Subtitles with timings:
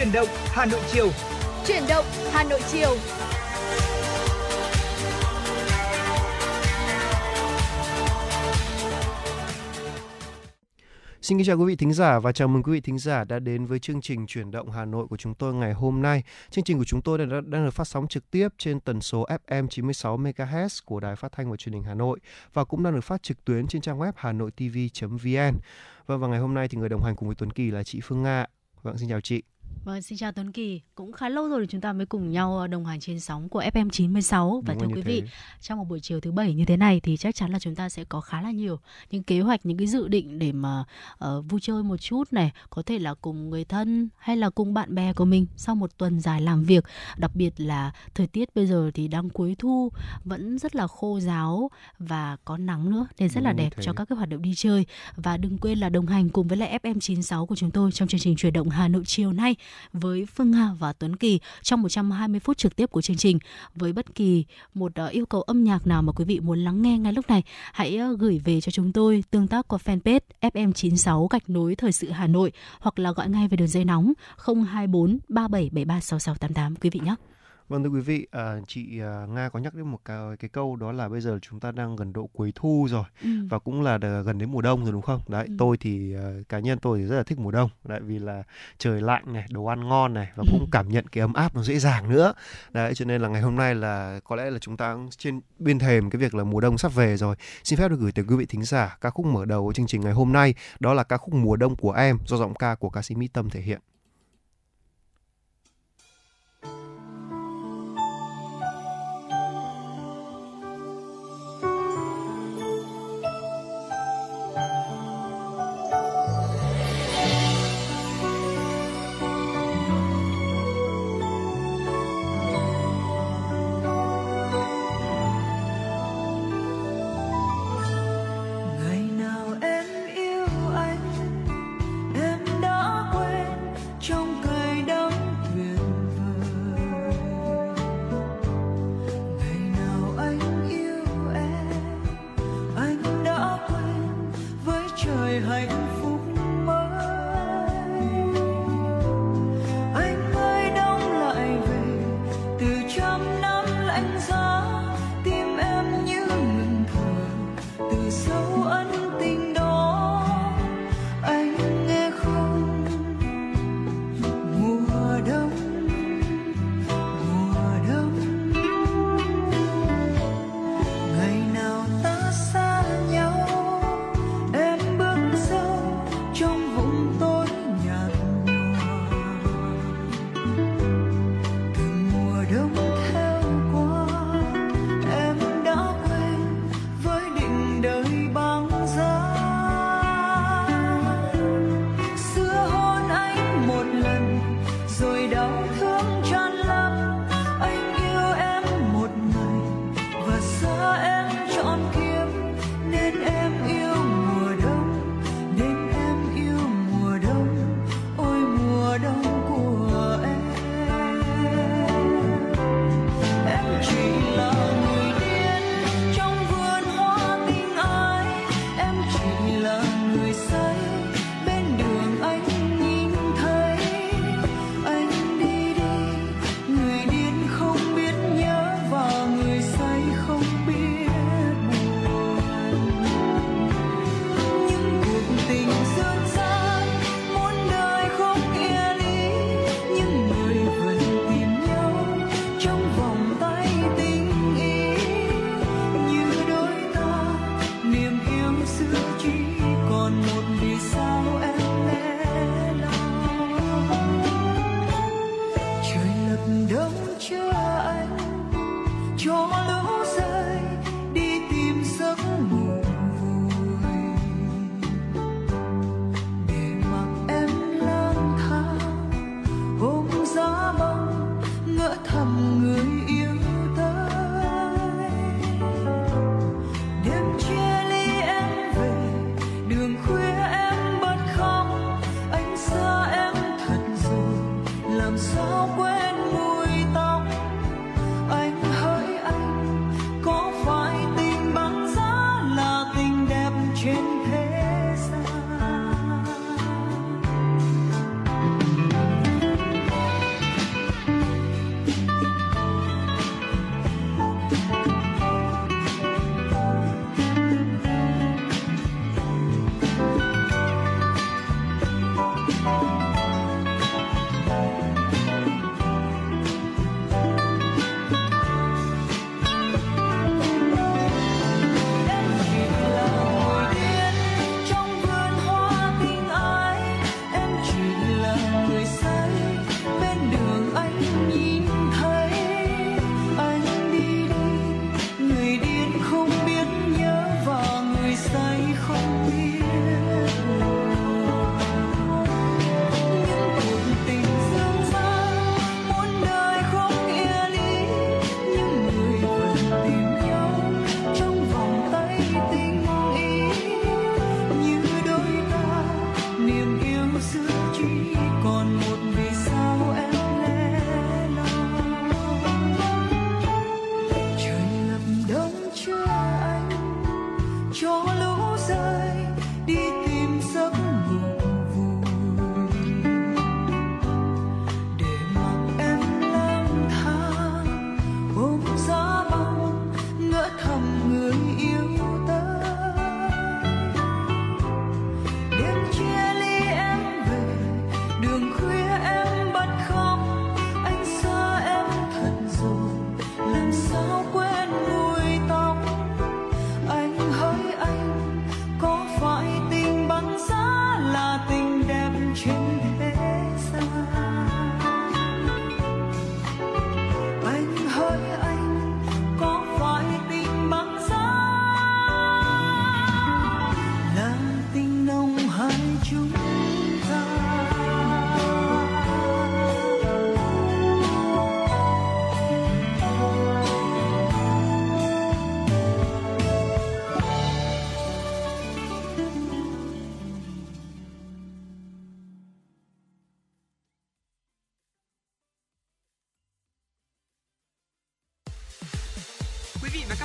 [0.00, 1.08] Chuyển động Hà Nội chiều.
[1.66, 2.96] Chuyển động Hà Nội chiều.
[11.22, 13.38] Xin kính chào quý vị thính giả và chào mừng quý vị thính giả đã
[13.38, 16.22] đến với chương trình Chuyển động Hà Nội của chúng tôi ngày hôm nay.
[16.50, 19.26] Chương trình của chúng tôi đang, đang được phát sóng trực tiếp trên tần số
[19.46, 22.20] FM 96 MHz của Đài Phát thanh và Truyền hình Hà Nội
[22.52, 25.58] và cũng đang được phát trực tuyến trên trang web hanoitv.vn.
[26.06, 28.00] Vâng và ngày hôm nay thì người đồng hành cùng với Tuấn Kỳ là chị
[28.02, 28.46] Phương Nga.
[28.82, 29.42] Vâng xin chào chị.
[29.84, 30.80] Vâng, xin chào Tuấn Kỳ.
[30.94, 33.62] Cũng khá lâu rồi chúng ta mới cùng nhau ờ, đồng hành trên sóng của
[33.62, 35.28] FM 96 và Đúng thưa quý như vị, thế.
[35.60, 37.88] trong một buổi chiều thứ bảy như thế này thì chắc chắn là chúng ta
[37.88, 38.78] sẽ có khá là nhiều
[39.10, 40.84] những kế hoạch, những cái dự định để mà
[41.18, 44.74] ờ, vui chơi một chút này, có thể là cùng người thân hay là cùng
[44.74, 46.84] bạn bè của mình sau một tuần dài làm việc.
[47.16, 49.92] Đặc biệt là thời tiết bây giờ thì đang cuối thu,
[50.24, 53.70] vẫn rất là khô ráo và có nắng nữa nên rất là Đúng như đẹp
[53.76, 53.82] thế.
[53.82, 54.86] cho các cái hoạt động đi chơi.
[55.16, 58.08] Và đừng quên là đồng hành cùng với lại FM 96 của chúng tôi trong
[58.08, 59.56] chương trình chuyển động Hà Nội chiều nay
[59.92, 63.38] với Phương Nga và Tuấn Kỳ trong 120 phút trực tiếp của chương trình.
[63.74, 66.82] Với bất kỳ một ờ, yêu cầu âm nhạc nào mà quý vị muốn lắng
[66.82, 70.20] nghe ngay lúc này, hãy ờ, gửi về cho chúng tôi tương tác qua fanpage
[70.40, 74.12] FM96 gạch nối thời sự Hà Nội hoặc là gọi ngay về đường dây nóng
[74.46, 77.14] 024 3773 6688 quý vị nhé.
[77.70, 80.76] Vâng thưa quý vị, à, chị à, Nga có nhắc đến một cái, cái câu
[80.76, 83.28] đó là bây giờ chúng ta đang gần độ cuối thu rồi Ừ.
[83.50, 85.20] và cũng là đờ- gần đến mùa đông rồi đúng không?
[85.28, 85.54] Đấy, Ừ.
[85.58, 88.42] tôi thì à, cá nhân tôi thì rất là thích mùa đông, tại vì là
[88.78, 91.62] trời lạnh này, đồ ăn ngon này và cũng cảm nhận cái ấm áp nó
[91.62, 92.32] dễ dàng nữa.
[92.72, 95.40] Đấy, cho nên là ngày hôm nay là có lẽ là chúng ta cũng trên
[95.58, 97.36] bên thềm cái việc là mùa đông sắp về rồi.
[97.64, 99.86] Xin phép được gửi tới quý vị thính giả ca khúc mở đầu của chương
[99.86, 102.74] trình ngày hôm nay, đó là ca khúc Mùa đông của em do giọng ca
[102.74, 103.80] của ca sĩ Mỹ Tâm thể hiện.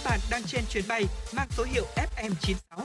[0.06, 1.06] Bạn đang trên chuyến bay
[1.36, 2.84] mang số hiệu FM96.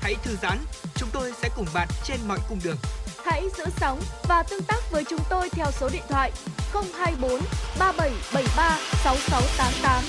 [0.00, 0.58] Hãy thư giãn,
[0.94, 2.76] chúng tôi sẽ cùng bạn trên mọi cung đường.
[3.24, 6.32] Hãy giữ sóng và tương tác với chúng tôi theo số điện thoại
[6.72, 7.30] 024
[7.78, 10.04] 3773 6688.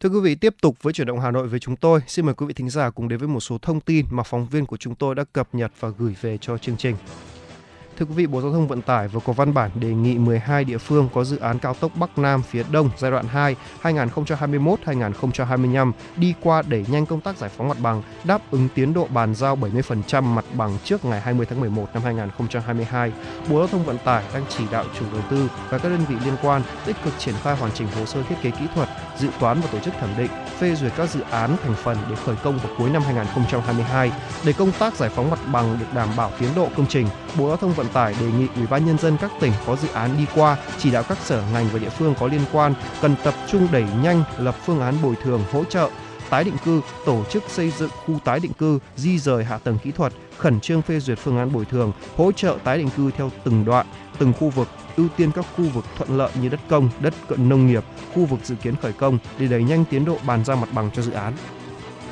[0.00, 2.00] Thưa quý vị, tiếp tục với chuyển động Hà Nội với chúng tôi.
[2.06, 4.46] Xin mời quý vị thính giả cùng đến với một số thông tin mà phóng
[4.46, 6.96] viên của chúng tôi đã cập nhật và gửi về cho chương trình.
[7.98, 10.64] Thưa quý vị, Bộ Giao thông Vận tải vừa có văn bản đề nghị 12
[10.64, 15.92] địa phương có dự án cao tốc Bắc Nam phía Đông giai đoạn 2 2021-2025
[16.16, 19.34] đi qua đẩy nhanh công tác giải phóng mặt bằng, đáp ứng tiến độ bàn
[19.34, 23.12] giao 70% mặt bằng trước ngày 20 tháng 11 năm 2022.
[23.50, 26.16] Bộ Giao thông Vận tải đang chỉ đạo chủ đầu tư và các đơn vị
[26.24, 29.28] liên quan tích cực triển khai hoàn chỉnh hồ sơ thiết kế kỹ thuật, dự
[29.40, 32.36] toán và tổ chức thẩm định, phê duyệt các dự án thành phần để khởi
[32.36, 34.12] công vào cuối năm 2022.
[34.44, 37.06] Để công tác giải phóng mặt bằng được đảm bảo tiến độ công trình,
[37.38, 39.88] Bộ Giao thông Vận tải đề nghị Ủy ban nhân dân các tỉnh có dự
[39.88, 43.14] án đi qua chỉ đạo các sở ngành và địa phương có liên quan cần
[43.24, 45.90] tập trung đẩy nhanh lập phương án bồi thường hỗ trợ
[46.30, 49.78] tái định cư, tổ chức xây dựng khu tái định cư, di rời hạ tầng
[49.78, 53.10] kỹ thuật, khẩn trương phê duyệt phương án bồi thường, hỗ trợ tái định cư
[53.10, 53.86] theo từng đoạn,
[54.18, 57.48] từng khu vực, ưu tiên các khu vực thuận lợi như đất công, đất cận
[57.48, 57.84] nông nghiệp,
[58.14, 60.90] khu vực dự kiến khởi công để đẩy nhanh tiến độ bàn giao mặt bằng
[60.94, 61.32] cho dự án.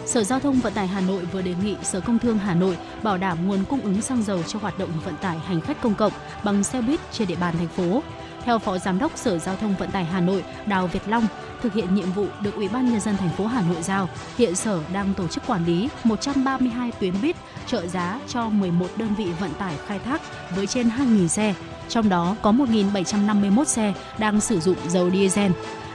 [0.06, 2.76] Sở Giao thông Vận tải Hà Nội vừa đề nghị Sở Công Thương Hà Nội
[3.02, 5.94] bảo đảm nguồn cung ứng xăng dầu cho hoạt động vận tải hành khách công
[5.94, 6.12] cộng
[6.44, 8.02] bằng xe buýt trên địa bàn thành phố.
[8.44, 11.26] Theo Phó Giám đốc Sở Giao thông Vận tải Hà Nội Đào Việt Long,
[11.62, 14.08] thực hiện nhiệm vụ được Ủy ban nhân dân thành phố Hà Nội giao,
[14.38, 17.36] hiện Sở đang tổ chức quản lý 132 tuyến buýt
[17.66, 20.22] trợ giá cho 11 đơn vị vận tải khai thác
[20.56, 21.54] với trên 2.000 xe.
[21.88, 25.52] Trong đó có 1.751 xe đang sử dụng dầu diesel.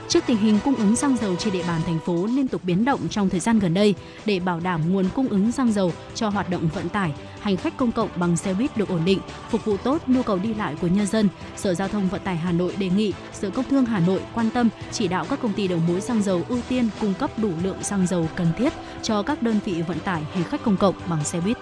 [0.08, 2.84] Trước tình hình cung ứng xăng dầu trên địa bàn thành phố liên tục biến
[2.84, 3.94] động trong thời gian gần đây,
[4.26, 7.76] để bảo đảm nguồn cung ứng xăng dầu cho hoạt động vận tải, hành khách
[7.76, 9.18] công cộng bằng xe buýt được ổn định,
[9.50, 12.36] phục vụ tốt nhu cầu đi lại của nhân dân, Sở Giao thông Vận tải
[12.36, 15.52] Hà Nội đề nghị Sở Công Thương Hà Nội quan tâm chỉ đạo các công
[15.52, 18.72] ty đầu mối xăng dầu ưu tiên cung cấp đủ lượng xăng dầu cần thiết
[19.02, 21.56] cho các đơn vị vận tải hành khách công cộng bằng xe buýt.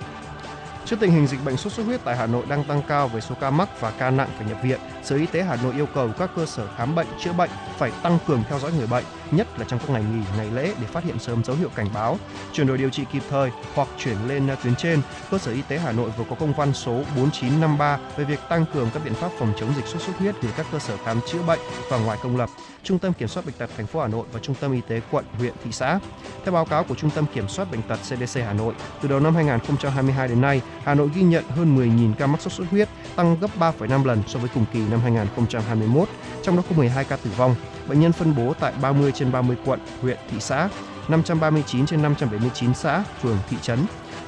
[0.85, 3.21] Trước tình hình dịch bệnh sốt xuất huyết tại Hà Nội đang tăng cao với
[3.21, 5.87] số ca mắc và ca nặng phải nhập viện, Sở Y tế Hà Nội yêu
[5.95, 9.05] cầu các cơ sở khám bệnh chữa bệnh phải tăng cường theo dõi người bệnh,
[9.31, 11.87] nhất là trong các ngày nghỉ, ngày lễ để phát hiện sớm dấu hiệu cảnh
[11.95, 12.19] báo,
[12.53, 15.01] chuyển đổi điều trị kịp thời hoặc chuyển lên tuyến trên.
[15.31, 18.65] Cơ sở Y tế Hà Nội vừa có công văn số 4953 về việc tăng
[18.75, 21.21] cường các biện pháp phòng chống dịch sốt xuất huyết gửi các cơ sở khám
[21.33, 21.61] chữa bệnh
[21.91, 22.49] và ngoài công lập,
[22.83, 25.01] Trung tâm Kiểm soát bệnh tật thành phố Hà Nội và Trung tâm Y tế
[25.11, 25.99] quận, huyện, thị xã.
[26.45, 29.21] Theo báo cáo của Trung tâm Kiểm soát bệnh tật CDC Hà Nội, từ đầu
[29.21, 32.89] năm 2022 đến nay, Hà Nội ghi nhận hơn 10.000 ca mắc sốt xuất huyết,
[33.17, 36.09] tăng gấp 3,5 lần so với cùng kỳ năm 2021,
[36.43, 37.55] trong đó có 12 ca tử vong.
[37.89, 40.69] Bệnh nhân phân bố tại 30 trên 30 quận, huyện, thị xã,
[41.09, 43.79] 539 trên 579 xã, phường, thị trấn.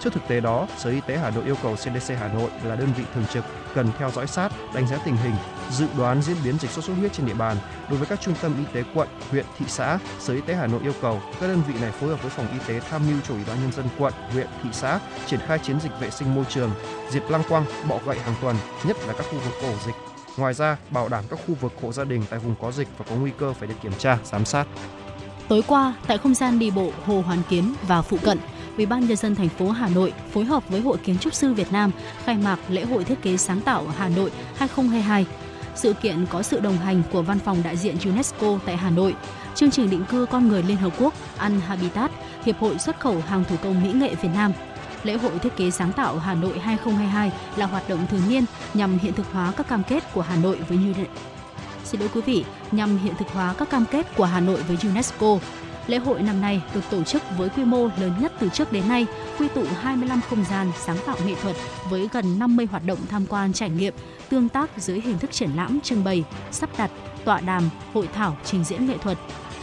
[0.01, 2.77] Trước thực tế đó, Sở Y tế Hà Nội yêu cầu CDC Hà Nội là
[2.77, 3.45] đơn vị thường trực
[3.75, 5.35] cần theo dõi sát, đánh giá tình hình,
[5.73, 7.57] dự đoán diễn biến dịch sốt xuất huyết trên địa bàn.
[7.89, 10.67] Đối với các trung tâm y tế quận, huyện, thị xã, Sở Y tế Hà
[10.67, 13.21] Nội yêu cầu các đơn vị này phối hợp với phòng y tế tham mưu
[13.29, 16.35] cho Ủy ban nhân dân quận, huyện, thị xã triển khai chiến dịch vệ sinh
[16.35, 16.71] môi trường,
[17.11, 19.95] diệt lăng quăng, bọ gậy hàng tuần, nhất là các khu vực ổ dịch.
[20.37, 23.05] Ngoài ra, bảo đảm các khu vực hộ gia đình tại vùng có dịch và
[23.11, 24.67] có nguy cơ phải được kiểm tra, giám sát.
[25.49, 28.39] Tối qua, tại không gian đi bộ Hồ Hoàn Kiếm và phụ cận,
[28.77, 31.55] Ủy ban nhân dân thành phố Hà Nội phối hợp với Hội Kiến trúc sư
[31.55, 31.91] Việt Nam
[32.25, 35.27] khai mạc lễ hội thiết kế sáng tạo Hà Nội 2022.
[35.75, 39.15] Sự kiện có sự đồng hành của Văn phòng đại diện UNESCO tại Hà Nội,
[39.55, 42.11] chương trình định cư con người Liên Hợp Quốc An Habitat,
[42.45, 44.53] Hiệp hội xuất khẩu hàng thủ công mỹ nghệ Việt Nam.
[45.03, 48.99] Lễ hội thiết kế sáng tạo Hà Nội 2022 là hoạt động thường niên nhằm
[48.99, 51.13] hiện thực hóa các cam kết của Hà Nội với UNESCO.
[51.85, 54.77] Xin lỗi quý vị, nhằm hiện thực hóa các cam kết của Hà Nội với
[54.83, 55.39] UNESCO.
[55.87, 58.89] Lễ hội năm nay được tổ chức với quy mô lớn nhất từ trước đến
[58.89, 59.07] nay,
[59.39, 61.57] quy tụ 25 không gian sáng tạo nghệ thuật
[61.91, 63.95] với gần 50 hoạt động tham quan trải nghiệm,
[64.29, 66.91] tương tác dưới hình thức triển lãm trưng bày, sắp đặt,
[67.25, 69.19] tọa đàm, hội thảo, trình diễn nghệ thuật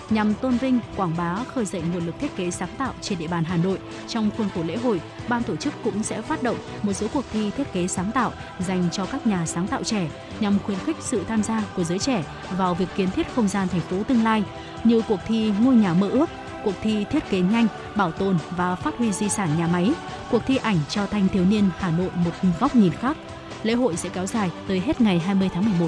[0.10, 3.28] nhằm tôn vinh, quảng bá, khơi dậy nguồn lực thiết kế sáng tạo trên địa
[3.28, 3.80] bàn Hà Nội.
[4.08, 7.26] Trong khuôn khổ lễ hội, ban tổ chức cũng sẽ phát động một số cuộc
[7.32, 10.98] thi thiết kế sáng tạo dành cho các nhà sáng tạo trẻ nhằm khuyến khích
[11.00, 12.24] sự tham gia của giới trẻ
[12.58, 14.44] vào việc kiến thiết không gian thành phố tương lai
[14.84, 16.30] như cuộc thi Ngôi nhà mơ ước,
[16.64, 19.94] cuộc thi thiết kế nhanh, bảo tồn và phát huy di sản nhà máy,
[20.32, 23.18] cuộc thi ảnh cho thanh thiếu niên Hà Nội một góc nhìn khác.
[23.64, 25.88] Lễ hội sẽ kéo dài tới hết ngày 20 tháng 11.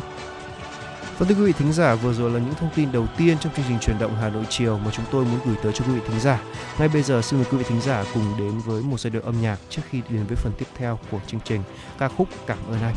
[1.22, 3.54] Và thưa quý vị thính giả, vừa rồi là những thông tin đầu tiên trong
[3.54, 5.94] chương trình truyền động Hà Nội chiều mà chúng tôi muốn gửi tới cho quý
[5.94, 6.42] vị thính giả.
[6.80, 9.22] Ngay bây giờ xin mời quý vị thính giả cùng đến với một giai điệu
[9.22, 11.62] âm nhạc trước khi đến với phần tiếp theo của chương trình
[12.00, 12.96] ca khúc Cảm ơn anh.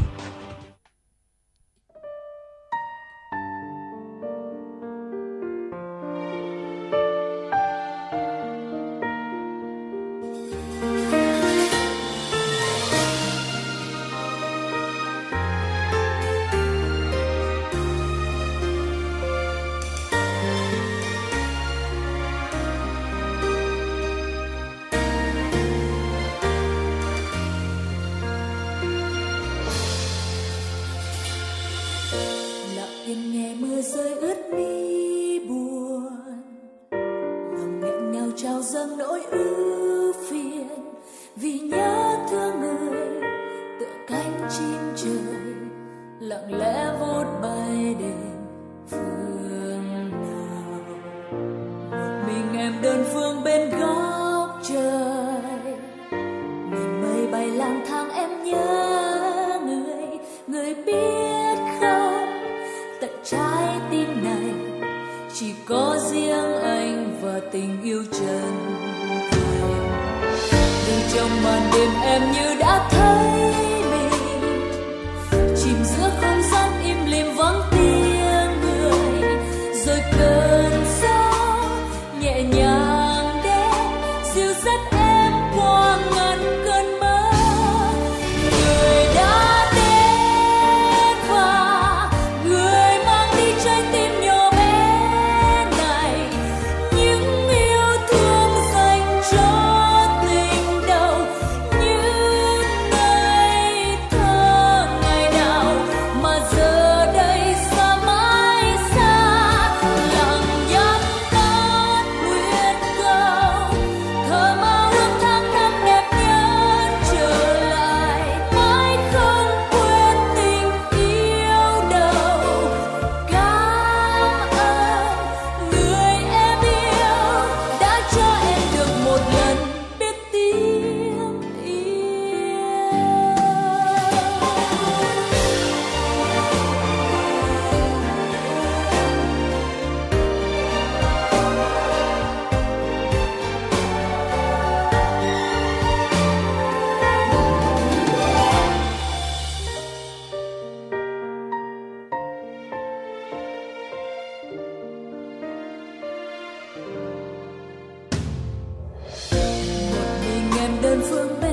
[160.94, 161.43] 选择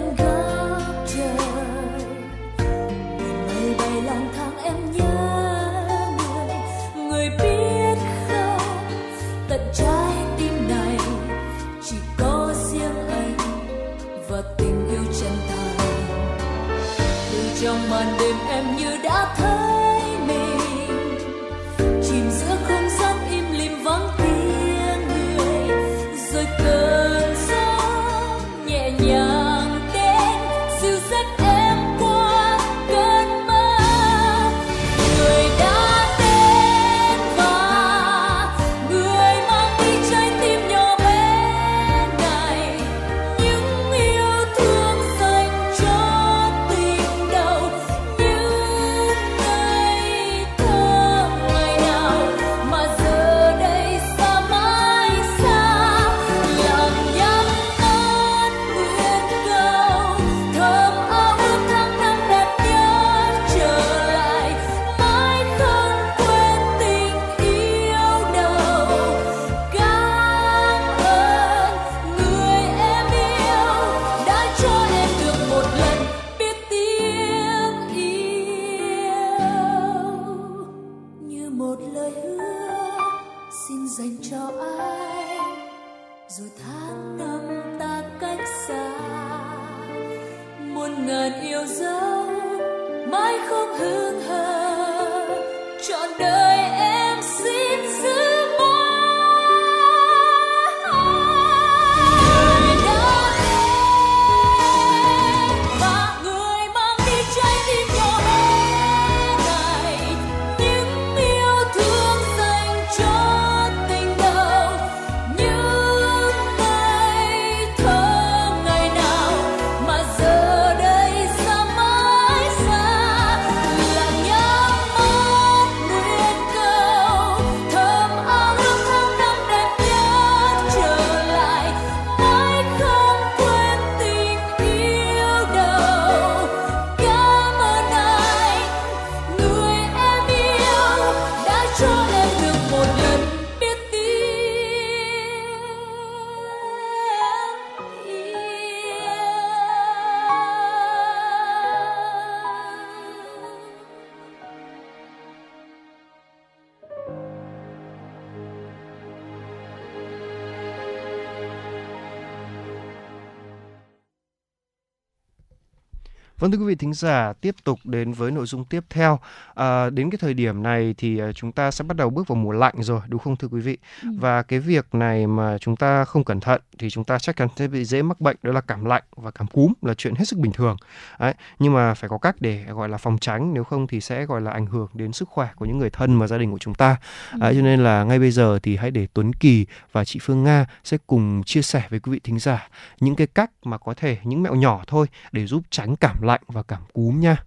[166.42, 169.20] Vâng thưa quý vị thính giả, tiếp tục đến với nội dung tiếp theo.
[169.56, 172.36] À, đến cái thời điểm này thì à, chúng ta sẽ bắt đầu bước vào
[172.36, 173.78] mùa lạnh rồi, đúng không thưa quý vị?
[174.04, 174.10] Ừ.
[174.20, 177.48] Và cái việc này mà chúng ta không cẩn thận thì chúng ta chắc chắn
[177.56, 180.26] sẽ bị dễ mắc bệnh đó là cảm lạnh và cảm cúm là chuyện hết
[180.26, 180.78] sức bình thường.
[181.20, 184.26] Đấy, nhưng mà phải có cách để gọi là phòng tránh nếu không thì sẽ
[184.26, 186.60] gọi là ảnh hưởng đến sức khỏe của những người thân và gia đình của
[186.60, 186.98] chúng ta.
[187.32, 187.40] Ừ.
[187.42, 190.66] Cho nên là ngay bây giờ thì hãy để Tuấn Kỳ và chị Phương Nga
[190.84, 194.18] sẽ cùng chia sẻ với quý vị thính giả những cái cách mà có thể
[194.24, 197.38] những mẹo nhỏ thôi để giúp tránh cảm lạnh và cảm cúm nha.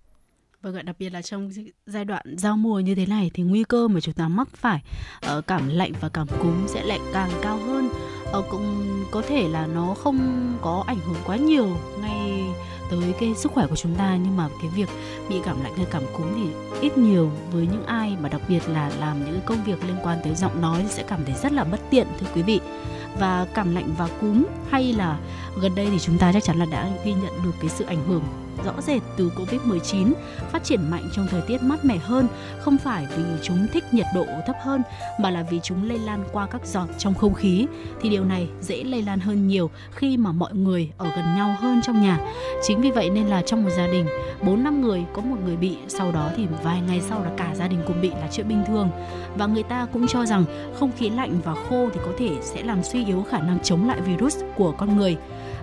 [0.63, 1.51] Vâng ạ, đặc biệt là trong
[1.87, 4.83] giai đoạn giao mùa như thế này thì nguy cơ mà chúng ta mắc phải
[5.39, 7.89] uh, cảm lạnh và cảm cúm sẽ lại càng cao hơn.
[8.39, 10.19] Uh, cũng có thể là nó không
[10.63, 12.45] có ảnh hưởng quá nhiều ngay
[12.91, 14.89] tới cái sức khỏe của chúng ta nhưng mà cái việc
[15.29, 16.49] bị cảm lạnh hay cảm cúm thì
[16.81, 20.19] ít nhiều với những ai mà đặc biệt là làm những công việc liên quan
[20.25, 22.61] tới giọng nói sẽ cảm thấy rất là bất tiện thưa quý vị
[23.19, 25.19] và cảm lạnh và cúm hay là
[25.61, 28.05] gần đây thì chúng ta chắc chắn là đã ghi nhận được cái sự ảnh
[28.07, 28.23] hưởng
[28.65, 30.13] rõ rệt từ Covid-19
[30.53, 32.29] phát triển mạnh trong thời tiết mát mẻ hơn
[32.61, 34.83] không phải vì chúng thích nhiệt độ thấp hơn
[35.21, 37.67] mà là vì chúng lây lan qua các giọt trong không khí
[38.01, 41.57] thì điều này dễ lây lan hơn nhiều khi mà mọi người ở gần nhau
[41.61, 42.21] hơn trong nhà.
[42.63, 44.07] Chính vì vậy nên là trong một gia đình
[44.43, 47.55] 4 năm người có một người bị, sau đó thì vài ngày sau là cả
[47.55, 48.91] gia đình cùng bị là chuyện bình thường.
[49.37, 50.45] Và người ta cũng cho rằng
[50.79, 53.89] không khí lạnh và khô thì có thể sẽ làm suy yếu khả năng chống
[53.89, 55.17] lại virus của con người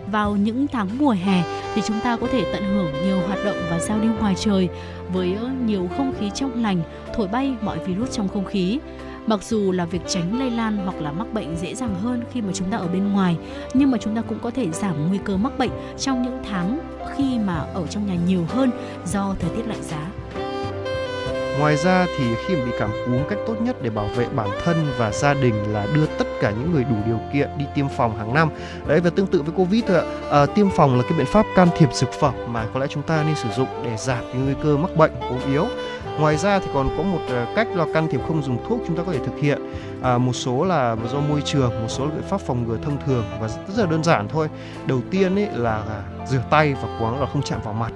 [0.07, 1.43] vào những tháng mùa hè
[1.75, 4.69] thì chúng ta có thể tận hưởng nhiều hoạt động và giao lưu ngoài trời
[5.13, 6.81] với nhiều không khí trong lành,
[7.15, 8.79] thổi bay mọi virus trong không khí.
[9.27, 12.41] Mặc dù là việc tránh lây lan hoặc là mắc bệnh dễ dàng hơn khi
[12.41, 13.37] mà chúng ta ở bên ngoài,
[13.73, 16.79] nhưng mà chúng ta cũng có thể giảm nguy cơ mắc bệnh trong những tháng
[17.15, 18.71] khi mà ở trong nhà nhiều hơn
[19.05, 20.20] do thời tiết lạnh giá.
[21.59, 24.49] Ngoài ra thì khi mà bị cảm cúm cách tốt nhất để bảo vệ bản
[24.63, 27.85] thân và gia đình là đưa tất cả những người đủ điều kiện đi tiêm
[27.97, 28.49] phòng hàng năm.
[28.87, 30.03] Đấy và tương tự với Covid thôi ạ.
[30.31, 33.03] À, tiêm phòng là cái biện pháp can thiệp dược phẩm mà có lẽ chúng
[33.03, 35.65] ta nên sử dụng để giảm cái nguy cơ mắc bệnh ốm yếu.
[36.19, 38.97] Ngoài ra thì còn có một ờ, cách là can thiệp không dùng thuốc chúng
[38.97, 39.73] ta có thể thực hiện.
[40.01, 42.97] À, một số là do môi trường, một số là biện pháp phòng ngừa thông
[43.05, 44.49] thường và rất, rất là đơn giản thôi.
[44.85, 47.91] Đầu tiên ấy là à, rửa tay và cố gắng là không chạm vào mặt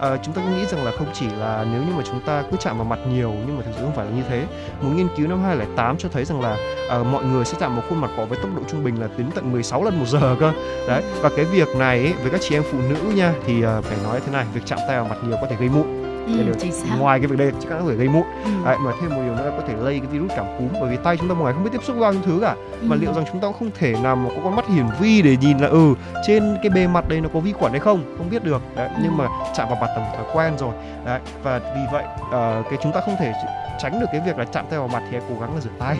[0.00, 2.42] à, chúng ta cũng nghĩ rằng là không chỉ là nếu như mà chúng ta
[2.50, 4.46] cứ chạm vào mặt nhiều nhưng mà thực sự không phải là như thế.
[4.80, 6.56] Một nghiên cứu năm 2008 cho thấy rằng là
[6.90, 9.08] à, mọi người sẽ chạm vào khuôn mặt cỏ với tốc độ trung bình là
[9.16, 10.52] đến tận 16 lần một giờ cơ.
[10.88, 13.80] Đấy và cái việc này ấy, với các chị em phụ nữ nha thì à,
[13.80, 15.99] phải nói thế này việc chạm tay vào mặt nhiều có thể gây mụn.
[16.26, 16.96] Ừ, xác.
[16.98, 18.22] ngoài cái việc đây chắc chắn có thể gây mụn.
[18.44, 18.50] Ừ.
[18.64, 20.90] Đấy, mà thêm một điều nữa là có thể lây cái virus cảm cúm bởi
[20.90, 22.54] vì tay chúng ta một ngày không biết tiếp xúc bao nhiêu thứ cả.
[22.82, 23.00] Mà Ừ.
[23.00, 25.36] liệu rằng chúng ta cũng không thể nào mà có con mắt hiển vi để
[25.40, 25.94] nhìn là ừ
[26.26, 28.02] trên cái bề mặt đây nó có vi khuẩn hay không?
[28.18, 28.62] Không biết được.
[28.76, 29.00] Đấy Ừ.
[29.02, 30.72] nhưng mà chạm vào mặt là một thói quen rồi.
[31.04, 33.32] Đấy và vì vậy ờ, cái chúng ta không thể
[33.80, 35.70] tránh được cái việc là chạm tay vào mặt thì hãy cố gắng là rửa
[35.78, 35.96] tay.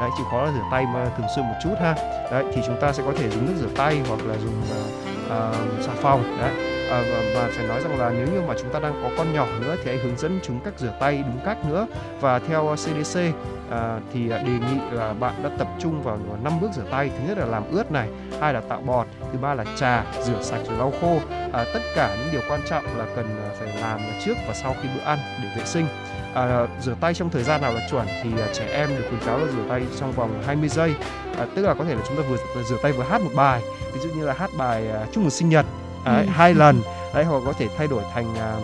[0.00, 1.94] Đấy chịu khó là rửa tay mà thường xuyên một chút ha.
[2.30, 4.82] Đấy thì chúng ta sẽ có thể dùng nước rửa tay hoặc là dùng ờ,
[5.28, 6.22] ờ, xà phòng.
[6.40, 6.50] Đấy
[6.90, 9.32] À, và, và phải nói rằng là nếu như mà chúng ta đang có con
[9.32, 11.86] nhỏ nữa thì hãy hướng dẫn chúng cách rửa tay đúng cách nữa.
[12.20, 13.20] Và theo à, CDC
[13.70, 17.10] à, thì à, đề nghị là bạn đã tập trung vào năm bước rửa tay.
[17.18, 18.08] Thứ nhất là làm ướt này
[18.40, 21.18] hai là tạo bọt thứ ba là trà rửa sạch rồi lau khô.
[21.52, 24.74] À, tất cả những điều quan trọng là cần à, phải làm trước và sau
[24.82, 25.86] khi bữa ăn để vệ sinh.
[26.34, 29.20] À, rửa tay trong thời gian nào là chuẩn thì à, trẻ em được khuyến
[29.26, 30.94] cáo là rửa tay trong vòng 20 giây.
[31.38, 33.30] À, tức là có thể là chúng ta vừa vừa rửa tay vừa hát một
[33.36, 33.62] bài
[33.94, 35.66] ví dụ như là hát bài à, chúc mừng sinh nhật
[36.06, 36.32] đấy, Ừ.
[36.32, 36.82] hai lần.
[37.14, 38.56] Đấy hoặc có thể thay đổi thành à,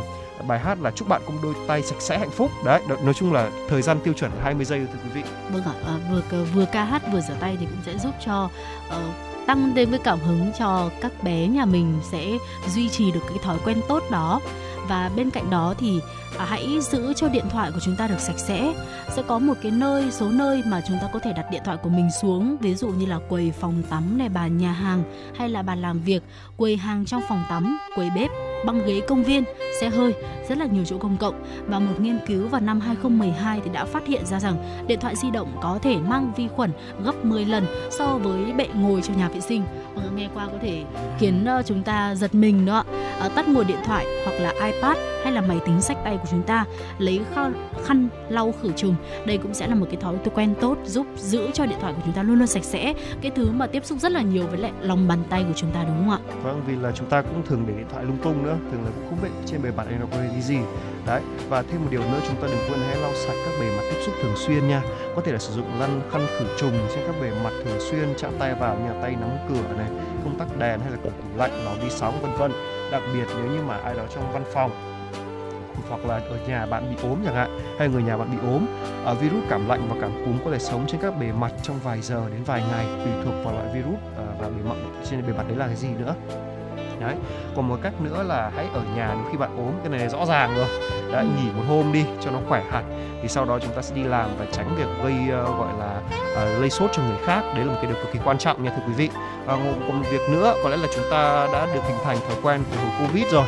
[0.46, 3.32] bài hát là chúc bạn một đôi tay sạch sẽ hạnh phúc đấy nói chung
[3.32, 5.22] là thời gian tiêu chuẩn là 20 giây thưa quý vị.
[5.52, 8.48] Vâng ạ, à, vừa vừa ca hát vừa rửa tay thì cũng sẽ giúp cho
[8.88, 9.02] ờ,
[9.46, 12.26] tăng thêm cái cảm hứng cho các bé nhà mình sẽ
[12.74, 14.40] duy trì được cái thói quen tốt đó
[14.88, 16.00] và bên cạnh đó thì
[16.38, 18.74] à, hãy giữ cho điện thoại của chúng ta được sạch sẽ.
[19.10, 21.76] Sẽ có một cái nơi số nơi mà chúng ta có thể đặt điện thoại
[21.82, 22.56] của mình xuống.
[22.60, 25.02] Ví dụ như là quầy phòng tắm này bàn nhà hàng
[25.36, 26.22] hay là bàn làm việc
[26.56, 28.30] quầy hàng trong phòng tắm quầy bếp
[28.66, 29.44] băng ghế công viên
[29.82, 30.14] xe hơi
[30.48, 31.44] rất là nhiều chỗ công cộng.
[31.66, 35.16] Và một nghiên cứu vào năm 2012 thì đã phát hiện ra rằng điện thoại
[35.16, 36.70] di động có thể mang vi khuẩn
[37.04, 39.62] gấp 10 lần so với bệ ngồi trong nhà vệ sinh.
[39.94, 40.82] Và nghe qua có thể
[41.18, 42.84] khiến ờ, chúng ta giật mình đó ạ.
[43.20, 46.28] Ờ, tắt nguồn điện thoại hoặc là iPad hay là máy tính sách tay của
[46.30, 46.64] chúng ta
[46.98, 47.52] lấy khăn,
[47.84, 48.94] khăn lau khử trùng.
[49.26, 52.02] Đây cũng sẽ là một cái thói quen tốt giúp giữ cho điện thoại của
[52.04, 54.58] chúng ta luôn luôn sạch sẽ cái thứ mà tiếp xúc rất là nhiều với
[54.58, 56.18] lại lòng bàn tay của chúng ta đúng không ạ?
[56.42, 58.90] Vâng, vì là chúng ta cũng thường để điện thoại lung tung nữa, thường là
[58.94, 60.58] cũng không biết trên bề bạn ăn nó có cái gì.
[61.06, 63.76] Đấy, và thêm một điều nữa chúng ta đừng quên hãy lau sạch các bề
[63.76, 64.82] mặt tiếp xúc thường xuyên nha.
[65.16, 68.14] Có thể là sử dụng lăn khăn khử trùng trên các bề mặt thường xuyên,
[68.18, 69.88] chạm tay vào như là tay nắm cửa này,
[70.24, 72.52] công tắc đèn hay là cửa tủ lạnh, lò vi sóng vân vân.
[72.92, 74.70] Đặc biệt nếu như mà ai đó trong văn phòng
[75.88, 78.66] hoặc là ở nhà bạn bị ốm chẳng hạn hay người nhà bạn bị ốm
[79.04, 81.78] à, virus cảm lạnh và cảm cúm có thể sống trên các bề mặt trong
[81.84, 84.74] vài giờ đến vài ngày tùy thuộc vào loại virus à, và bề mặt
[85.10, 86.14] trên bề mặt đấy là cái gì nữa
[87.02, 87.14] đấy
[87.56, 90.26] còn một cách nữa là hãy ở nhà nếu khi bạn ốm cái này rõ
[90.26, 90.66] ràng rồi.
[91.12, 92.84] Đã nghỉ một hôm đi cho nó khỏe hẳn.
[93.22, 96.00] Thì sau đó chúng ta sẽ đi làm và tránh việc gây uh, gọi là
[96.32, 97.42] uh, lây sốt cho người khác.
[97.54, 99.08] Đấy là một cái điều cực kỳ quan trọng nha thưa quý vị.
[99.44, 99.48] Uh,
[99.88, 102.62] còn một việc nữa có lẽ là chúng ta đã được hình thành thói quen
[102.70, 103.44] từ hồi covid rồi.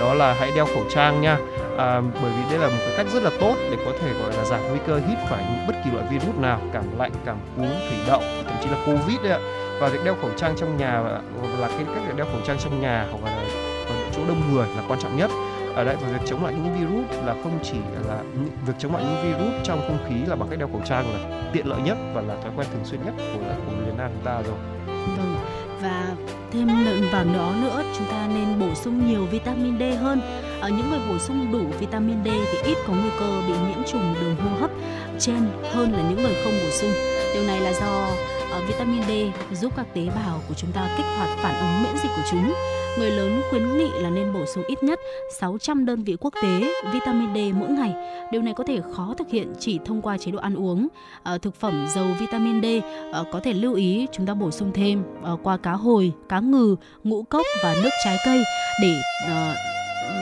[0.00, 1.38] Đó là hãy đeo khẩu trang nha.
[1.78, 4.32] À, bởi vì đây là một cái cách rất là tốt để có thể gọi
[4.36, 7.36] là giảm nguy cơ hít phải những bất kỳ loại virus nào cảm lạnh cảm
[7.56, 10.76] cúm thủy đậu thậm chí là covid đấy ạ và việc đeo khẩu trang trong
[10.76, 11.00] nhà,
[11.58, 13.36] là cái cách để đeo khẩu trang trong nhà hoặc là
[13.88, 15.30] ở chỗ đông người là quan trọng nhất.
[15.74, 17.76] Ở đây, và việc chống lại những virus là không chỉ
[18.08, 18.20] là
[18.66, 21.50] việc chống lại những virus trong không khí là bằng cách đeo khẩu trang là
[21.52, 24.10] tiện lợi nhất và là thói quen thường xuyên nhất của của người Việt Nam
[24.14, 24.56] chúng ta rồi.
[24.86, 25.36] Vâng
[25.82, 26.06] và
[26.52, 26.68] thêm
[27.12, 30.20] vào đó nữa, chúng ta nên bổ sung nhiều vitamin D hơn.
[30.60, 33.84] Ở những người bổ sung đủ vitamin D thì ít có nguy cơ bị nhiễm
[33.92, 34.70] trùng đường hô hấp
[35.18, 36.90] trên hơn là những người không bổ sung.
[37.34, 38.10] Điều này là do
[38.56, 39.12] uh, vitamin D
[39.60, 42.52] giúp các tế bào của chúng ta kích hoạt phản ứng miễn dịch của chúng
[42.98, 45.00] người lớn khuyến nghị là nên bổ sung ít nhất
[45.38, 47.94] 600 đơn vị quốc tế vitamin D mỗi ngày.
[48.32, 50.88] Điều này có thể khó thực hiện chỉ thông qua chế độ ăn uống.
[51.22, 52.66] À, thực phẩm giàu vitamin D
[53.12, 56.40] à, có thể lưu ý chúng ta bổ sung thêm à, qua cá hồi, cá
[56.40, 58.42] ngừ, ngũ cốc và nước trái cây
[58.82, 59.54] để à,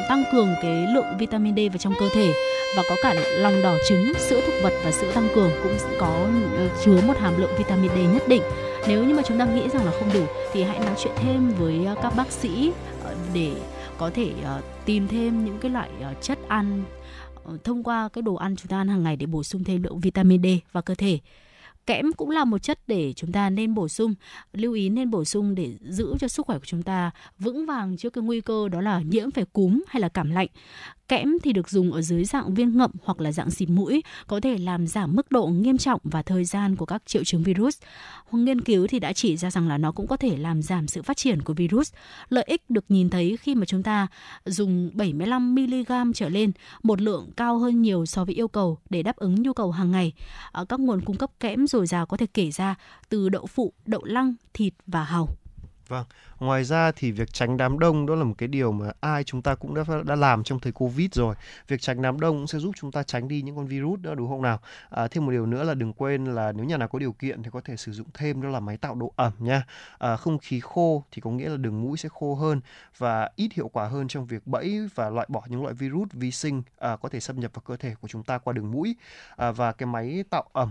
[0.09, 2.33] tăng cường cái lượng vitamin D vào trong cơ thể
[2.77, 6.29] và có cả lòng đỏ trứng, sữa thực vật và sữa tăng cường cũng có
[6.57, 8.43] ừ, chứa một hàm lượng vitamin D nhất định.
[8.89, 11.53] Nếu như mà chúng ta nghĩ rằng là không đủ thì hãy nói chuyện thêm
[11.59, 12.73] với ờ, các bác sĩ
[13.05, 13.53] ờ, để
[13.99, 16.83] có thể ờ, tìm thêm những cái loại chất ăn
[17.65, 20.01] thông qua cái đồ ăn chúng ta ăn hàng ngày để bổ sung thêm lượng
[20.01, 21.19] vitamin D vào cơ thể.
[21.87, 24.15] Kẽm cũng là một chất để chúng ta nên bổ sung.
[24.53, 27.97] Lưu ý nên bổ sung để giữ cho sức khỏe của chúng ta vững vàng
[27.97, 30.49] trước cái nguy cơ đó là nhiễm phải cúm hay là cảm lạnh.
[31.09, 34.41] Kẽm thì được dùng ở dưới dạng viên ngậm hoặc là dạng xịt mũi, có
[34.41, 37.79] thể làm giảm mức độ nghiêm trọng và thời gian của các triệu chứng virus.
[38.25, 40.87] Hoặc Nghiên cứu thì đã chỉ ra rằng là nó cũng có thể làm giảm
[40.87, 41.93] sự phát triển của virus.
[42.29, 44.07] Lợi ích được nhìn thấy khi mà chúng ta
[44.45, 49.03] dùng 75 mg trở lên, một lượng cao hơn nhiều so với yêu cầu để
[49.03, 50.13] đáp ứng nhu cầu hàng ngày.
[50.53, 52.75] Ở các nguồn cung cấp kẽm dồi dào có thể kể ra
[53.09, 55.29] từ đậu phụ, đậu lăng, thịt và hàu.
[55.89, 56.05] Vâng,
[56.41, 59.43] ngoài ra thì việc tránh đám đông đó là một cái điều mà ai chúng
[59.43, 61.35] ta cũng đã đã làm trong thời Covid rồi.
[61.69, 64.15] Việc tránh đám đông cũng sẽ giúp chúng ta tránh đi những con virus đó
[64.15, 64.61] đúng không nào?
[64.91, 67.43] À, thêm một điều nữa là đừng quên là nếu nhà nào có điều kiện
[67.43, 69.65] thì có thể sử dụng thêm đó là máy tạo độ ẩm nha.
[69.99, 72.61] À, không khí khô thì có nghĩa là đường mũi sẽ khô hơn
[72.99, 76.31] và ít hiệu quả hơn trong việc bẫy và loại bỏ những loại virus vi
[76.31, 78.97] sinh à, có thể xâm nhập vào cơ thể của chúng ta qua đường mũi.
[79.37, 80.71] À, và cái máy tạo ẩm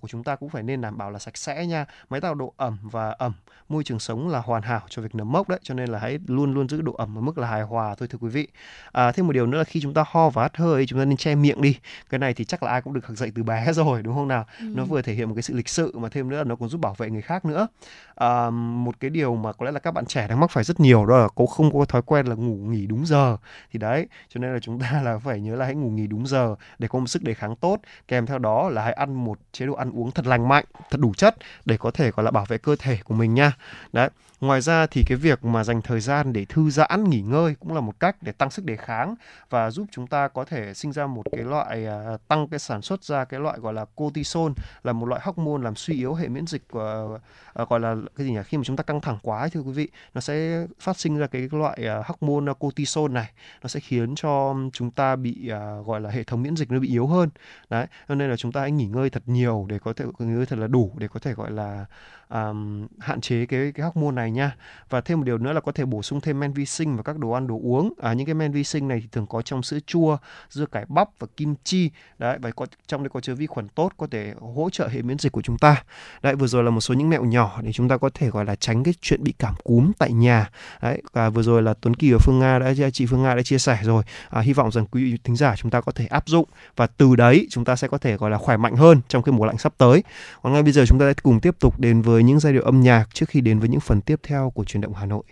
[0.00, 1.86] của chúng ta cũng phải nên đảm bảo là sạch sẽ nha.
[2.10, 3.32] Máy tạo độ ẩm và ẩm
[3.68, 6.18] môi trường sống là hoàn hảo cho việc nấm mốc đấy cho nên là hãy
[6.26, 8.48] luôn luôn giữ độ ẩm ở mức là hài hòa thôi thưa quý vị.
[8.92, 11.04] À, thêm một điều nữa là khi chúng ta ho và hắt hơi chúng ta
[11.04, 11.78] nên che miệng đi.
[12.10, 14.46] Cái này thì chắc là ai cũng được dạy từ bé rồi đúng không nào?
[14.58, 14.64] Ừ.
[14.74, 16.68] nó vừa thể hiện một cái sự lịch sự mà thêm nữa là nó còn
[16.68, 17.66] giúp bảo vệ người khác nữa
[18.14, 20.80] à, một cái điều mà có lẽ là các bạn trẻ đang mắc phải rất
[20.80, 23.36] nhiều đó là cố không có thói quen là ngủ nghỉ đúng giờ.
[23.72, 26.26] Thì đấy cho nên là chúng ta là phải nhớ là hãy ngủ nghỉ đúng
[26.26, 27.78] giờ để có một sức đề kháng tốt.
[28.08, 30.98] Kèm theo đó là hãy ăn một chế độ ăn uống thật lành mạnh thật
[31.00, 33.52] đủ chất để có thể gọi là bảo vệ cơ thể của mình nha.
[33.92, 34.10] Đấy
[34.44, 37.74] ngoài ra thì cái việc mà dành thời gian để thư giãn nghỉ ngơi cũng
[37.74, 39.14] là một cách để tăng sức đề kháng
[39.50, 42.82] và giúp chúng ta có thể sinh ra một cái loại uh, tăng cái sản
[42.82, 44.52] xuất ra cái loại gọi là cortisol
[44.84, 47.18] là một loại hormone làm suy yếu hệ miễn dịch của
[47.62, 48.40] uh, gọi là cái gì nhỉ?
[48.44, 51.26] Khi mà chúng ta căng thẳng quá thưa quý vị nó sẽ phát sinh ra
[51.26, 53.30] cái loại uh, hormone à, cortisol này.
[53.62, 56.78] Nó sẽ khiến cho chúng ta bị uh, gọi là hệ thống miễn dịch nó
[56.78, 57.28] bị yếu hơn.
[57.70, 60.34] Đấy cho nên là chúng ta hãy nghỉ ngơi thật nhiều để có thể nghỉ
[60.34, 61.86] ngơi thật là đủ để có thể gọi là
[62.28, 64.56] um, hạn chế cái cái hormone này nha.
[64.90, 67.02] Và thêm một điều nữa là có thể bổ sung thêm men vi sinh và
[67.02, 67.92] các đồ ăn đồ uống.
[68.02, 70.16] À, những cái men vi sinh này thì thường có trong sữa chua
[70.50, 71.90] dưa cải bắp và kim chi.
[72.18, 75.02] Đấy và có trong đây có chứa vi khuẩn tốt có thể hỗ trợ hệ
[75.02, 75.82] miễn dịch của chúng ta.
[76.22, 78.44] Đấy vừa rồi là một số những mẹo nhỏ để chúng ta có thể gọi
[78.44, 80.50] là tránh cái chuyện bị cảm cúm tại nhà.
[80.82, 83.42] Đấy và vừa rồi là Tuấn Kỳ và Phương Nga đã chị Phương Nga đã
[83.42, 84.02] chia sẻ rồi.
[84.30, 86.86] À, hy vọng rằng quý vị thính giả chúng ta có thể áp dụng và
[86.86, 89.44] từ đấy chúng ta sẽ có thể gọi là khỏe mạnh hơn trong cái mùa
[89.44, 90.02] lạnh sắp tới.
[90.42, 92.62] Còn ngay bây giờ chúng ta sẽ cùng tiếp tục đến với những giai điệu
[92.62, 95.22] âm nhạc trước khi đến với những phần tiếp theo của truyền động Hà Nội.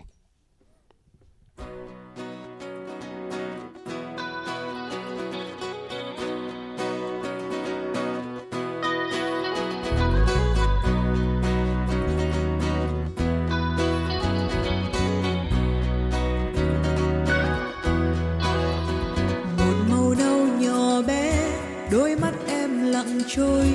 [23.35, 23.65] trôi,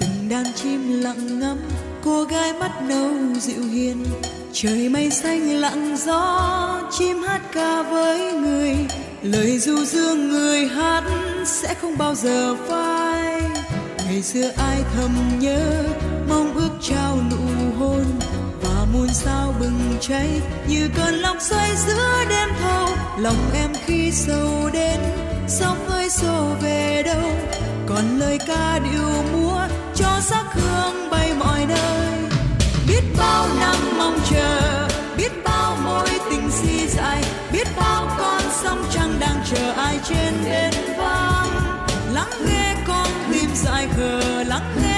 [0.00, 1.58] từng đàn chim lặng ngắm,
[2.04, 4.04] cô gái mắt nâu dịu hiền.
[4.52, 8.76] Trời mây xanh lặng gió, chim hát ca với người.
[9.22, 11.02] Lời du dương người hát
[11.46, 13.42] sẽ không bao giờ phai.
[14.04, 15.84] Ngày xưa ai thầm nhớ,
[16.28, 18.04] mong ước trao nụ hôn.
[18.62, 20.28] Và muôn sao bừng cháy,
[20.68, 22.88] như cơn lốc xoay giữa đêm thâu.
[23.18, 25.00] Lòng em khi sâu đến
[25.48, 27.30] sóng ơi xô về đâu?
[27.86, 29.60] Còn lời ca điệu múa
[29.94, 32.18] cho sắc hương bay mọi nơi.
[32.88, 38.84] Biết bao năm mong chờ biết bao mối tình si dài, biết bao con sông
[38.90, 41.48] trăng đang chờ ai trên đến vang.
[42.12, 44.91] Lắng nghe con tim dài khờ lắng nghe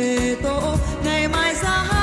[0.00, 0.76] về tổ.
[1.04, 1.99] Ngày mai ra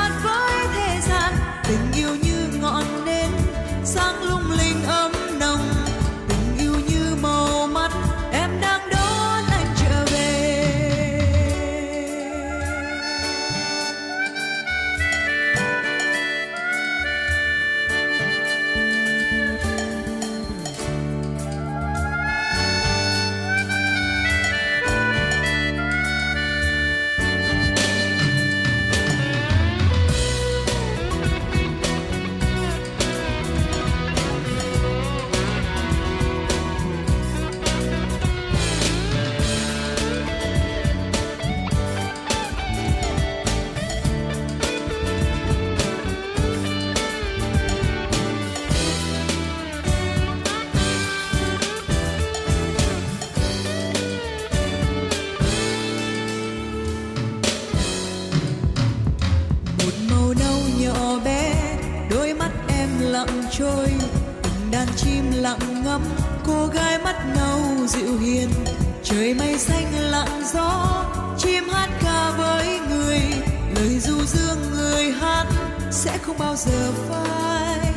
[76.38, 77.92] bao giờ phai?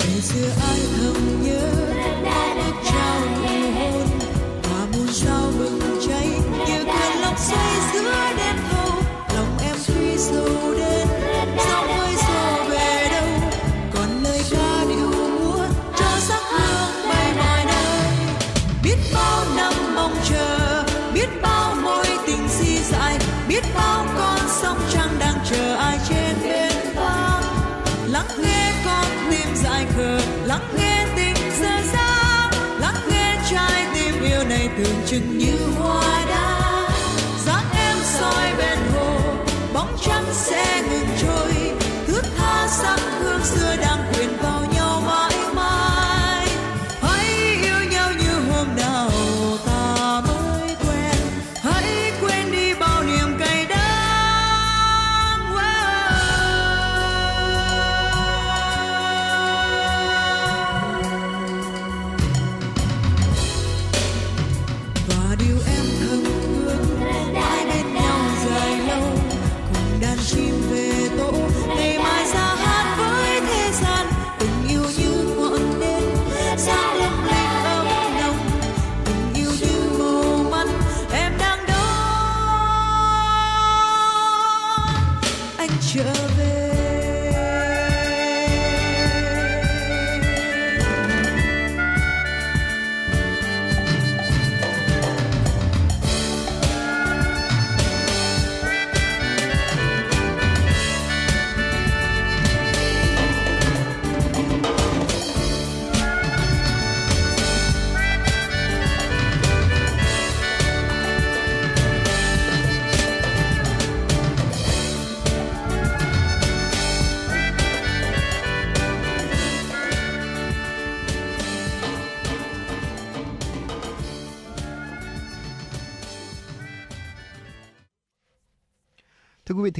[0.00, 1.85] Ngày xưa ai thầm nhớ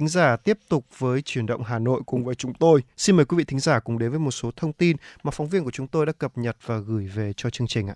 [0.07, 2.83] thính giả tiếp tục với chuyển động Hà Nội cùng với chúng tôi.
[2.97, 5.49] Xin mời quý vị thính giả cùng đến với một số thông tin mà phóng
[5.49, 7.95] viên của chúng tôi đã cập nhật và gửi về cho chương trình ạ.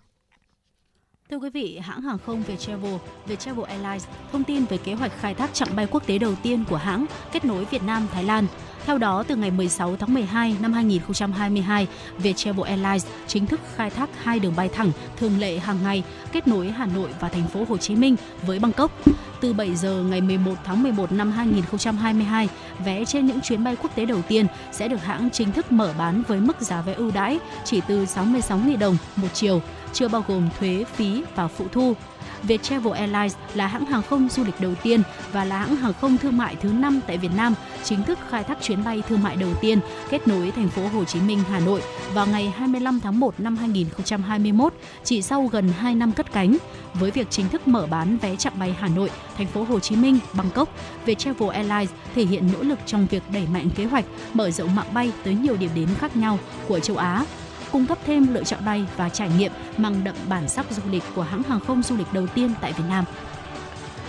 [1.30, 2.94] Thưa quý vị, hãng hàng không Viettravel,
[3.26, 6.64] Viettravel Airlines thông tin về kế hoạch khai thác chặng bay quốc tế đầu tiên
[6.70, 8.46] của hãng kết nối Việt Nam Thái Lan.
[8.86, 11.86] Theo đó, từ ngày 16 tháng 12 năm 2022,
[12.18, 16.48] Viettravel Airlines chính thức khai thác hai đường bay thẳng thường lệ hàng ngày kết
[16.48, 18.16] nối Hà Nội và thành phố Hồ Chí Minh
[18.46, 18.92] với Bangkok.
[19.40, 22.48] Từ 7 giờ ngày 11 tháng 11 năm 2022,
[22.84, 25.94] vé trên những chuyến bay quốc tế đầu tiên sẽ được hãng chính thức mở
[25.98, 29.62] bán với mức giá vé ưu đãi chỉ từ 66.000 đồng một chiều,
[29.92, 31.94] chưa bao gồm thuế, phí và phụ thu.
[32.42, 36.18] Viettravel Airlines là hãng hàng không du lịch đầu tiên và là hãng hàng không
[36.18, 39.36] thương mại thứ 5 tại Việt Nam chính thức khai thác chuyến bay thương mại
[39.36, 41.82] đầu tiên kết nối thành phố Hồ Chí Minh Hà Nội
[42.14, 44.74] vào ngày 25 tháng 1 năm 2021,
[45.04, 46.56] chỉ sau gần 2 năm cất cánh.
[46.94, 49.96] Với việc chính thức mở bán vé chặng bay Hà Nội, thành phố Hồ Chí
[49.96, 50.68] Minh, Bangkok,
[51.04, 54.94] Viettravel Airlines thể hiện nỗ lực trong việc đẩy mạnh kế hoạch mở rộng mạng
[54.94, 57.24] bay tới nhiều điểm đến khác nhau của châu Á
[57.72, 61.02] cung cấp thêm lựa chọn bay và trải nghiệm mang đậm bản sắc du lịch
[61.14, 63.04] của hãng hàng không du lịch đầu tiên tại Việt Nam.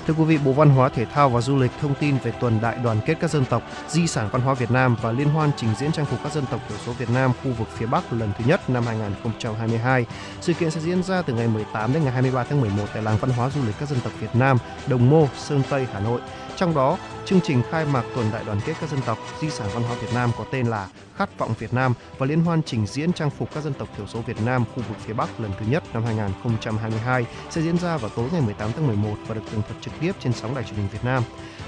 [0.08, 2.60] Thưa quý vị, Bộ Văn hóa, Thể thao và Du lịch thông tin về tuần
[2.62, 5.52] đại đoàn kết các dân tộc, di sản văn hóa Việt Nam và liên hoan
[5.58, 8.14] trình diễn trang phục các dân tộc thiểu số Việt Nam khu vực phía Bắc
[8.14, 10.06] lần thứ nhất năm 2022.
[10.42, 13.18] Sự kiện sẽ diễn ra từ ngày 18 đến ngày 23 tháng 11 tại làng
[13.18, 16.22] văn hóa du lịch các dân tộc Việt Nam, Đồng Mô, Sơn Tây, Hà Nội.
[16.62, 19.68] Trong đó, chương trình khai mạc tuần đại đoàn kết các dân tộc, di sản
[19.74, 22.86] văn hóa Việt Nam có tên là Khát vọng Việt Nam và liên hoan trình
[22.86, 25.52] diễn trang phục các dân tộc thiểu số Việt Nam khu vực phía Bắc lần
[25.60, 29.42] thứ nhất năm 2022 sẽ diễn ra vào tối ngày 18 tháng 11 và được
[29.52, 31.24] tường thuật trực tiếp trên sóng đài truyền hình Việt Nam.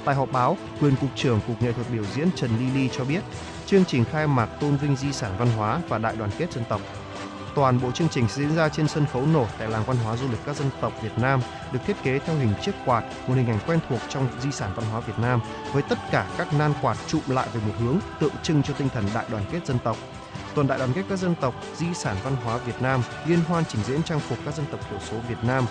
[0.06, 3.06] Tại họp báo, quyền cục trưởng Cục Nghệ thuật biểu diễn Trần Ly Ly cho
[3.06, 3.22] biết,
[3.66, 6.64] chương trình khai mạc tôn vinh di sản văn hóa và đại đoàn kết dân
[6.70, 6.82] tộc
[7.56, 10.16] Toàn bộ chương trình sẽ diễn ra trên sân khấu nổi tại làng văn hóa
[10.18, 13.34] du lịch các dân tộc Việt Nam, được thiết kế theo hình chiếc quạt, một
[13.36, 15.42] hình ảnh quen thuộc trong di sản văn hóa Việt Nam,
[15.74, 18.90] với tất cả các nan quạt trụ lại về một hướng tượng trưng cho tinh
[18.90, 19.98] thần đại đoàn kết dân tộc.
[20.56, 23.64] Tuần đại đoàn kết các dân tộc, di sản văn hóa Việt Nam, liên hoan
[23.70, 25.66] trình diễn trang phục các dân tộc thiểu số Việt Nam,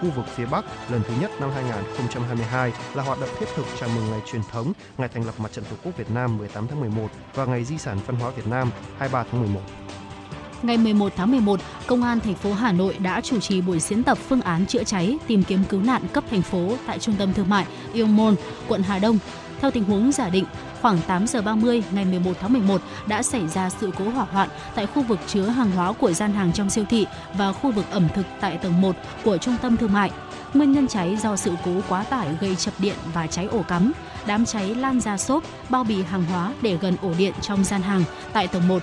[0.00, 3.88] khu vực phía Bắc lần thứ nhất năm 2022 là hoạt động thiết thực chào
[3.96, 6.80] mừng ngày truyền thống, ngày thành lập Mặt trận Tổ quốc Việt Nam 18 tháng
[6.80, 9.60] 11 và ngày di sản văn hóa Việt Nam 23 tháng 11.
[10.66, 14.02] Ngày 11 tháng 11, Công an thành phố Hà Nội đã chủ trì buổi diễn
[14.02, 17.32] tập phương án chữa cháy, tìm kiếm cứu nạn cấp thành phố tại trung tâm
[17.32, 18.36] thương mại Ion
[18.68, 19.18] quận Hà Đông.
[19.60, 20.44] Theo tình huống giả định,
[20.82, 24.48] khoảng 8 giờ 30 ngày 11 tháng 11 đã xảy ra sự cố hỏa hoạn
[24.74, 27.84] tại khu vực chứa hàng hóa của gian hàng trong siêu thị và khu vực
[27.90, 30.10] ẩm thực tại tầng 1 của trung tâm thương mại.
[30.54, 33.92] Nguyên nhân cháy do sự cố quá tải gây chập điện và cháy ổ cắm.
[34.26, 37.82] Đám cháy lan ra xốp, bao bì hàng hóa để gần ổ điện trong gian
[37.82, 38.82] hàng tại tầng 1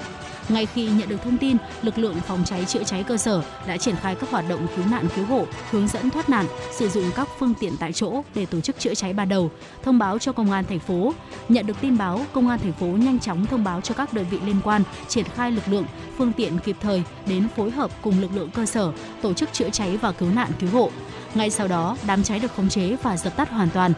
[0.49, 3.77] ngay khi nhận được thông tin, lực lượng phòng cháy chữa cháy cơ sở đã
[3.77, 7.11] triển khai các hoạt động cứu nạn cứu hộ, hướng dẫn thoát nạn, sử dụng
[7.15, 9.51] các phương tiện tại chỗ để tổ chức chữa cháy ban đầu,
[9.83, 11.13] thông báo cho công an thành phố.
[11.49, 14.25] Nhận được tin báo, công an thành phố nhanh chóng thông báo cho các đơn
[14.29, 15.85] vị liên quan triển khai lực lượng,
[16.17, 18.91] phương tiện kịp thời đến phối hợp cùng lực lượng cơ sở
[19.21, 20.91] tổ chức chữa cháy và cứu nạn cứu hộ.
[21.33, 23.93] Ngay sau đó, đám cháy được khống chế và dập tắt hoàn toàn.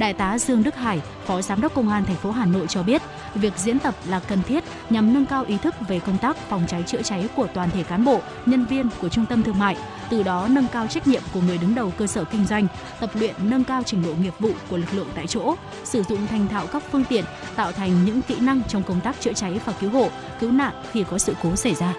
[0.00, 2.82] Đại tá Dương Đức Hải, Phó Giám đốc Công an thành phố Hà Nội cho
[2.82, 3.02] biết,
[3.34, 6.64] việc diễn tập là cần thiết nhằm nâng cao ý thức về công tác phòng
[6.68, 9.76] cháy chữa cháy của toàn thể cán bộ, nhân viên của trung tâm thương mại,
[10.10, 12.66] từ đó nâng cao trách nhiệm của người đứng đầu cơ sở kinh doanh,
[13.00, 16.26] tập luyện nâng cao trình độ nghiệp vụ của lực lượng tại chỗ, sử dụng
[16.26, 17.24] thành thạo các phương tiện,
[17.56, 20.74] tạo thành những kỹ năng trong công tác chữa cháy và cứu hộ, cứu nạn
[20.92, 21.94] khi có sự cố xảy ra.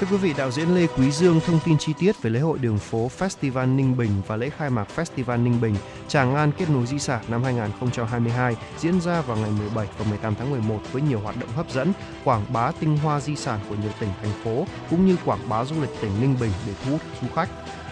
[0.00, 2.58] Thưa quý vị, đạo diễn Lê Quý Dương thông tin chi tiết về lễ hội
[2.58, 5.74] đường phố Festival Ninh Bình và lễ khai mạc Festival Ninh Bình
[6.08, 10.34] Tràng An kết nối di sản năm 2022 diễn ra vào ngày 17 và 18
[10.34, 11.92] tháng 11 với nhiều hoạt động hấp dẫn,
[12.24, 15.64] quảng bá tinh hoa di sản của nhiều tỉnh, thành phố cũng như quảng bá
[15.64, 17.48] du lịch tỉnh Ninh Bình để thu hút du khách.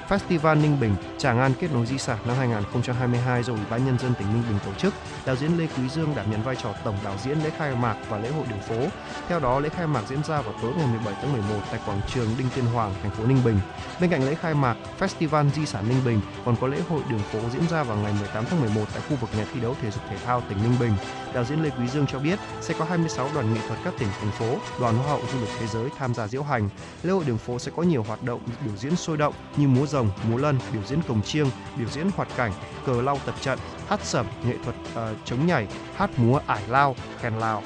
[0.08, 3.98] Festival Ninh Bình Tràng An kết nối di sản năm 2022 do Ủy ban nhân
[3.98, 4.94] dân tỉnh Ninh Bình tổ chức.
[5.26, 7.96] Đạo diễn Lê Quý Dương đảm nhận vai trò tổng đạo diễn lễ khai mạc
[8.08, 8.86] và lễ hội đường phố.
[9.28, 12.00] Theo đó, lễ khai mạc diễn ra vào tối ngày 17 tháng 11 tại quảng
[12.14, 13.58] trường Đinh Tiên Hoàng, thành phố Ninh Bình.
[14.00, 17.22] Bên cạnh lễ khai mạc, Festival Di sản Ninh Bình còn có lễ hội đường
[17.32, 19.90] phố diễn ra vào ngày 18 tháng 11 tại khu vực nhà thi đấu thể
[19.90, 20.92] dục thể thao tỉnh Ninh Bình.
[21.34, 24.08] Đạo diễn Lê Quý Dương cho biết sẽ có 26 đoàn nghệ thuật các tỉnh
[24.20, 26.68] thành phố, đoàn hoa hậu du lịch thế giới tham gia diễu hành.
[27.02, 29.86] Lễ hội đường phố sẽ có nhiều hoạt động biểu diễn sôi động như múa
[29.96, 32.52] rồng, múa lân, biểu diễn cồng chiêng, biểu diễn hoạt cảnh,
[32.86, 36.96] cờ lau tập trận, hát sẩm, nghệ thuật uh, chống nhảy, hát múa ải lao,
[37.20, 37.62] khen lao.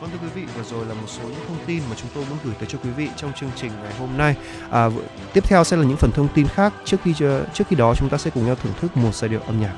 [0.00, 2.24] Vâng thưa quý vị, vừa rồi là một số những thông tin mà chúng tôi
[2.30, 4.36] muốn gửi tới cho quý vị trong chương trình ngày hôm nay.
[4.70, 4.90] À,
[5.32, 6.72] tiếp theo sẽ là những phần thông tin khác.
[6.84, 7.14] Trước khi
[7.54, 9.74] trước khi đó chúng ta sẽ cùng nhau thưởng thức một giai điệu âm nhạc.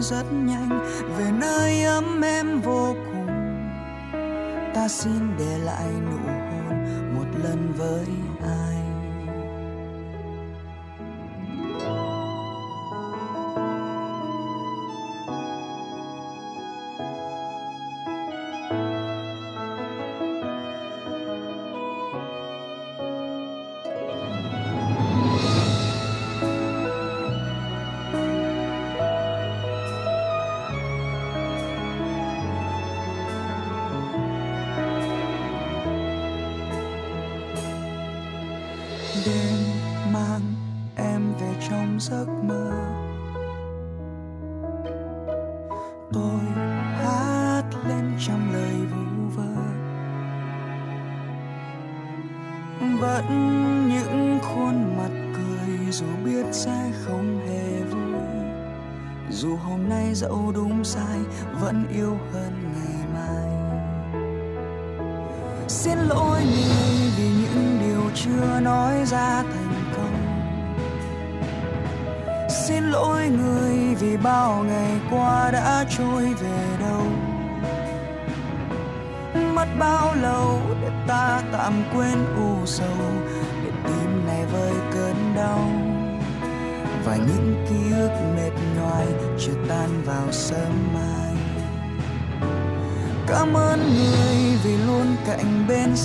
[0.00, 0.39] always at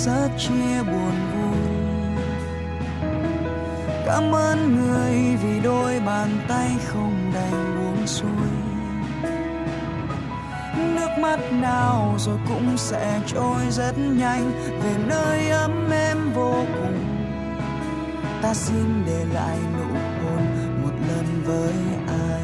[0.06, 1.58] rất chia buồn vui.
[4.06, 8.50] Cảm ơn người vì đôi bàn tay không đành buông xuôi.
[10.94, 14.52] Nước mắt nào rồi cũng sẽ trôi rất nhanh,
[14.82, 17.26] về nơi ấm êm vô cùng.
[18.42, 20.46] Ta xin để lại nụ hôn
[20.82, 21.74] một lần với
[22.08, 22.42] ai.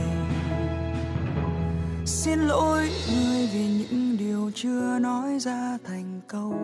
[2.06, 6.54] Xin lỗi người vì những điều chưa nói ra thành câu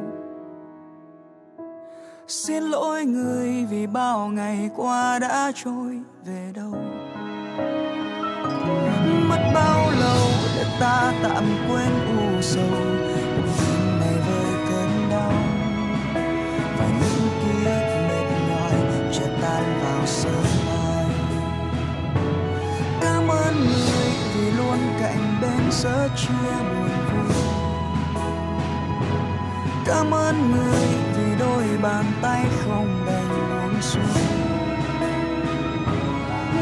[2.29, 6.75] xin lỗi người vì bao ngày qua đã trôi về đâu.
[9.29, 12.65] Mất bao lâu để ta tạm quên u sầu?
[13.09, 15.33] Đêm này với cơn đau
[16.79, 18.73] và những ký mệt nhòi
[19.13, 21.07] chưa tan vào sớm mai.
[23.01, 27.37] Cảm ơn người vì luôn cạnh bên giữa chia buồn vui
[29.87, 31.08] cảm ơn người
[31.39, 34.25] đôi bàn tay không đành buông xuống.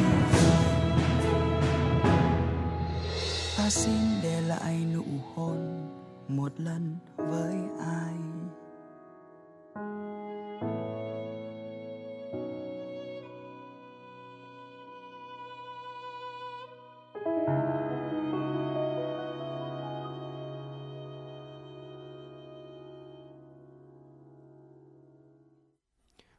[3.65, 5.03] ta xin để lại nụ
[5.35, 5.87] hôn,
[6.29, 8.15] một lần với ai.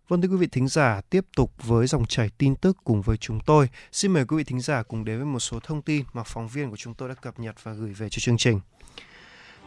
[0.08, 3.18] Vâng thưa quý vị thính giả, tiếp tục với dòng chảy tin tức cùng với
[3.18, 3.70] chúng tôi.
[3.91, 6.47] Xin mời quý vị thính giả cùng đến với một số thông tin mà phóng
[6.47, 8.60] viên của chúng tôi đã cập nhật và gửi về cho chương trình.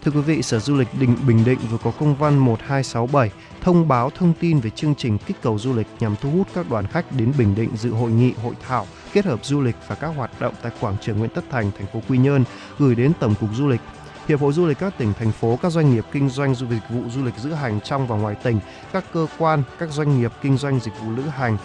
[0.03, 3.31] Thưa quý vị, Sở Du lịch Định Bình Định vừa có công văn 1267
[3.61, 6.71] thông báo thông tin về chương trình kích cầu du lịch nhằm thu hút các
[6.71, 9.95] đoàn khách đến Bình Định dự hội nghị, hội thảo kết hợp du lịch và
[9.95, 12.45] các hoạt động tại quảng trường Nguyễn Tất Thành, thành phố Quy Nhơn
[12.79, 13.81] gửi đến Tổng cục Du lịch
[14.29, 16.83] Hiệp hội Du lịch các tỉnh, thành phố, các doanh nghiệp kinh doanh du dịch
[16.91, 18.61] vụ du lịch lữ hành trong và ngoài tỉnh,
[18.93, 21.57] các cơ quan, các doanh nghiệp kinh doanh dịch vụ lữ hành,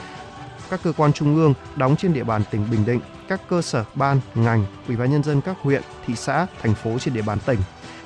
[0.70, 3.86] các cơ quan trung ương đóng trên địa bàn tỉnh Bình Định, các cơ sở
[3.95, 7.38] ban, ngành, ủy ban nhân dân các huyện, thị xã, thành phố trên địa bàn
[7.45, 7.59] tỉnh.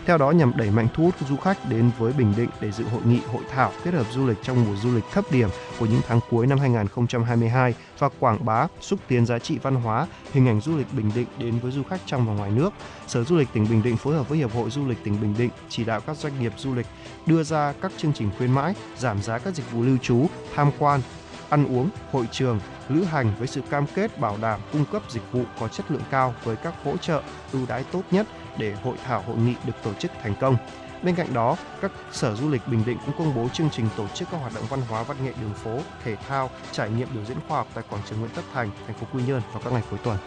[0.07, 2.83] Theo đó nhằm đẩy mạnh thu hút du khách đến với Bình Định để dự
[2.83, 5.49] hội nghị hội thảo kết hợp du lịch trong mùa du lịch thấp điểm
[5.79, 10.07] của những tháng cuối năm 2022 và quảng bá, xúc tiến giá trị văn hóa,
[10.31, 12.73] hình ảnh du lịch Bình Định đến với du khách trong và ngoài nước.
[13.07, 15.35] Sở Du lịch tỉnh Bình Định phối hợp với Hiệp hội Du lịch tỉnh Bình
[15.37, 16.87] Định chỉ đạo các doanh nghiệp du lịch
[17.25, 20.71] đưa ra các chương trình khuyến mãi, giảm giá các dịch vụ lưu trú, tham
[20.79, 21.01] quan,
[21.49, 25.31] ăn uống, hội trường, lữ hành với sự cam kết bảo đảm cung cấp dịch
[25.31, 27.21] vụ có chất lượng cao với các hỗ trợ
[27.53, 28.27] ưu đãi tốt nhất
[28.57, 30.57] để hội thảo hội nghị được tổ chức thành công.
[31.03, 34.07] Bên cạnh đó, các sở du lịch Bình Định cũng công bố chương trình tổ
[34.07, 37.25] chức các hoạt động văn hóa văn nghệ đường phố, thể thao, trải nghiệm biểu
[37.25, 39.73] diễn khoa học tại quảng trường Nguyễn Tất Thành, thành phố Quy Nhơn vào các
[39.73, 40.17] ngày cuối tuần.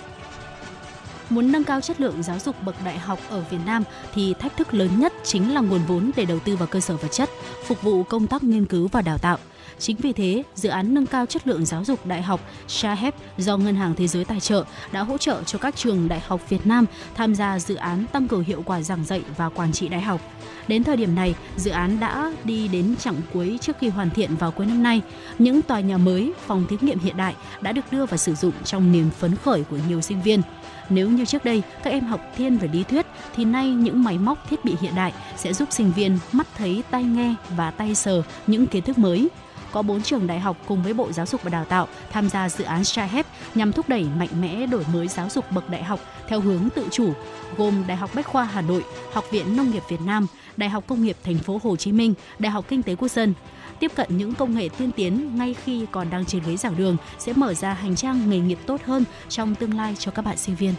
[1.31, 4.57] Muốn nâng cao chất lượng giáo dục bậc đại học ở Việt Nam thì thách
[4.57, 7.31] thức lớn nhất chính là nguồn vốn để đầu tư vào cơ sở vật chất,
[7.67, 9.39] phục vụ công tác nghiên cứu và đào tạo.
[9.81, 13.57] Chính vì thế, dự án nâng cao chất lượng giáo dục đại học SHAHEP do
[13.57, 16.67] Ngân hàng Thế giới tài trợ đã hỗ trợ cho các trường đại học Việt
[16.67, 20.01] Nam tham gia dự án tăng cường hiệu quả giảng dạy và quản trị đại
[20.01, 20.21] học.
[20.69, 24.37] Đến thời điểm này, dự án đã đi đến chặng cuối trước khi hoàn thiện
[24.37, 25.01] vào cuối năm nay.
[25.39, 28.55] Những tòa nhà mới, phòng thí nghiệm hiện đại đã được đưa vào sử dụng
[28.65, 30.43] trong niềm phấn khởi của nhiều sinh viên.
[30.89, 33.07] Nếu như trước đây các em học thiên về lý thuyết
[33.37, 36.83] thì nay những máy móc thiết bị hiện đại sẽ giúp sinh viên mắt thấy,
[36.91, 39.29] tai nghe và tay sờ những kiến thức mới
[39.73, 42.49] có 4 trường đại học cùng với Bộ Giáo dục và Đào tạo tham gia
[42.49, 46.01] dự án STRIHEP nhằm thúc đẩy mạnh mẽ đổi mới giáo dục bậc đại học
[46.29, 47.13] theo hướng tự chủ,
[47.57, 50.85] gồm Đại học Bách khoa Hà Nội, Học viện Nông nghiệp Việt Nam, Đại học
[50.87, 53.35] Công nghiệp Thành phố Hồ Chí Minh, Đại học Kinh tế Quốc dân.
[53.81, 56.97] Tiếp cận những công nghệ tiên tiến ngay khi còn đang trên ghế giảng đường
[57.19, 60.37] sẽ mở ra hành trang nghề nghiệp tốt hơn trong tương lai cho các bạn
[60.37, 60.75] sinh viên.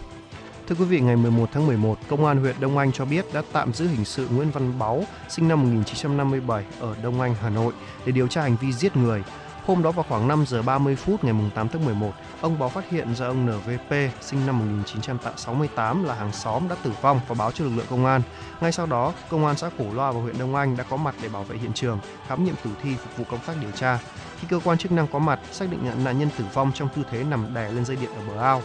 [0.72, 3.42] Thưa quý vị, ngày 11 tháng 11, Công an huyện Đông Anh cho biết đã
[3.52, 7.74] tạm giữ hình sự Nguyễn Văn Báu, sinh năm 1957 ở Đông Anh, Hà Nội
[8.06, 9.24] để điều tra hành vi giết người.
[9.66, 12.12] Hôm đó vào khoảng 5 giờ 30 phút ngày 8 tháng 11,
[12.42, 13.92] ông Báu phát hiện ra ông NVP
[14.22, 18.06] sinh năm 1968 là hàng xóm đã tử vong và báo cho lực lượng công
[18.06, 18.22] an.
[18.62, 21.16] Ngay sau đó, công an xã Cổ Loa và huyện Đông Anh đã có mặt
[21.22, 24.00] để bảo vệ hiện trường, khám nghiệm tử thi phục vụ công tác điều tra.
[24.40, 26.90] Khi cơ quan chức năng có mặt, xác định nhận nạn nhân tử vong trong
[26.96, 28.62] tư thế nằm đè lên dây điện ở bờ ao.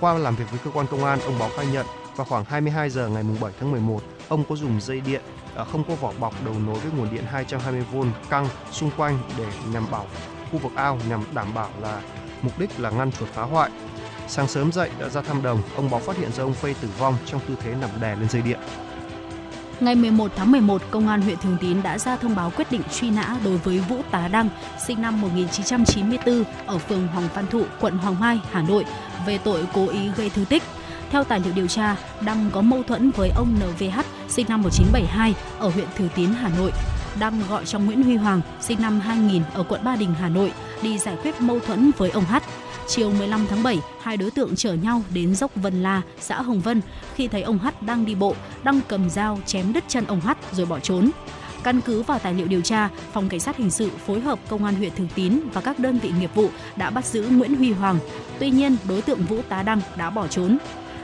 [0.00, 1.86] Qua làm việc với cơ quan công an, ông Báo khai nhận
[2.16, 5.22] vào khoảng 22 giờ ngày 7 tháng 11, ông có dùng dây điện
[5.56, 9.46] à, không có vỏ bọc đầu nối với nguồn điện 220V căng xung quanh để
[9.72, 10.06] nhằm bảo
[10.52, 12.02] khu vực ao nhằm đảm bảo là
[12.42, 13.70] mục đích là ngăn chuột phá hoại.
[14.28, 16.88] Sáng sớm dậy đã ra thăm đồng, ông Báo phát hiện ra ông Phê tử
[16.98, 18.58] vong trong tư thế nằm đè lên dây điện.
[19.80, 22.80] Ngày 11 tháng 11, Công an huyện Thường Tín đã ra thông báo quyết định
[23.00, 24.48] truy nã đối với Vũ Tá Đăng,
[24.86, 28.84] sinh năm 1994, ở phường Hoàng Văn Thụ, quận Hoàng Mai, Hà Nội,
[29.26, 30.62] về tội cố ý gây thương tích.
[31.10, 35.34] Theo tài liệu điều tra, Đăng có mâu thuẫn với ông NVH, sinh năm 1972,
[35.58, 36.72] ở huyện Thường Tín, Hà Nội.
[37.18, 40.52] Đăng gọi cho Nguyễn Huy Hoàng, sinh năm 2000, ở quận Ba Đình, Hà Nội,
[40.82, 42.36] đi giải quyết mâu thuẫn với ông H.
[42.88, 46.60] Chiều 15 tháng 7, hai đối tượng chở nhau đến dốc Vân La, xã Hồng
[46.60, 46.80] Vân.
[47.14, 48.34] Khi thấy ông Hắt đang đi bộ,
[48.64, 51.10] Đăng cầm dao chém đứt chân ông Hắt rồi bỏ trốn.
[51.62, 54.64] Căn cứ vào tài liệu điều tra, Phòng Cảnh sát Hình sự phối hợp Công
[54.64, 57.72] an huyện Thường Tín và các đơn vị nghiệp vụ đã bắt giữ Nguyễn Huy
[57.72, 57.98] Hoàng.
[58.38, 60.58] Tuy nhiên, đối tượng Vũ Tá Đăng đã bỏ trốn.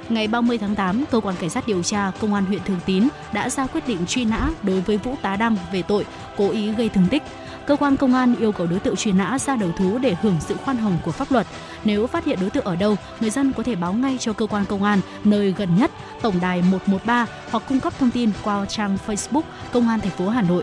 [0.09, 3.09] Ngày 30 tháng 8, Cơ quan Cảnh sát điều tra Công an huyện Thường Tín
[3.33, 6.07] đã ra quyết định truy nã đối với Vũ Tá Đăng về tội
[6.37, 7.23] cố ý gây thương tích.
[7.67, 10.37] Cơ quan công an yêu cầu đối tượng truy nã ra đầu thú để hưởng
[10.41, 11.47] sự khoan hồng của pháp luật.
[11.85, 14.47] Nếu phát hiện đối tượng ở đâu, người dân có thể báo ngay cho cơ
[14.47, 15.91] quan công an nơi gần nhất,
[16.23, 19.43] tổng đài 113 hoặc cung cấp thông tin qua trang Facebook
[19.73, 20.63] Công an thành phố Hà Nội.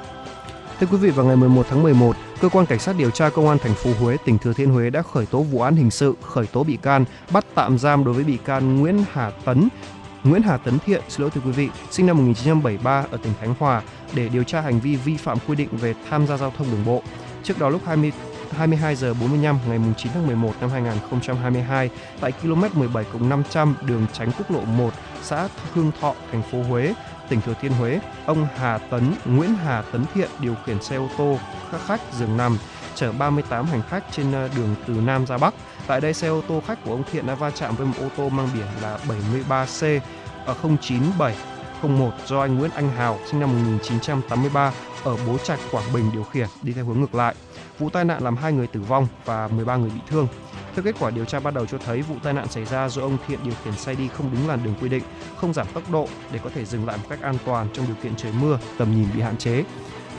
[0.79, 3.49] Thưa quý vị, vào ngày 11 tháng 11, cơ quan cảnh sát điều tra công
[3.49, 6.13] an thành phố Huế, tỉnh Thừa Thiên Huế đã khởi tố vụ án hình sự,
[6.21, 9.67] khởi tố bị can, bắt tạm giam đối với bị can Nguyễn Hà Tấn,
[10.23, 13.53] Nguyễn Hà Tấn Thiện, xin lỗi thưa quý vị, sinh năm 1973 ở tỉnh Khánh
[13.59, 13.81] Hòa
[14.13, 16.85] để điều tra hành vi vi phạm quy định về tham gia giao thông đường
[16.85, 17.03] bộ.
[17.43, 18.11] Trước đó lúc 20
[18.51, 21.89] 22 giờ 45 ngày 9 tháng 11 năm 2022
[22.19, 26.93] tại km 17 500 đường tránh quốc lộ 1, xã Hương Thọ, thành phố Huế,
[27.29, 31.09] tỉnh Thừa Thiên Huế, ông Hà Tấn, Nguyễn Hà Tấn Thiện điều khiển xe ô
[31.17, 31.39] tô
[31.87, 32.57] khách giường nằm
[32.95, 35.53] chở 38 hành khách trên ờ, đường từ Nam ra Bắc.
[35.87, 38.09] Tại đây xe ô tô khách của ông Thiện đã va chạm với một ô
[38.17, 39.99] tô mang biển là 73C
[40.79, 44.73] 097 ờ, 01 do anh Nguyễn Anh Hào sinh năm 1983
[45.03, 47.35] ở Bố Trạch, Quảng Bình điều khiển đi theo hướng ngược lại.
[47.79, 50.27] Vụ tai nạn làm hai người tử vong và 13 người bị thương.
[50.75, 53.01] Theo kết quả điều tra ban đầu cho thấy vụ tai nạn xảy ra do
[53.01, 55.03] ông Thiện điều khiển xe đi không đúng làn đường quy định,
[55.37, 57.95] không giảm tốc độ để có thể dừng lại một cách an toàn trong điều
[58.03, 59.63] kiện trời mưa, tầm nhìn bị hạn chế.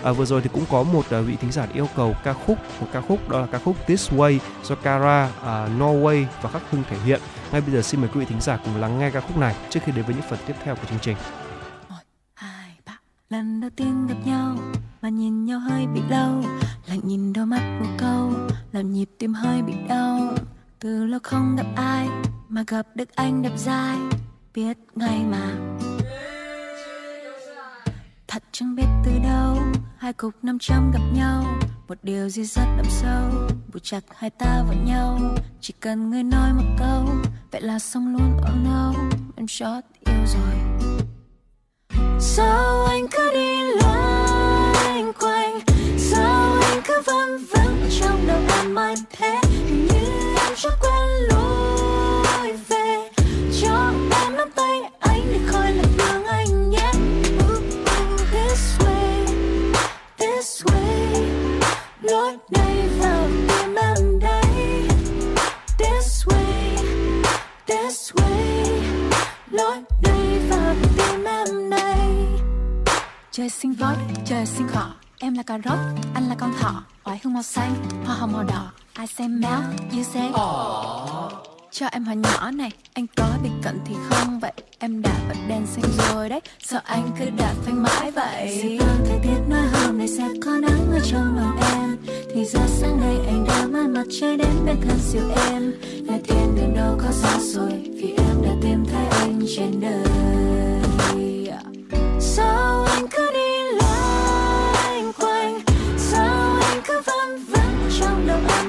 [0.02, 2.58] À, vừa rồi thì cũng có một à, vị thính giả yêu cầu ca khúc
[2.80, 6.62] một ca khúc đó là ca khúc This Way do Cara à, Norway và khắc
[6.70, 7.20] hưng thể hiện.
[7.52, 9.54] Ngay bây giờ xin mời quý vị thính giả cùng lắng nghe ca khúc này
[9.70, 11.16] trước khi đến với những phần tiếp theo của chương trình
[13.30, 14.56] lần đầu tiên gặp nhau
[15.02, 16.42] mà nhìn nhau hơi bị lâu
[16.86, 18.32] lạnh nhìn đôi mắt một câu
[18.72, 20.34] làm nhịp tim hơi bị đau.
[20.78, 22.08] Từ lâu không gặp ai
[22.48, 23.96] mà gặp được anh đẹp dai.
[24.54, 25.52] Biết ngay mà.
[28.28, 29.58] Thật chẳng biết từ đâu,
[29.96, 31.44] hai cục năm trăm gặp nhau.
[31.88, 33.30] Một điều gì rất đậm sâu,
[33.72, 35.18] buộc chặt hai ta vào nhau.
[35.60, 37.04] Chỉ cần người nói một câu,
[37.50, 38.36] vậy là xong luôn.
[38.36, 38.94] Oh no,
[39.36, 40.59] em chót yêu rồi.
[42.20, 43.79] Sao anh cứ đi
[73.62, 74.86] sinh vót trời sinh cỏ
[75.18, 75.78] em là cà rốt
[76.14, 76.82] anh là con thỏ.
[77.04, 78.70] Oải hương màu xanh hoa hồng màu đỏ.
[78.98, 80.30] I say mouth you say.
[81.70, 84.40] Cho em hỏi nhỏ này anh có bị cận thì không?
[84.40, 86.40] Vậy em đã bật đèn xanh rồi đấy.
[86.58, 88.78] Sao anh cứ đạp phanh mãi vậy?
[89.06, 91.96] Thời tiết nói hôm nay sẽ có nắng ở trong lòng em.
[92.34, 95.72] Thì ra sáng nay anh đã mang mặt trời đến bên thân siêu em.
[96.06, 100.06] Là thiên đường đâu có xa rồi vì em đã tìm thấy anh trên đời.
[102.20, 103.39] Sao anh cứ đi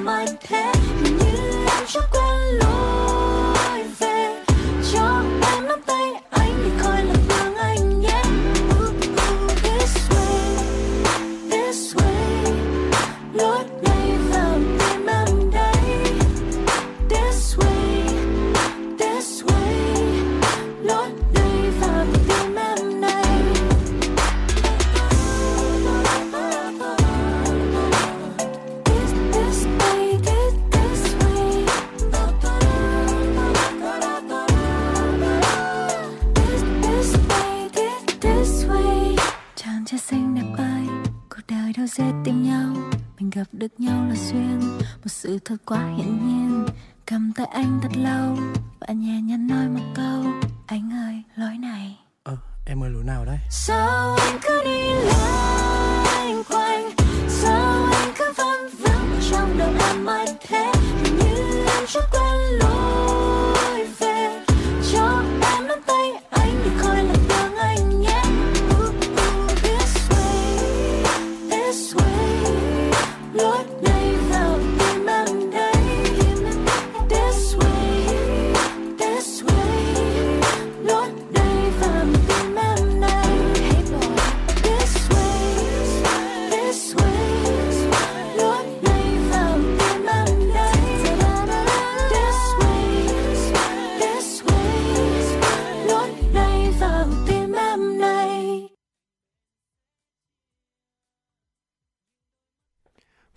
[0.05, 0.80] trong đầu
[42.23, 42.75] tìm nhau.
[43.19, 46.65] Mình gặp được nhau là duyên, một sự thật quá hiển nhiên.
[47.05, 48.37] Cầm tay anh thật lâu
[48.79, 50.23] và nhẹ nhàng nói một câu.
[50.67, 51.97] Anh ơi, lối này.
[52.23, 53.37] Ờ, em ơi lối nào đấy?
[53.49, 56.91] Sao anh cứ đi loanh quanh
[57.27, 60.71] Sao anh cứ văng vắng trong đầu em mãi thế
[61.03, 63.50] như em cho quen lối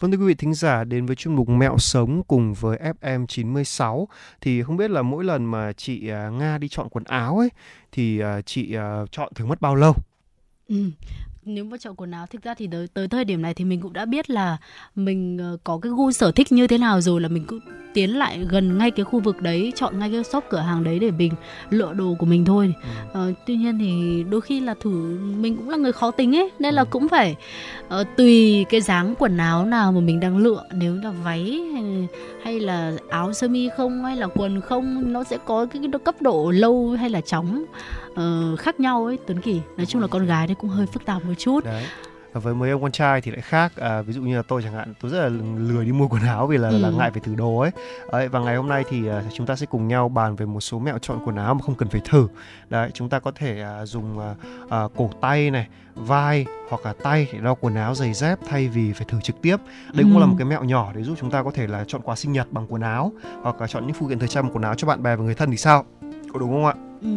[0.04, 3.26] Vâng thưa quý vị thính giả, đến với chuyên mục Mẹo Sống cùng với FM
[3.26, 4.08] 96
[4.40, 7.48] thì không biết là mỗi lần mà chị à, Nga đi chọn quần áo ấy,
[7.92, 9.94] thì à, chị à, chọn thường mất bao lâu?
[10.68, 10.90] Ừ.
[11.46, 13.80] Nếu mà chọn quần áo thực ra thì tới, tới thời điểm này thì mình
[13.80, 14.56] cũng đã biết là
[14.94, 17.60] mình ờ, có cái gu sở thích như thế nào rồi là mình cũng
[17.94, 20.98] tiến lại gần ngay cái khu vực đấy chọn ngay cái shop cửa hàng đấy
[20.98, 21.32] để mình
[21.70, 22.74] lựa đồ của mình thôi.
[23.12, 26.50] Ờ, tuy nhiên thì đôi khi là thử mình cũng là người khó tính ấy
[26.58, 27.36] nên là cũng phải
[27.88, 30.64] ờ, tùy cái dáng quần áo nào mà mình đang lựa.
[30.72, 32.08] Nếu là váy hay,
[32.44, 36.00] hay là áo sơ mi không hay là quần không nó sẽ có cái, cái
[36.04, 37.64] cấp độ lâu hay là chóng
[38.14, 39.60] ờ, khác nhau ấy Tuấn Kỳ.
[39.76, 41.64] Nói chung là con gái đấy cũng hơi phức tạp một chút.
[41.64, 41.84] Đấy.
[42.32, 43.72] Với mấy ông con trai thì lại khác.
[43.76, 45.28] À, ví dụ như là tôi chẳng hạn tôi rất là
[45.58, 46.78] lười đi mua quần áo vì là, Ừ.
[46.78, 47.70] là ngại phải thử đồ ấy.
[48.12, 50.60] Đấy, và ngày hôm nay thì à, chúng ta sẽ cùng nhau bàn về một
[50.60, 52.28] số mẹo chọn quần áo mà không cần phải thử.
[52.70, 54.34] Đấy chúng ta có thể à, dùng à,
[54.70, 58.68] à, cổ tay này vai hoặc là tay để đo quần áo giày dép thay
[58.68, 59.56] vì phải thử trực tiếp.
[59.92, 60.20] Đây cũng Ừ.
[60.20, 62.32] là một cái mẹo nhỏ để giúp chúng ta có thể là chọn quà sinh
[62.32, 63.12] nhật bằng quần áo
[63.42, 65.24] hoặc là chọn những phụ kiện thời trang bằng quần áo cho bạn bè và
[65.24, 65.84] người thân thì sao?
[66.32, 66.74] Có đúng không ạ
[67.04, 67.10] Ừ,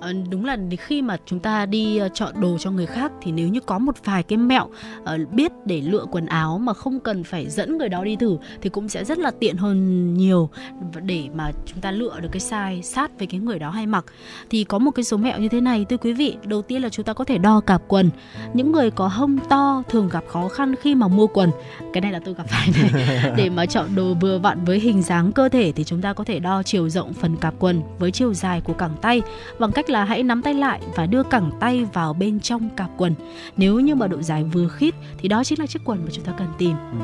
[0.00, 3.32] ờ, đúng là khi mà chúng ta đi ờ, chọn đồ cho người khác thì
[3.32, 4.68] nếu như có một vài cái mẹo
[5.04, 8.38] ờ, biết để lựa quần áo mà không cần phải dẫn người đó đi thử
[8.62, 10.50] thì cũng sẽ rất là tiện hơn nhiều
[11.02, 14.04] để mà chúng ta lựa được cái size sát với cái người đó hay mặc.
[14.50, 16.36] Thì có một cái số mẹo như thế này thưa quý vị.
[16.44, 18.10] Đầu tiên là chúng ta có thể đo cạp quần.
[18.54, 21.50] Những người có hông to thường gặp khó khăn khi mà mua quần.
[21.92, 23.32] Cái này là tôi gặp phải này.
[23.36, 26.24] để mà chọn đồ vừa vặn với hình dáng cơ thể thì chúng ta có
[26.24, 29.22] thể đo chiều rộng phần cạp quần với chiều dài của cẳng tay
[29.58, 32.90] bằng cách là hãy nắm tay lại và đưa cẳng tay vào bên trong cạp
[32.96, 33.14] quần.
[33.56, 36.24] Nếu như mà độ dài vừa khít thì đó chính là chiếc quần mà chúng
[36.24, 36.76] ta cần tìm.
[36.92, 36.98] Ừ.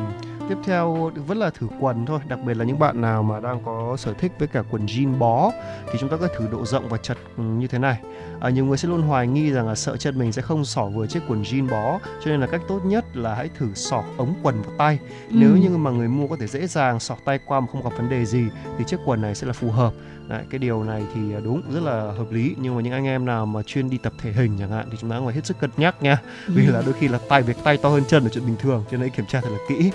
[0.49, 3.61] Tiếp theo vẫn là thử quần thôi, đặc biệt là những bạn nào mà đang
[3.65, 5.51] có sở thích với cả quần jean bó
[5.93, 7.99] thì chúng ta có thử độ rộng và chật ừ, như thế này.
[8.41, 10.85] À, nhiều người sẽ luôn hoài nghi rằng là sợ chân mình sẽ không xỏ
[10.85, 14.03] vừa chiếc quần jean bó, cho nên là cách tốt nhất là hãy thử xỏ
[14.17, 14.99] ống quần vào tay.
[15.29, 15.37] Ừ.
[15.39, 17.91] Nếu như mà người mua có thể dễ dàng xỏ tay qua mà không gặp
[17.97, 18.45] vấn đề gì
[18.79, 19.93] thì chiếc quần này sẽ là phù hợp.
[20.29, 22.55] Đấy, cái điều này thì đúng rất là hợp lý.
[22.59, 24.97] Nhưng mà những anh em nào mà chuyên đi tập thể hình chẳng hạn thì
[25.01, 26.19] chúng ta phải hết sức cân nhắc nha.
[26.49, 26.73] Vì Ừ.
[26.73, 28.97] là đôi khi là tay việc tay to hơn chân là chuyện bình thường cho
[28.97, 29.91] nên kiểm tra thật là kỹ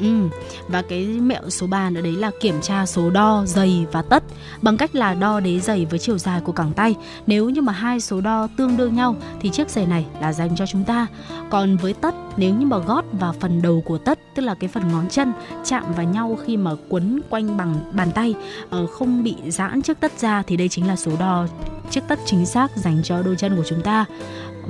[0.00, 0.28] Ừ.
[0.68, 4.24] Và cái mẹo số 3 nữa đấy là kiểm tra số đo dày và tất
[4.62, 6.94] bằng cách là đo đế giày với chiều dài của cẳng tay.
[7.26, 10.56] Nếu như mà hai số đo tương đương nhau thì chiếc giày này là dành
[10.56, 11.06] cho chúng ta.
[11.50, 14.68] Còn với tất, nếu như mà gót và phần đầu của tất, tức là cái
[14.68, 15.32] phần ngón chân
[15.64, 18.34] chạm vào nhau khi mà quấn quanh bằng bàn tay
[18.70, 21.46] ờ, không bị giãn chiếc tất ra thì đây chính là số đo
[21.90, 24.04] chiếc tất chính xác dành cho đôi chân của chúng ta.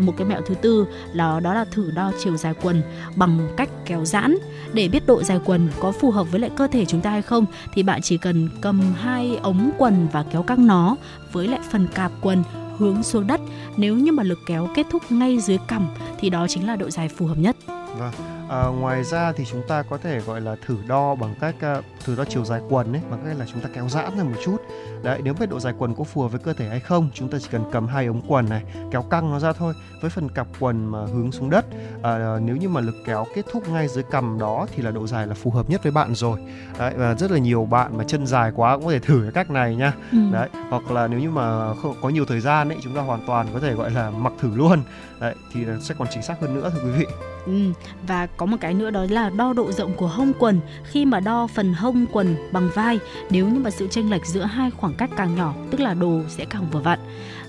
[0.01, 2.83] Một cái mẹo thứ tư là đó là thử đo chiều dài quần
[3.17, 4.37] bằng cách kéo giãn
[4.73, 7.23] để biết độ dài quần có phù hợp với lại cơ thể chúng ta hay
[7.23, 10.97] không thì bạn chỉ cần cầm hai ống quần và kéo căng nó
[11.33, 12.43] với lại phần cạp quần
[12.79, 13.41] hướng xuống đất
[13.77, 15.87] nếu như mà lực kéo kết thúc ngay dưới cằm
[16.19, 17.57] thì đó chính là độ dài phù hợp nhất
[17.99, 18.13] Vâng.
[18.49, 21.83] À, ngoài ra thì chúng ta có thể gọi là thử đo bằng cách à,
[22.05, 24.37] thử đo chiều dài quần ấy bằng cách là chúng ta kéo giãn ra một
[24.45, 24.57] chút.
[25.03, 27.29] Đấy, nếu về độ dài quần có phù hợp với cơ thể hay không, chúng
[27.29, 29.75] ta chỉ cần cầm hai ống quần này, kéo căng nó ra thôi.
[30.01, 31.67] Với phần cặp quần mà hướng xuống đất,
[32.03, 35.07] à, nếu như mà lực kéo kết thúc ngay dưới cằm đó thì là độ
[35.07, 36.39] dài là phù hợp nhất với bạn rồi.
[36.79, 39.33] Đấy, và rất là nhiều bạn mà chân dài quá cũng có thể thử cái
[39.33, 39.93] cách này nha.
[40.13, 40.19] Ừ.
[40.33, 43.27] Đấy, hoặc là nếu như mà không có nhiều thời gian ấy, chúng ta hoàn
[43.27, 44.83] toàn có thể gọi là mặc thử luôn.
[45.21, 47.07] Đấy, thì sẽ còn chính xác hơn nữa thưa quý vị.
[47.47, 47.73] Ừ,
[48.07, 51.21] và có một cái nữa đó là đo độ rộng của hông quần khi mà
[51.21, 52.99] đo phần hông quần bằng vai
[53.31, 56.20] nếu như mà sự chênh lệch giữa hai khoảng cách càng nhỏ, tức là đồ
[56.28, 56.99] sẽ càng vừa vặn.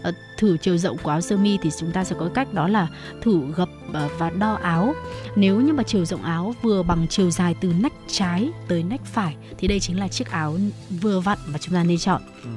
[0.03, 2.67] Ờ, thử chiều rộng của áo sơ mi thì chúng ta sẽ có cách đó
[2.67, 2.87] là
[3.21, 4.93] thử gập ờ, và đo áo.
[5.35, 9.05] Nếu như mà chiều rộng áo vừa bằng chiều dài từ nách trái tới nách
[9.05, 10.55] phải thì đây chính là chiếc áo
[11.01, 12.21] vừa vặn mà chúng ta nên chọn.
[12.43, 12.49] Ừ.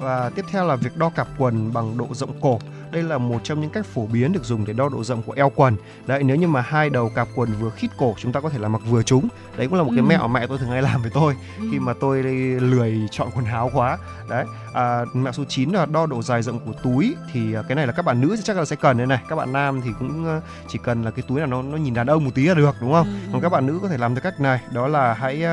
[0.00, 2.58] Và tiếp theo là việc đo cặp quần bằng độ rộng cổ.
[2.94, 5.32] Đây là một trong những cách phổ biến được dùng để đo độ rộng của
[5.32, 5.76] eo quần.
[6.06, 8.58] Đấy, nếu như mà hai đầu cặp quần vừa khít cổ, chúng ta có thể
[8.58, 9.28] là mặc vừa chúng.
[9.56, 10.06] Đấy cũng là một cái Ừ.
[10.08, 11.34] mẹo mẹ tôi thường hay làm với tôi
[11.72, 12.22] khi mà tôi
[12.60, 13.98] lười chọn quần áo quá.
[14.28, 17.14] Đấy, à, mẹo số 9 là đo độ dài rộng của túi.
[17.32, 19.18] Thì à, cái này là các bạn nữ chắc là sẽ cần đây này.
[19.28, 22.06] Các bạn nam thì cũng chỉ cần là cái túi nào nó nó nhìn đàn
[22.06, 23.06] ông một tí là được đúng không?
[23.06, 25.44] Ừ, Còn các bạn nữ có thể làm theo cách này, đó là hãy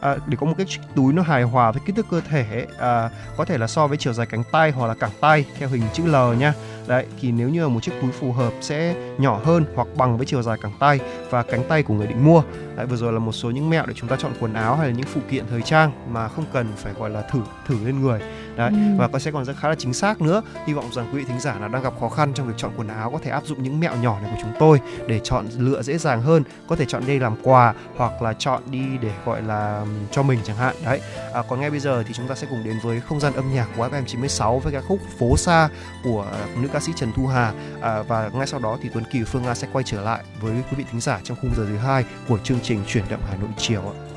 [0.00, 3.10] à, để có một cái túi nó hài hòa với kích thước cơ thể à,
[3.36, 5.82] có thể là so với chiều dài cánh tay hoặc là cẳng tay theo hình
[5.92, 6.52] chữ L nha.
[6.86, 10.16] Đấy, thì nếu như là một chiếc túi phù hợp sẽ nhỏ hơn hoặc bằng
[10.16, 11.00] với chiều dài cẳng tay
[11.30, 12.42] và cánh tay của người định mua.
[12.76, 14.88] Đấy, vừa rồi là một số những mẹo để chúng ta chọn quần áo hay
[14.88, 18.00] là những phụ kiện thời trang mà không cần phải gọi là thử thử lên
[18.02, 18.20] người.
[18.56, 18.78] Đấy, Ừ.
[18.98, 20.42] và có sẽ còn rất khá là chính xác nữa.
[20.66, 22.70] Hy vọng rằng quý vị thính giả nào đang gặp khó khăn trong việc chọn
[22.76, 25.46] quần áo có thể áp dụng những mẹo nhỏ này của chúng tôi để chọn
[25.58, 26.42] lựa dễ dàng hơn.
[26.68, 30.38] Có thể chọn đây làm quà hoặc là chọn đi để gọi là cho mình
[30.44, 30.74] chẳng hạn.
[30.84, 31.00] Đấy.
[31.34, 33.54] À, còn ngay bây giờ thì chúng ta sẽ cùng đến với không gian âm
[33.54, 35.68] nhạc của FM96 với ca khúc Phố xa
[36.04, 36.26] của
[36.62, 39.42] nữ ca sĩ Trần Thu Hà à, và ngay sau đó thì Tuấn Kỳ Phương
[39.42, 42.04] Nga sẽ quay trở lại với quý vị thính giả trong khung giờ thứ hai
[42.28, 44.07] của chương trình chuyển động Hà Nội chiều ạ.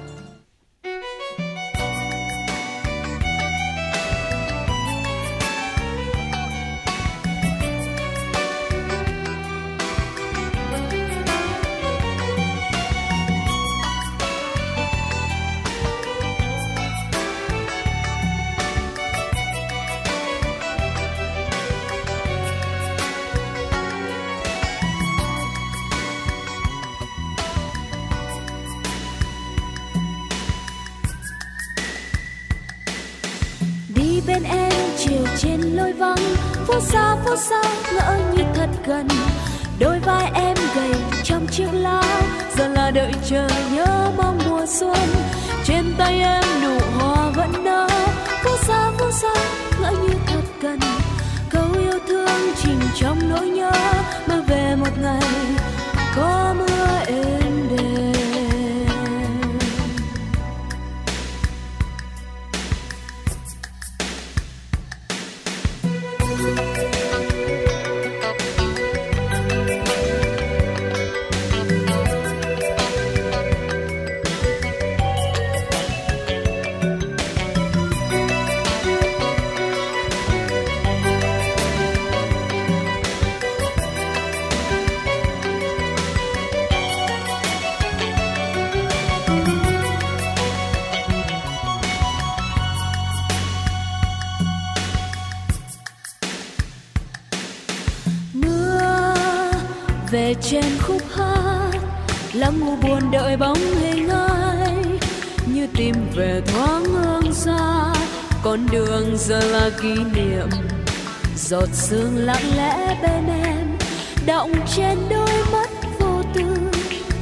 [111.72, 113.78] Giọt sương lặng lẽ bên em,
[114.26, 115.70] động trên đôi mắt
[116.00, 116.58] vô tư,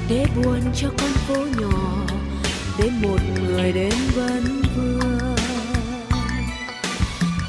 [0.10, 2.06] để buồn cho con phố nhỏ,
[2.80, 5.36] để một người đến vẫn vương.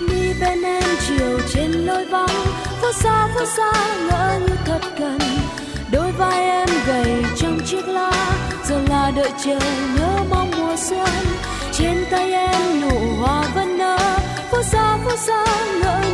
[0.00, 2.44] Đi bên em chiều trên lối vắng,
[2.80, 3.72] phố xa phố xa
[4.08, 5.18] ngỡ như thật gần
[5.92, 8.12] đôi vai em gầy trong chiếc lá,
[8.64, 9.58] giờ là đợi chờ
[9.96, 11.24] nhớ mong mùa xuân.
[11.72, 13.98] Trên tay em nụ hoa vẫn nở,
[14.50, 15.44] phố xa phố xa
[15.82, 16.09] ngỡ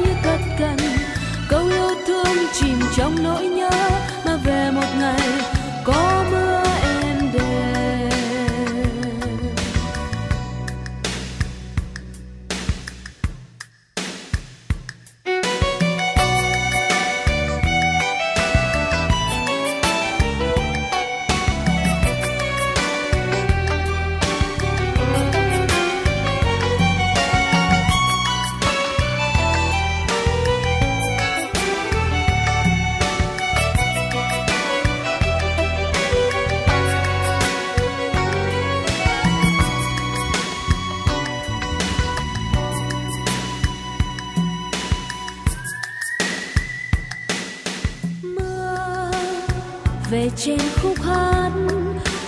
[50.47, 51.51] trên khúc hát.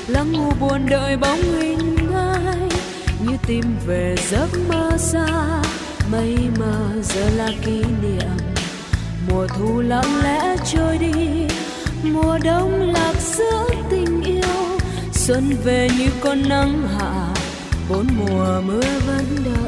[0.09, 2.69] Lắng u buồn đợi bóng hình ai,
[3.27, 5.27] như tìm về giấc mơ xa.
[6.13, 8.31] Mây mờ giờ là kỷ niệm.
[9.29, 11.47] Mùa thu lặng lẽ trôi đi,
[12.03, 14.79] mùa đông lạc giữa tình yêu.
[15.13, 17.35] Xuân về như con nắng hạ,
[17.89, 19.68] bốn mùa mưa vẫn đợi.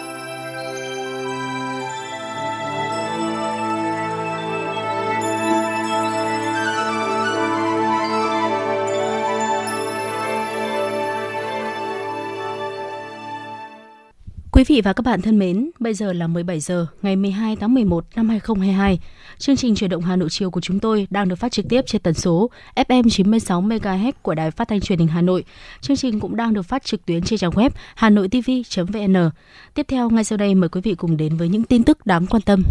[14.61, 17.73] Quý vị và các bạn thân mến, bây giờ là 17 giờ ngày 12 tháng
[17.73, 18.99] 11 năm 2022.
[19.37, 21.81] Chương trình chuyển động Hà Nội chiều của chúng tôi đang được phát trực tiếp
[21.85, 25.43] trên tần số FM 96 MHz của Đài Phát thanh Truyền hình Hà Nội.
[25.81, 29.29] Chương trình cũng đang được phát trực tuyến trên trang web hanoitv.vn.
[29.73, 32.27] Tiếp theo ngay sau đây mời quý vị cùng đến với những tin tức đáng
[32.27, 32.63] quan tâm.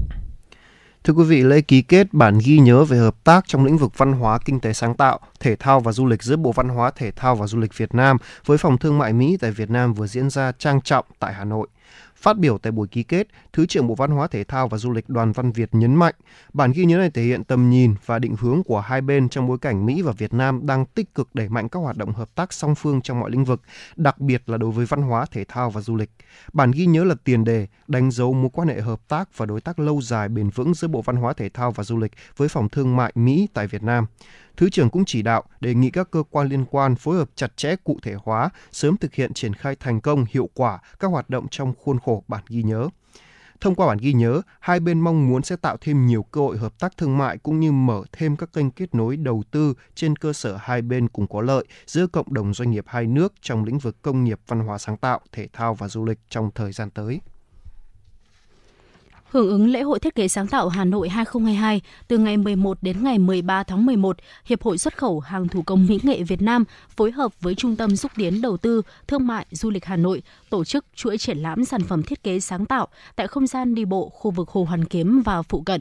[1.05, 3.99] Thưa quý vị, lễ ký kết bản ghi nhớ về hợp tác trong lĩnh vực
[3.99, 6.91] văn hóa, kinh tế sáng tạo, thể thao và du lịch giữa Bộ Văn hóa,
[6.91, 9.95] Thể thao và Du lịch Việt Nam với Phòng Thương mại Mỹ tại Việt Nam
[9.95, 11.68] vừa diễn ra trang trọng tại Hà Nội.
[12.21, 14.91] Phát biểu tại buổi ký kết, Thứ trưởng Bộ Văn hóa Thể thao và Du
[14.91, 16.14] lịch Đoàn Văn Việt nhấn mạnh,
[16.53, 19.47] bản ghi nhớ này thể hiện tầm nhìn và định hướng của hai bên trong
[19.47, 22.35] bối cảnh Mỹ và Việt Nam đang tích cực đẩy mạnh các hoạt động hợp
[22.35, 23.62] tác song phương trong mọi lĩnh vực,
[23.97, 26.11] đặc biệt là đối với văn hóa, thể thao và du lịch.
[26.53, 29.61] Bản ghi nhớ là tiền đề, đánh dấu mối quan hệ hợp tác và đối
[29.61, 32.49] tác lâu dài bền vững giữa Bộ Văn hóa Thể thao và Du lịch với
[32.49, 34.07] Phòng Thương mại Mỹ tại Việt Nam.
[34.61, 37.57] Thứ trưởng cũng chỉ đạo đề nghị các cơ quan liên quan phối hợp chặt
[37.57, 41.31] chẽ cụ thể hóa, sớm thực hiện triển khai thành công hiệu quả các hoạt
[41.31, 42.89] động trong khuôn khổ bản ghi nhớ.
[43.61, 46.59] Thông qua bản ghi nhớ, hai bên mong muốn sẽ tạo thêm nhiều cơ hội
[46.59, 50.17] hợp tác thương mại cũng như mở thêm các kênh kết nối đầu tư trên
[50.17, 53.65] cơ sở hai bên cùng có lợi giữa cộng đồng doanh nghiệp hai nước trong
[53.65, 56.73] lĩnh vực công nghiệp văn hóa sáng tạo, thể thao và du lịch trong thời
[56.73, 57.21] gian tới.
[59.33, 63.05] Hưởng ứng lễ hội thiết kế sáng tạo Hà Nội 2022 từ ngày 11 đến
[63.05, 66.64] ngày 13 tháng 11, Hiệp hội xuất khẩu hàng thủ công mỹ nghệ Việt Nam
[66.97, 70.22] phối hợp với Trung tâm xúc tiến đầu tư thương mại du lịch Hà Nội
[70.51, 73.85] tổ chức chuỗi triển lãm sản phẩm thiết kế sáng tạo tại không gian đi
[73.85, 75.81] bộ khu vực Hồ Hoàn Kiếm và phụ cận.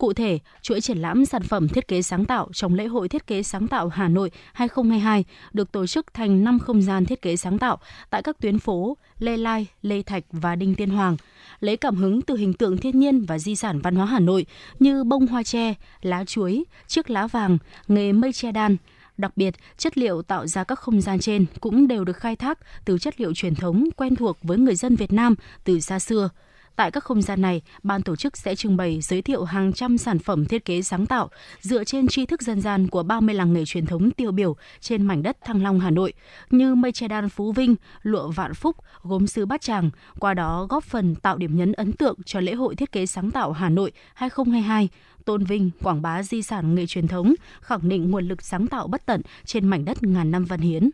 [0.00, 3.26] Cụ thể, chuỗi triển lãm sản phẩm thiết kế sáng tạo trong lễ hội thiết
[3.26, 7.36] kế sáng tạo Hà Nội 2022 được tổ chức thành 5 không gian thiết kế
[7.36, 7.78] sáng tạo
[8.10, 11.16] tại các tuyến phố Lê Lai, Lê Thạch và Đinh Tiên Hoàng,
[11.60, 14.46] lấy cảm hứng từ hình tượng thiên nhiên và di sản văn hóa Hà Nội
[14.78, 18.76] như bông hoa tre, lá chuối, chiếc lá vàng, nghề mây che đan.
[19.16, 22.58] Đặc biệt, chất liệu tạo ra các không gian trên cũng đều được khai thác
[22.84, 25.34] từ chất liệu truyền thống quen thuộc với người dân Việt Nam
[25.64, 26.30] từ xa xưa–
[26.80, 29.98] Tại các không gian này, ban tổ chức sẽ trưng bày giới thiệu hàng trăm
[29.98, 33.52] sản phẩm thiết kế sáng tạo dựa trên tri thức dân gian của 30 làng
[33.52, 36.12] nghề truyền thống tiêu biểu trên mảnh đất Thăng Long, Hà Nội
[36.50, 40.66] như mây che đan Phú Vinh, lụa Vạn Phúc, gốm sứ Bát Tràng, qua đó
[40.70, 43.68] góp phần tạo điểm nhấn ấn tượng cho lễ hội thiết kế sáng tạo Hà
[43.68, 44.88] Nội 2022
[45.24, 48.86] tôn vinh, quảng bá di sản nghề truyền thống, khẳng định nguồn lực sáng tạo
[48.86, 50.90] bất tận trên mảnh đất ngàn năm văn hiến.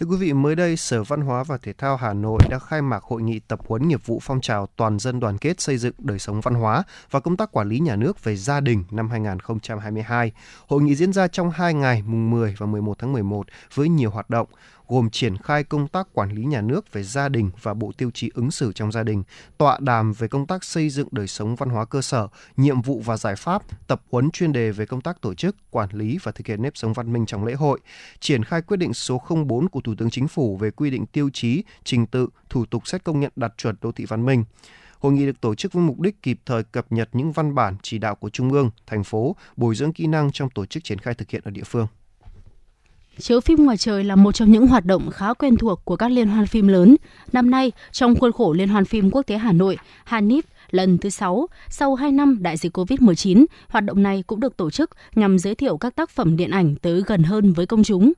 [0.00, 2.82] Thưa quý vị, mới đây Sở Văn hóa và Thể thao Hà Nội đã khai
[2.82, 5.94] mạc hội nghị tập huấn nghiệp vụ phong trào toàn dân đoàn kết xây dựng
[5.98, 9.10] đời sống văn hóa và công tác quản lý nhà nước về gia đình năm
[9.10, 10.32] 2022.
[10.68, 14.10] Hội nghị diễn ra trong 2 ngày mùng 10 và 11 tháng 11 với nhiều
[14.10, 14.48] hoạt động
[14.90, 18.10] gồm triển khai công tác quản lý nhà nước về gia đình và bộ tiêu
[18.14, 19.22] chí ứng xử trong gia đình,
[19.58, 23.02] tọa đàm về công tác xây dựng đời sống văn hóa cơ sở, nhiệm vụ
[23.04, 26.32] và giải pháp, tập huấn chuyên đề về công tác tổ chức, quản lý và
[26.32, 27.80] thực hiện nếp sống văn minh trong lễ hội,
[28.20, 31.30] triển khai quyết định số 04 của Thủ tướng Chính phủ về quy định tiêu
[31.32, 34.44] chí, trình tự, thủ tục xét công nhận đạt chuẩn đô thị văn minh.
[34.98, 37.76] Hội nghị được tổ chức với mục đích kịp thời cập nhật những văn bản
[37.82, 40.98] chỉ đạo của Trung ương, thành phố, bồi dưỡng kỹ năng trong tổ chức triển
[40.98, 41.86] khai thực hiện ở địa phương.
[43.18, 46.10] Chiếu phim ngoài trời là một trong những hoạt động khá quen thuộc của các
[46.10, 46.96] liên hoan phim lớn.
[47.32, 51.08] Năm nay, trong khuôn khổ Liên hoan phim quốc tế Hà Nội, Hanif lần thứ
[51.10, 55.38] 6, sau 2 năm đại dịch COVID-19, hoạt động này cũng được tổ chức nhằm
[55.38, 58.12] giới thiệu các tác phẩm điện ảnh tới gần hơn với công chúng.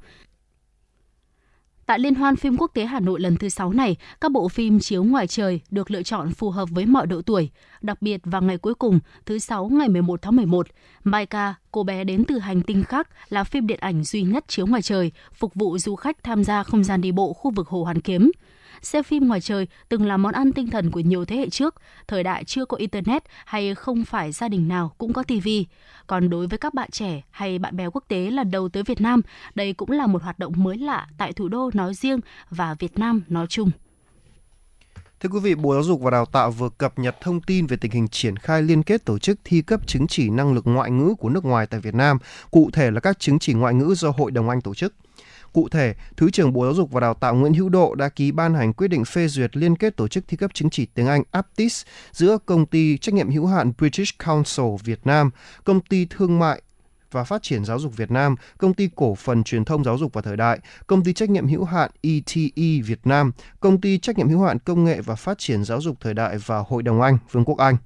[1.87, 4.81] Tại Liên hoan phim quốc tế Hà Nội lần thứ 6 này, các bộ phim
[4.81, 7.51] chiếu ngoài trời được lựa chọn phù hợp với mọi độ tuổi.
[7.81, 10.67] Đặc biệt vào ngày cuối cùng, thứ 6 ngày 11 tháng 11,
[11.05, 14.67] Maika, cô bé đến từ hành tinh khác là phim điện ảnh duy nhất chiếu
[14.67, 17.85] ngoài trời, phục vụ du khách tham gia không gian đi bộ khu vực Hồ
[17.85, 18.31] Hoàn Kiếm
[18.83, 21.75] xem phim ngoài trời từng là món ăn tinh thần của nhiều thế hệ trước,
[22.09, 25.67] thời đại chưa có internet hay không phải gia đình nào cũng có tivi.
[26.07, 29.01] Còn đối với các bạn trẻ hay bạn bè quốc tế lần đầu tới Việt
[29.01, 29.21] Nam,
[29.55, 32.21] đây cũng là một hoạt động mới lạ tại thủ đô nói riêng
[32.51, 33.71] và Việt Nam nói chung.
[35.21, 37.77] Thưa quý vị, Bộ Giáo dục và Đào tạo vừa cập nhật thông tin về
[37.77, 40.91] tình hình triển khai liên kết tổ chức thi cấp chứng chỉ năng lực ngoại
[40.91, 42.19] ngữ của nước ngoài tại Việt Nam,
[42.51, 44.95] cụ thể là các chứng chỉ ngoại ngữ do Hội đồng Anh tổ chức.
[45.53, 48.33] Cụ thể, Thứ trưởng Bộ Giáo dục và Đào tạo Nguyễn Hữu Độ đã ký
[48.33, 51.07] ban hành quyết định phê duyệt liên kết tổ chức thi cấp chứng chỉ tiếng
[51.07, 55.31] Anh APTIS giữa công ty trách nhiệm hữu hạn British Council Việt Nam,
[55.65, 56.63] công ty thương mại
[57.11, 60.13] và Phát triển Giáo dục Việt Nam, Công ty Cổ phần Truyền thông Giáo dục
[60.13, 64.19] và Thời đại, Công ty trách nhiệm hữu hạn ETE Việt Nam, Công ty trách
[64.19, 67.01] nhiệm hữu hạn Công nghệ và Phát triển Giáo dục Thời đại và Hội đồng
[67.01, 67.77] Anh, Vương quốc Anh.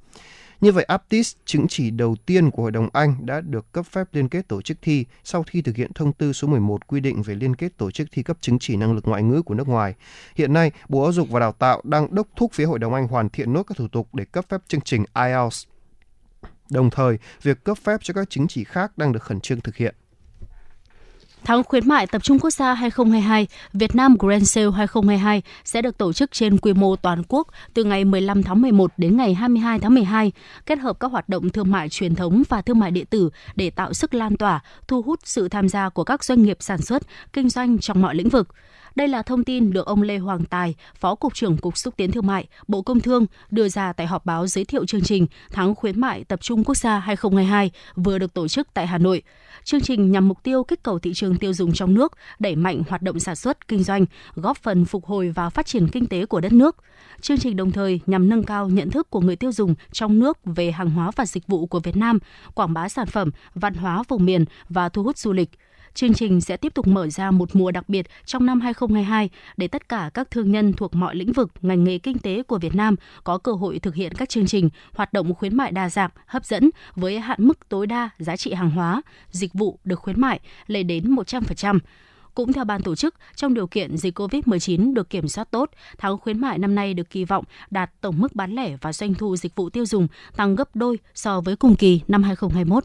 [0.61, 4.09] Như vậy, Aptis, chứng chỉ đầu tiên của Hội đồng Anh đã được cấp phép
[4.13, 7.23] liên kết tổ chức thi sau khi thực hiện thông tư số 11 quy định
[7.23, 9.69] về liên kết tổ chức thi cấp chứng chỉ năng lực ngoại ngữ của nước
[9.69, 9.95] ngoài.
[10.35, 13.09] Hiện nay, Bộ Giáo dục và Đào tạo đang đốc thúc phía Hội đồng Anh
[13.09, 15.65] hoàn thiện nốt các thủ tục để cấp phép chương trình IELTS.
[16.71, 19.77] Đồng thời, việc cấp phép cho các chứng chỉ khác đang được khẩn trương thực
[19.77, 19.95] hiện.
[21.47, 25.99] Tháng khuyến mại tập trung quốc gia 2022 Việt Nam Grand Sale 2022 sẽ được
[25.99, 29.79] tổ chức trên quy mô toàn quốc từ ngày 15 tháng 11 đến ngày 22
[29.79, 30.33] tháng 12,
[30.67, 33.71] kết hợp các hoạt động thương mại truyền thống và thương mại điện tử để
[33.71, 37.03] tạo sức lan tỏa, thu hút sự tham gia của các doanh nghiệp sản xuất,
[37.33, 38.49] kinh doanh trong mọi lĩnh vực.
[38.95, 42.13] Đây là thông tin được ông Lê Hoàng Tài, Phó Cục trưởng Cục Xúc tiến
[42.13, 45.75] Thương mại, Bộ Công Thương đưa ra tại họp báo giới thiệu chương trình Tháng
[45.75, 49.23] khuyến mại tập trung quốc gia 2022 vừa được tổ chức tại Hà Nội.
[49.67, 52.83] Chương trình nhằm mục tiêu kích cầu thị trường tiêu dùng trong nước, đẩy mạnh
[52.89, 56.27] hoạt động sản xuất, kinh doanh, góp phần phục hồi và phát triển kinh tế
[56.27, 56.77] của đất nước.
[57.21, 60.39] Chương trình đồng thời nhằm nâng cao nhận thức của người tiêu dùng trong nước
[60.45, 62.19] về hàng hóa và dịch vụ của Việt Nam,
[62.55, 65.51] quảng bá sản phẩm, văn hóa vùng miền và thu hút du lịch.
[65.97, 69.69] Chương trình sẽ tiếp tục mở ra một mùa đặc biệt trong năm 2022 để
[69.69, 72.75] tất cả các thương nhân thuộc mọi lĩnh vực, ngành nghề kinh tế của Việt
[72.75, 76.11] Nam có cơ hội thực hiện các chương trình, hoạt động khuyến mại đa dạng,
[76.27, 80.21] hấp dẫn với hạn mức tối đa giá trị hàng hóa, dịch vụ được khuyến
[80.21, 81.79] mại lên đến 100%.
[82.35, 86.19] Cũng theo ban tổ chức, trong điều kiện dịch COVID-19 được kiểm soát tốt, tháng
[86.19, 89.37] khuyến mại năm nay được kỳ vọng đạt tổng mức bán lẻ và doanh thu
[89.37, 92.85] dịch vụ tiêu dùng tăng gấp đôi so với cùng kỳ năm 2021.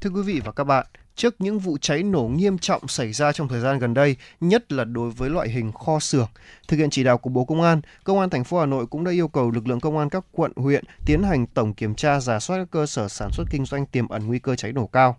[0.00, 0.86] Thưa quý vị và các bạn,
[1.18, 4.72] trước những vụ cháy nổ nghiêm trọng xảy ra trong thời gian gần đây, nhất
[4.72, 6.28] là đối với loại hình kho xưởng.
[6.68, 9.04] Thực hiện chỉ đạo của Bộ Công an, Công an thành phố Hà Nội cũng
[9.04, 12.20] đã yêu cầu lực lượng công an các quận, huyện tiến hành tổng kiểm tra
[12.20, 14.86] giả soát các cơ sở sản xuất kinh doanh tiềm ẩn nguy cơ cháy nổ
[14.86, 15.16] cao.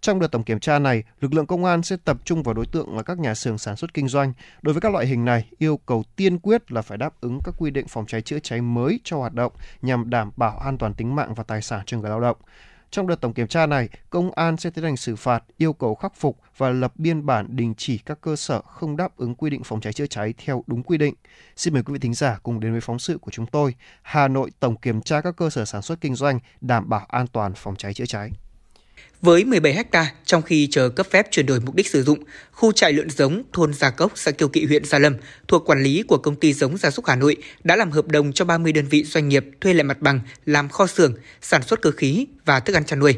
[0.00, 2.66] Trong đợt tổng kiểm tra này, lực lượng công an sẽ tập trung vào đối
[2.66, 4.32] tượng là các nhà xưởng sản xuất kinh doanh.
[4.62, 7.54] Đối với các loại hình này, yêu cầu tiên quyết là phải đáp ứng các
[7.58, 10.94] quy định phòng cháy chữa cháy mới cho hoạt động nhằm đảm bảo an toàn
[10.94, 12.36] tính mạng và tài sản cho người lao động.
[12.90, 15.94] Trong đợt tổng kiểm tra này, công an sẽ tiến hành xử phạt, yêu cầu
[15.94, 19.50] khắc phục và lập biên bản đình chỉ các cơ sở không đáp ứng quy
[19.50, 21.14] định phòng cháy chữa cháy theo đúng quy định.
[21.56, 23.74] Xin mời quý vị thính giả cùng đến với phóng sự của chúng tôi.
[24.02, 27.26] Hà Nội tổng kiểm tra các cơ sở sản xuất kinh doanh đảm bảo an
[27.26, 28.30] toàn phòng cháy chữa cháy.
[29.22, 32.18] Với 17 ha trong khi chờ cấp phép chuyển đổi mục đích sử dụng,
[32.52, 35.16] khu trại lợn giống thôn Gia Cốc, xã Kiều Kỵ, huyện Gia Lâm
[35.48, 38.32] thuộc quản lý của công ty giống gia súc Hà Nội đã làm hợp đồng
[38.32, 41.82] cho 30 đơn vị doanh nghiệp thuê lại mặt bằng làm kho xưởng, sản xuất
[41.82, 43.14] cơ khí và thức ăn chăn nuôi.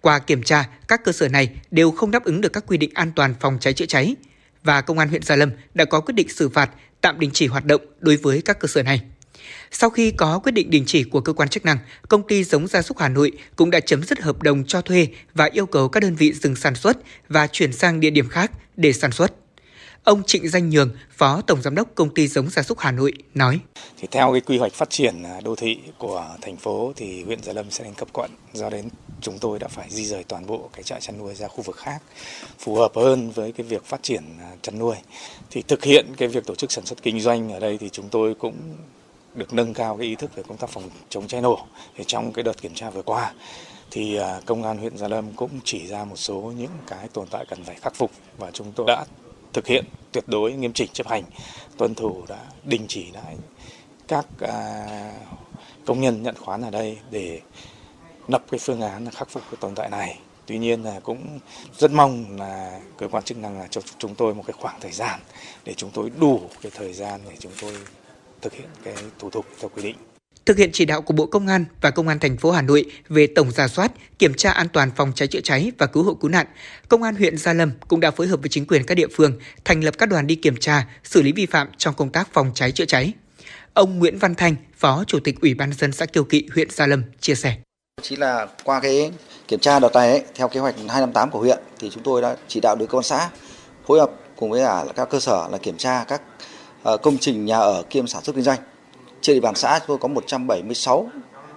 [0.00, 2.90] Qua kiểm tra, các cơ sở này đều không đáp ứng được các quy định
[2.94, 4.16] an toàn phòng cháy chữa cháy
[4.64, 6.70] và công an huyện Gia Lâm đã có quyết định xử phạt
[7.00, 9.00] tạm đình chỉ hoạt động đối với các cơ sở này.
[9.70, 12.66] Sau khi có quyết định đình chỉ của cơ quan chức năng, công ty giống
[12.66, 15.88] gia súc Hà Nội cũng đã chấm dứt hợp đồng cho thuê và yêu cầu
[15.88, 16.98] các đơn vị dừng sản xuất
[17.28, 19.32] và chuyển sang địa điểm khác để sản xuất.
[20.04, 23.12] Ông Trịnh Danh Nhường, Phó Tổng Giám đốc Công ty giống gia súc Hà Nội
[23.34, 23.60] nói.
[23.98, 27.42] Thì theo cái quy hoạch phát triển à, đô thị của thành phố thì huyện
[27.42, 28.30] Gia Lâm sẽ lên cấp quận.
[28.52, 28.88] Do đến
[29.20, 31.76] chúng tôi đã phải di rời toàn bộ cái trại chăn nuôi ra khu vực
[31.76, 31.98] khác
[32.58, 34.96] phù hợp hơn với cái việc phát triển à, chăn nuôi.
[35.50, 38.08] Thì thực hiện cái việc tổ chức sản xuất kinh doanh ở đây thì chúng
[38.08, 38.54] tôi cũng
[39.34, 41.66] được nâng cao cái ý thức về công tác phòng chống cháy nổ.
[41.96, 43.32] Thì trong cái đợt kiểm tra vừa qua,
[43.90, 47.26] thì à, công an huyện Gia Lâm cũng chỉ ra một số những cái tồn
[47.30, 49.04] tại cần phải khắc phục và chúng tôi đã
[49.52, 51.22] thực hiện tuyệt đối nghiêm chỉnh chấp hành
[51.76, 53.36] tuân thủ đã đình chỉ lại
[54.08, 54.86] các à,
[55.86, 57.40] công nhân nhận khoán ở đây để
[58.28, 61.38] lập cái phương án khắc phục cái tồn tại này tuy nhiên là cũng
[61.78, 64.92] rất mong là cơ quan chức năng là cho chúng tôi một cái khoảng thời
[64.92, 65.20] gian
[65.64, 67.74] để chúng tôi đủ cái thời gian để chúng tôi
[68.42, 69.96] thực hiện cái thủ tục theo quy định
[70.46, 72.84] Thực hiện chỉ đạo của Bộ Công an và Công an thành phố Hà Nội
[73.08, 76.14] về tổng giả soát, kiểm tra an toàn phòng cháy chữa cháy và cứu hộ
[76.14, 76.46] cứu nạn,
[76.88, 79.38] Công an huyện Gia Lâm cũng đã phối hợp với chính quyền các địa phương
[79.64, 82.50] thành lập các đoàn đi kiểm tra, xử lý vi phạm trong công tác phòng
[82.54, 83.12] cháy chữa cháy.
[83.74, 86.70] Ông Nguyễn Văn Thanh, Phó Chủ tịch Ủy ban nhân dân xã Kiều Kỵ, huyện
[86.70, 87.56] Gia Lâm chia sẻ.
[88.02, 89.12] Chỉ là qua cái
[89.48, 92.36] kiểm tra đợt này ấy, theo kế hoạch 258 của huyện thì chúng tôi đã
[92.48, 93.30] chỉ đạo đối công an xã
[93.86, 96.22] phối hợp cùng với cả các cơ sở là kiểm tra các
[96.82, 98.58] Ờ, công trình nhà ở kiêm sản xuất kinh doanh.
[99.20, 101.08] Trên địa bàn xã chúng tôi có 176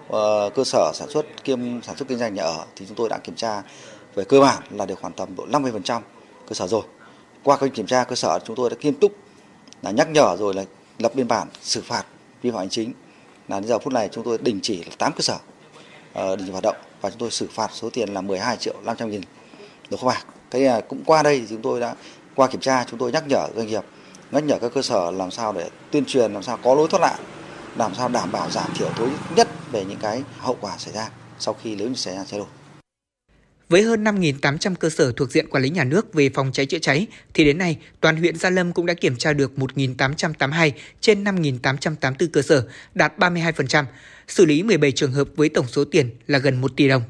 [0.09, 3.09] ờ, cơ sở sản xuất kiêm sản xuất kinh doanh nhà ở thì chúng tôi
[3.09, 3.63] đã kiểm tra
[4.15, 6.01] về cơ bản là được khoảng tầm độ 50%
[6.47, 6.81] cơ sở rồi.
[7.43, 9.11] Qua cái kiểm tra cơ sở chúng tôi đã nghiêm túc
[9.81, 10.63] là nhắc nhở rồi là
[10.99, 12.03] lập biên bản xử phạt
[12.41, 12.93] vi phạm hành chính
[13.47, 15.37] là đến giờ phút này chúng tôi đình chỉ là 8 cơ sở
[16.13, 18.75] ờ, đình chỉ hoạt động và chúng tôi xử phạt số tiền là 12 triệu
[18.83, 19.21] 500 nghìn
[19.89, 20.25] đồng không bạc.
[20.51, 21.95] Cái à, cũng qua đây thì chúng tôi đã,
[22.35, 23.83] qua kiểm tra chúng tôi nhắc nhở doanh nghiệp
[24.33, 26.99] nhắc nhở các cơ sở làm sao để tuyên truyền làm sao có lối thoát
[26.99, 27.19] nạn
[27.77, 31.09] làm sao đảm bảo giảm thiểu tối nhất về những cái hậu quả xảy ra
[31.39, 32.45] sau khi nếu như xảy ra cháy nổ.
[33.69, 36.79] Với hơn 5.800 cơ sở thuộc diện quản lý nhà nước về phòng cháy chữa
[36.79, 41.23] cháy, thì đến nay, toàn huyện Gia Lâm cũng đã kiểm tra được 1.882 trên
[41.23, 43.85] 5.884 cơ sở, đạt 32%,
[44.27, 47.03] xử lý 17 trường hợp với tổng số tiền là gần 1 tỷ đồng.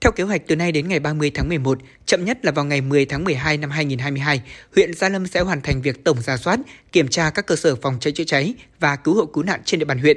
[0.00, 2.80] Theo kế hoạch từ nay đến ngày 30 tháng 11, chậm nhất là vào ngày
[2.80, 4.42] 10 tháng 12 năm 2022,
[4.74, 6.60] huyện Gia Lâm sẽ hoàn thành việc tổng ra soát,
[6.92, 9.80] kiểm tra các cơ sở phòng cháy chữa cháy và cứu hộ cứu nạn trên
[9.80, 10.16] địa bàn huyện.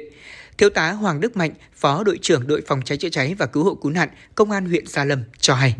[0.58, 3.64] Thiếu tá Hoàng Đức Mạnh, Phó đội trưởng đội phòng cháy chữa cháy và cứu
[3.64, 5.74] hộ cứu nạn, Công an huyện Gia Lâm cho hay.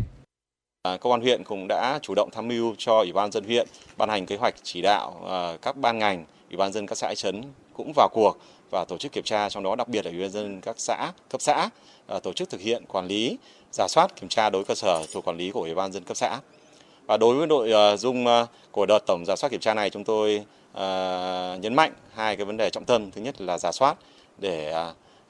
[0.82, 3.68] À, công an huyện cũng đã chủ động tham mưu cho Ủy ban dân huyện
[3.96, 7.08] ban hành kế hoạch chỉ đạo à, các ban ngành, Ủy ban dân các xã
[7.08, 8.38] thị trấn cũng vào cuộc
[8.70, 11.12] và tổ chức kiểm tra trong đó đặc biệt là Ủy ban dân các xã
[11.30, 11.68] cấp xã
[12.06, 13.36] Ờ, tổ chức thực hiện quản lý,
[13.72, 16.04] giả soát kiểm tra đối với cơ sở thuộc quản lý của Ủy ban dân
[16.04, 16.40] cấp xã.
[17.06, 19.90] Và đối với nội ờ, dung ờ, của đợt tổng giả soát kiểm tra này
[19.90, 20.42] chúng tôi
[21.60, 23.10] nhấn mạnh hai cái vấn đề trọng tâm.
[23.10, 23.96] Thứ nhất là giả soát
[24.38, 24.74] để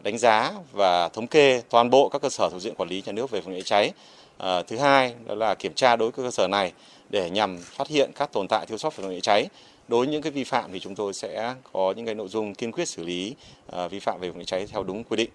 [0.01, 3.13] đánh giá và thống kê toàn bộ các cơ sở thuộc diện quản lý nhà
[3.13, 3.93] nước về phòng cháy cháy.
[4.39, 6.73] À, thứ hai đó là kiểm tra đối với cơ sở này
[7.11, 9.47] để nhằm phát hiện các tồn tại thiếu sót về phòng cháy cháy.
[9.89, 12.55] Đối với những cái vi phạm thì chúng tôi sẽ có những cái nội dung
[12.55, 13.35] kiên quyết xử lý
[13.73, 15.31] à, vi phạm về phòng cháy cháy theo đúng quy định.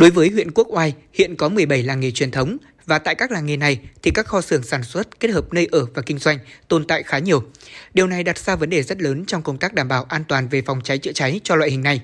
[0.00, 2.56] Đối với huyện Quốc Oai, hiện có 17 làng nghề truyền thống
[2.86, 5.68] và tại các làng nghề này thì các kho xưởng sản xuất kết hợp nơi
[5.72, 7.42] ở và kinh doanh tồn tại khá nhiều.
[7.94, 10.48] Điều này đặt ra vấn đề rất lớn trong công tác đảm bảo an toàn
[10.48, 12.00] về phòng cháy chữa cháy cho loại hình này.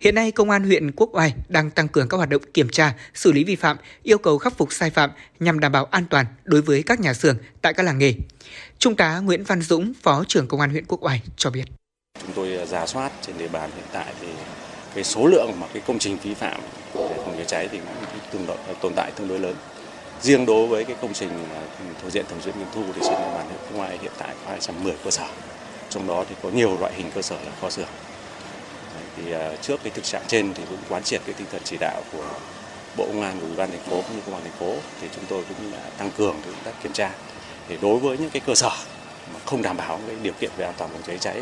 [0.00, 2.94] Hiện nay, Công an huyện Quốc Oai đang tăng cường các hoạt động kiểm tra,
[3.14, 5.10] xử lý vi phạm, yêu cầu khắc phục sai phạm
[5.40, 8.14] nhằm đảm bảo an toàn đối với các nhà xưởng tại các làng nghề.
[8.78, 11.64] Trung tá Nguyễn Văn Dũng, Phó trưởng Công an huyện Quốc Oai cho biết.
[12.22, 14.28] Chúng tôi giả soát trên địa bàn hiện tại thì
[14.94, 16.60] cái số lượng mà cái công trình vi phạm
[16.98, 19.54] để phòng cháy cháy thì cũng tương đối, tồn tại tương đối lớn.
[20.20, 21.30] Riêng đối với cái công trình
[22.02, 24.34] thuộc diện thẩm duyệt nghiệm thu thì trên địa bàn huyện Quốc Oai hiện tại
[24.44, 25.26] có 210 cơ sở.
[25.90, 27.88] Trong đó thì có nhiều loại hình cơ sở là kho xưởng.
[29.16, 31.76] Thì à, trước cái thực trạng trên thì cũng quán triệt cái tinh thần chỉ
[31.80, 32.24] đạo của
[32.96, 35.08] Bộ Công an, của Ủy ban thành phố cũng như Công an thành phố thì
[35.14, 37.10] chúng tôi cũng đã tăng cường công tác kiểm tra.
[37.68, 38.70] Thì đối với những cái cơ sở
[39.34, 41.40] mà không đảm bảo cái điều kiện về an toàn phòng cháy cháy,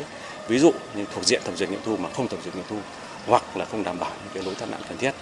[0.48, 2.76] ví dụ như thuộc diện thẩm duyệt nghiệm thu mà không thẩm duyệt nghiệm thu
[3.26, 5.12] hoặc là không đảm bảo những cái lối thoát nạn cần thiết,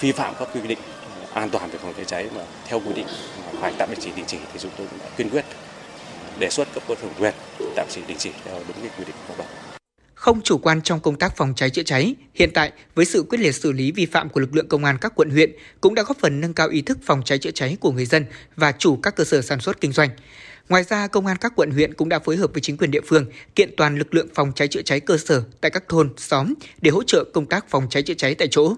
[0.00, 2.92] vi phạm các quy định ờ, an toàn về phòng cháy cháy mà theo quy
[2.92, 3.06] định
[3.60, 6.50] phải tạm đình chỉ đình chỉ thì chúng tôi cũng đã kiên quyết ờ, đề
[6.50, 7.34] xuất cấp có thẩm quyền
[7.76, 9.48] tạm chỉ đình chỉ theo đúng cái quy định của pháp luật.
[10.14, 12.14] không chủ quan trong công tác phòng cháy chữa cháy.
[12.34, 14.98] Hiện tại, với sự quyết liệt xử lý vi phạm của lực lượng công an
[15.00, 17.76] các quận huyện cũng đã góp phần nâng cao ý thức phòng cháy chữa cháy
[17.80, 18.24] của người dân
[18.56, 20.10] và chủ các cơ sở sản xuất kinh doanh.
[20.68, 23.00] Ngoài ra, công an các quận huyện cũng đã phối hợp với chính quyền địa
[23.06, 26.54] phương kiện toàn lực lượng phòng cháy chữa cháy cơ sở tại các thôn, xóm
[26.80, 28.74] để hỗ trợ công tác phòng cháy chữa cháy tại chỗ.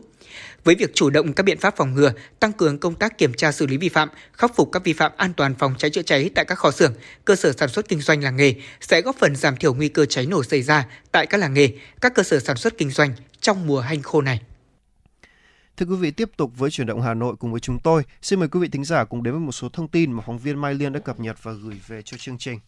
[0.65, 3.53] Với việc chủ động các biện pháp phòng ngừa, tăng cường công tác kiểm tra
[3.53, 6.31] xử lý vi phạm, khắc phục các vi phạm an toàn phòng cháy chữa cháy
[6.35, 9.36] tại các kho xưởng, cơ sở sản xuất kinh doanh làng nghề sẽ góp phần
[9.36, 11.69] giảm thiểu nguy cơ cháy nổ xảy ra tại các làng nghề,
[12.01, 14.41] các cơ sở sản xuất kinh doanh trong mùa hanh khô này.
[15.77, 18.03] Thưa quý vị, tiếp tục với chuyển động Hà Nội cùng với chúng tôi.
[18.23, 20.39] Xin mời quý vị thính giả cùng đến với một số thông tin mà phóng
[20.39, 22.59] viên Mai Liên đã cập nhật và gửi về cho chương trình.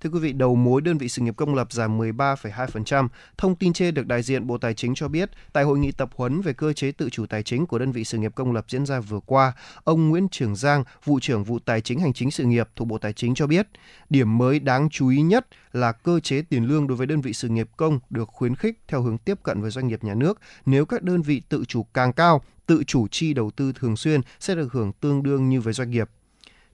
[0.00, 3.08] Thưa quý vị, đầu mối đơn vị sự nghiệp công lập giảm 13,2%.
[3.38, 6.10] Thông tin trên được đại diện Bộ Tài chính cho biết tại hội nghị tập
[6.16, 8.64] huấn về cơ chế tự chủ tài chính của đơn vị sự nghiệp công lập
[8.68, 9.52] diễn ra vừa qua,
[9.84, 12.98] ông Nguyễn Trường Giang, vụ trưởng vụ Tài chính Hành chính sự nghiệp thuộc Bộ
[12.98, 13.68] Tài chính cho biết,
[14.10, 17.32] điểm mới đáng chú ý nhất là cơ chế tiền lương đối với đơn vị
[17.32, 20.40] sự nghiệp công được khuyến khích theo hướng tiếp cận với doanh nghiệp nhà nước.
[20.66, 24.20] Nếu các đơn vị tự chủ càng cao, tự chủ chi đầu tư thường xuyên
[24.40, 26.10] sẽ được hưởng tương đương như với doanh nghiệp.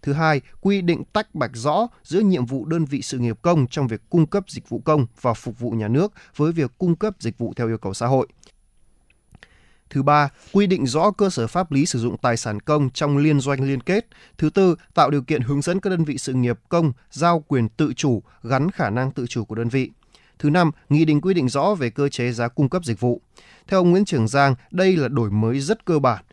[0.04, 3.66] Thứ hai, quy định tách bạch rõ giữa nhiệm vụ đơn vị sự nghiệp công
[3.66, 6.96] trong việc cung cấp dịch vụ công và phục vụ nhà nước với việc cung
[6.96, 8.28] cấp dịch vụ theo yêu cầu xã hội.
[9.90, 13.16] Thứ ba, quy định rõ cơ sở pháp lý sử dụng tài sản công trong
[13.16, 14.06] liên doanh liên kết.
[14.38, 17.68] Thứ tư, tạo điều kiện hướng dẫn các đơn vị sự nghiệp công giao quyền
[17.68, 19.90] tự chủ gắn khả năng tự chủ của đơn vị.
[20.38, 23.20] Thứ năm, nghị định quy định rõ về cơ chế giá cung cấp dịch vụ.
[23.66, 26.24] Theo ông Nguyễn Trường Giang, đây là đổi mới rất cơ bản.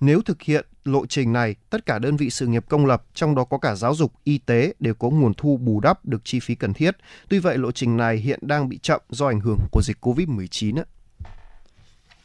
[0.00, 3.34] Nếu thực hiện lộ trình này, tất cả đơn vị sự nghiệp công lập, trong
[3.34, 6.40] đó có cả giáo dục, y tế đều có nguồn thu bù đắp được chi
[6.40, 6.96] phí cần thiết.
[7.28, 10.82] Tuy vậy, lộ trình này hiện đang bị chậm do ảnh hưởng của dịch COVID-19.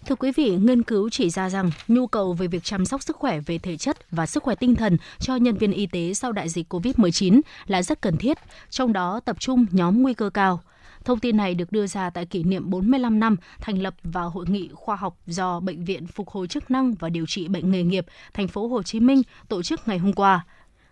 [0.05, 3.15] Thưa quý vị, nghiên cứu chỉ ra rằng nhu cầu về việc chăm sóc sức
[3.15, 6.31] khỏe về thể chất và sức khỏe tinh thần cho nhân viên y tế sau
[6.31, 8.38] đại dịch COVID-19 là rất cần thiết,
[8.69, 10.61] trong đó tập trung nhóm nguy cơ cao.
[11.07, 14.45] Thông tin này được đưa ra tại kỷ niệm 45 năm thành lập và hội
[14.49, 17.84] nghị khoa học do Bệnh viện Phục hồi chức năng và điều trị bệnh nghề
[17.84, 20.45] nghiệp thành phố Hồ Chí Minh tổ chức ngày hôm qua.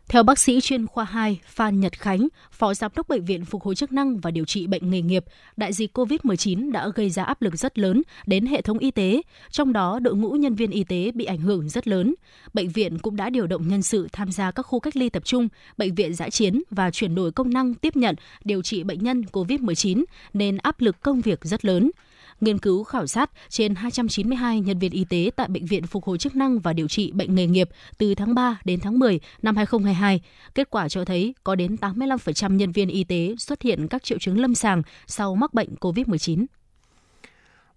[0.09, 3.63] Theo bác sĩ chuyên khoa 2 Phan Nhật Khánh, Phó Giám đốc Bệnh viện Phục
[3.63, 5.25] hồi chức năng và điều trị bệnh nghề nghiệp,
[5.57, 9.21] đại dịch COVID-19 đã gây ra áp lực rất lớn đến hệ thống y tế,
[9.51, 12.15] trong đó đội ngũ nhân viên y tế bị ảnh hưởng rất lớn.
[12.53, 15.25] Bệnh viện cũng đã điều động nhân sự tham gia các khu cách ly tập
[15.25, 19.03] trung, bệnh viện giã chiến và chuyển đổi công năng tiếp nhận, điều trị bệnh
[19.03, 20.03] nhân COVID-19
[20.33, 21.91] nên áp lực công việc rất lớn
[22.41, 26.17] nghiên cứu khảo sát trên 292 nhân viên y tế tại Bệnh viện Phục hồi
[26.17, 29.55] chức năng và điều trị bệnh nghề nghiệp từ tháng 3 đến tháng 10 năm
[29.55, 30.21] 2022.
[30.55, 34.17] Kết quả cho thấy có đến 85% nhân viên y tế xuất hiện các triệu
[34.19, 36.45] chứng lâm sàng sau mắc bệnh COVID-19.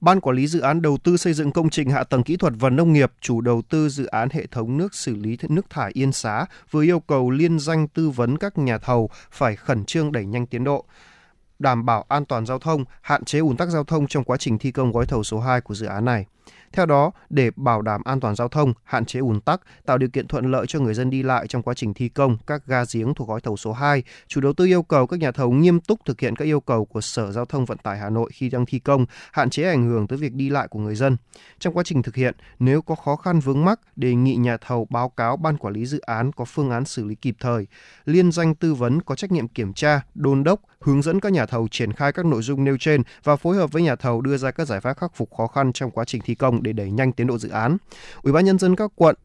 [0.00, 2.52] Ban quản lý dự án đầu tư xây dựng công trình hạ tầng kỹ thuật
[2.58, 5.90] và nông nghiệp, chủ đầu tư dự án hệ thống nước xử lý nước thải
[5.94, 10.12] Yên Xá vừa yêu cầu liên danh tư vấn các nhà thầu phải khẩn trương
[10.12, 10.84] đẩy nhanh tiến độ
[11.58, 14.58] đảm bảo an toàn giao thông, hạn chế ùn tắc giao thông trong quá trình
[14.58, 16.26] thi công gói thầu số 2 của dự án này.
[16.72, 20.08] Theo đó, để bảo đảm an toàn giao thông, hạn chế ùn tắc, tạo điều
[20.08, 22.82] kiện thuận lợi cho người dân đi lại trong quá trình thi công các ga
[22.92, 25.80] giếng thuộc gói thầu số 2, chủ đầu tư yêu cầu các nhà thầu nghiêm
[25.80, 28.48] túc thực hiện các yêu cầu của Sở Giao thông Vận tải Hà Nội khi
[28.48, 31.16] đang thi công, hạn chế ảnh hưởng tới việc đi lại của người dân.
[31.58, 34.86] Trong quá trình thực hiện, nếu có khó khăn vướng mắc, đề nghị nhà thầu
[34.90, 37.66] báo cáo ban quản lý dự án có phương án xử lý kịp thời.
[38.04, 41.46] Liên danh tư vấn có trách nhiệm kiểm tra, đôn đốc, hướng dẫn các nhà
[41.46, 44.36] thầu triển khai các nội dung nêu trên và phối hợp với nhà thầu đưa
[44.36, 46.90] ra các giải pháp khắc phục khó khăn trong quá trình thi công để đẩy
[46.90, 47.76] nhanh tiến độ dự án.
[48.22, 49.16] Ủy ban nhân dân các quận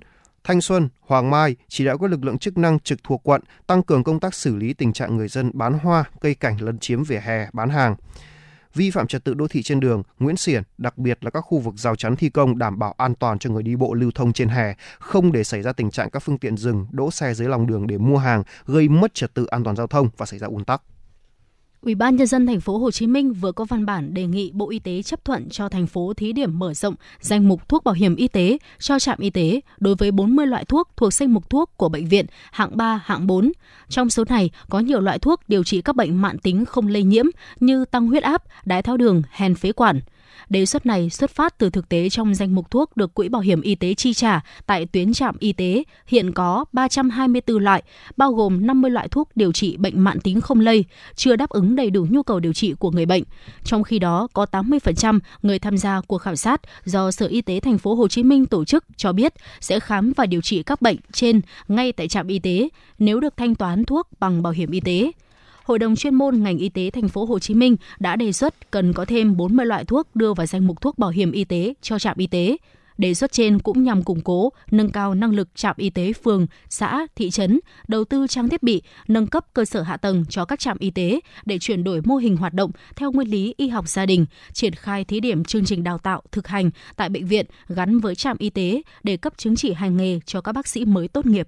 [0.44, 3.84] Thanh Xuân, Hoàng Mai chỉ đạo các lực lượng chức năng trực thuộc quận tăng
[3.84, 7.04] cường công tác xử lý tình trạng người dân bán hoa, cây cảnh lấn chiếm
[7.04, 7.96] vỉa hè, bán hàng.
[8.74, 11.60] Vi phạm trật tự đô thị trên đường, Nguyễn Xiển, đặc biệt là các khu
[11.60, 14.34] vực rào chắn thi công đảm bảo an toàn cho người đi bộ lưu thông
[14.34, 17.48] trên hè, không để xảy ra tình trạng các phương tiện dừng, đỗ xe dưới
[17.48, 20.40] lòng đường để mua hàng, gây mất trật tự an toàn giao thông và xảy
[20.40, 20.82] ra ùn tắc.
[21.84, 24.52] Ủy ban nhân dân thành phố Hồ Chí Minh vừa có văn bản đề nghị
[24.54, 27.84] Bộ Y tế chấp thuận cho thành phố thí điểm mở rộng danh mục thuốc
[27.84, 31.34] bảo hiểm y tế cho trạm y tế đối với 40 loại thuốc thuộc danh
[31.34, 33.52] mục thuốc của bệnh viện hạng 3, hạng 4.
[33.90, 37.04] Trong số này có nhiều loại thuốc điều trị các bệnh mãn tính không lây
[37.04, 37.26] nhiễm
[37.60, 40.00] như tăng huyết áp, đái tháo đường, hèn phế quản.
[40.50, 43.42] Đề xuất này xuất phát từ thực tế trong danh mục thuốc được Quỹ Bảo
[43.42, 47.84] hiểm Y tế chi trả tại tuyến trạm y tế hiện có 324 loại,
[48.18, 50.86] bao gồm 50 loại thuốc điều trị bệnh mãn tính không lây,
[51.16, 53.24] chưa đáp ứng đầy đủ nhu cầu điều trị của người bệnh.
[53.64, 57.60] Trong khi đó, có 80% người tham gia cuộc khảo sát do Sở Y tế
[57.60, 60.82] thành phố Hồ Chí Minh tổ chức cho biết sẽ khám và điều trị các
[60.82, 62.70] bệnh trên ngay tại trạm y tế
[63.00, 65.12] nếu được thanh toán thuốc bằng bảo hiểm y tế.
[65.64, 68.72] Hội đồng chuyên môn ngành y tế thành phố Hồ Chí Minh đã đề xuất
[68.72, 71.74] cần có thêm 40 loại thuốc đưa vào danh mục thuốc bảo hiểm y tế
[71.82, 72.58] cho trạm y tế.
[72.98, 76.48] Đề xuất trên cũng nhằm củng cố, nâng cao năng lực trạm y tế phường,
[76.70, 80.46] xã, thị trấn, đầu tư trang thiết bị, nâng cấp cơ sở hạ tầng cho
[80.46, 83.68] các trạm y tế để chuyển đổi mô hình hoạt động theo nguyên lý y
[83.68, 87.26] học gia đình, triển khai thí điểm chương trình đào tạo thực hành tại bệnh
[87.26, 90.68] viện gắn với trạm y tế để cấp chứng chỉ hành nghề cho các bác
[90.68, 91.48] sĩ mới tốt nghiệp.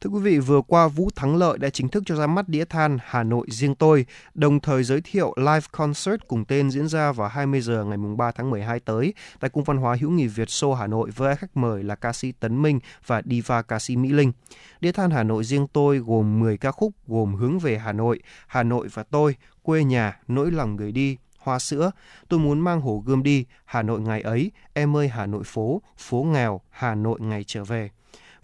[0.00, 2.64] Thưa quý vị, vừa qua Vũ Thắng Lợi đã chính thức cho ra mắt đĩa
[2.64, 7.12] than Hà Nội riêng tôi, đồng thời giới thiệu live concert cùng tên diễn ra
[7.12, 10.50] vào 20 giờ ngày 3 tháng 12 tới tại Cung văn hóa hữu nghị Việt
[10.50, 13.96] Xô Hà Nội với khách mời là ca sĩ Tấn Minh và diva ca sĩ
[13.96, 14.32] Mỹ Linh.
[14.80, 18.20] Đĩa than Hà Nội riêng tôi gồm 10 ca khúc gồm Hướng về Hà Nội,
[18.46, 21.90] Hà Nội và tôi, Quê nhà, Nỗi lòng người đi, Hoa sữa,
[22.28, 25.82] tôi muốn mang hồ gươm đi, Hà Nội ngày ấy, em ơi Hà Nội phố,
[25.98, 27.90] phố nghèo, Hà Nội ngày trở về.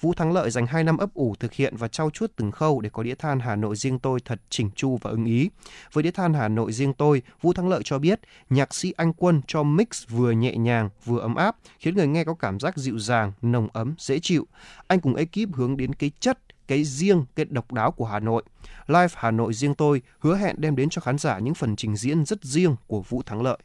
[0.01, 2.81] Vũ Thắng Lợi dành 2 năm ấp ủ thực hiện và trau chuốt từng khâu
[2.81, 5.51] để có đĩa than Hà Nội riêng tôi thật chỉnh chu và ưng ý.
[5.93, 8.21] Với đĩa than Hà Nội riêng tôi, Vũ Thắng Lợi cho biết
[8.51, 12.25] nhạc sĩ Anh Quân cho mix vừa nhẹ nhàng vừa ấm áp, khiến người nghe
[12.25, 14.47] có cảm giác dịu dàng, nồng ấm, dễ chịu.
[14.87, 18.43] Anh cùng ekip hướng đến cái chất cái riêng, cái độc đáo của Hà Nội.
[18.87, 21.97] Live Hà Nội riêng tôi hứa hẹn đem đến cho khán giả những phần trình
[21.97, 23.59] diễn rất riêng của Vũ Thắng Lợi.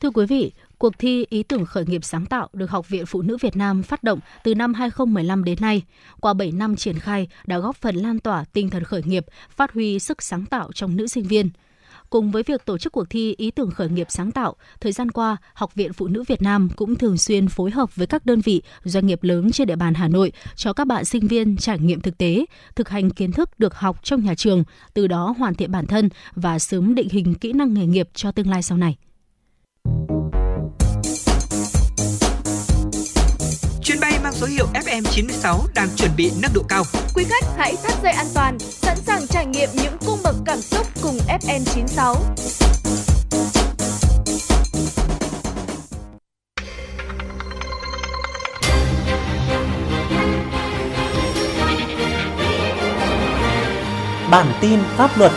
[0.00, 3.22] Thưa quý vị, cuộc thi ý tưởng khởi nghiệp sáng tạo được Học viện Phụ
[3.22, 5.82] nữ Việt Nam phát động từ năm 2015 đến nay.
[6.20, 9.72] Qua 7 năm triển khai đã góp phần lan tỏa tinh thần khởi nghiệp, phát
[9.72, 11.50] huy sức sáng tạo trong nữ sinh viên.
[12.10, 15.10] Cùng với việc tổ chức cuộc thi ý tưởng khởi nghiệp sáng tạo, thời gian
[15.10, 18.40] qua, Học viện Phụ nữ Việt Nam cũng thường xuyên phối hợp với các đơn
[18.40, 21.78] vị, doanh nghiệp lớn trên địa bàn Hà Nội cho các bạn sinh viên trải
[21.78, 22.44] nghiệm thực tế,
[22.76, 26.08] thực hành kiến thức được học trong nhà trường, từ đó hoàn thiện bản thân
[26.34, 28.96] và sớm định hình kỹ năng nghề nghiệp cho tương lai sau này.
[34.40, 36.84] Số hiệu FM96 đang chuẩn bị nâng độ cao.
[37.14, 40.60] Quý khách hãy thắt dây an toàn, sẵn sàng trải nghiệm những cung bậc cảm
[40.60, 42.14] xúc cùng FN96.
[54.30, 55.32] Bản tin pháp luật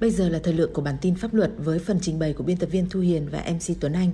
[0.00, 2.44] Bây giờ là thời lượng của bản tin pháp luật với phần trình bày của
[2.44, 4.12] biên tập viên Thu Hiền và MC Tuấn Anh.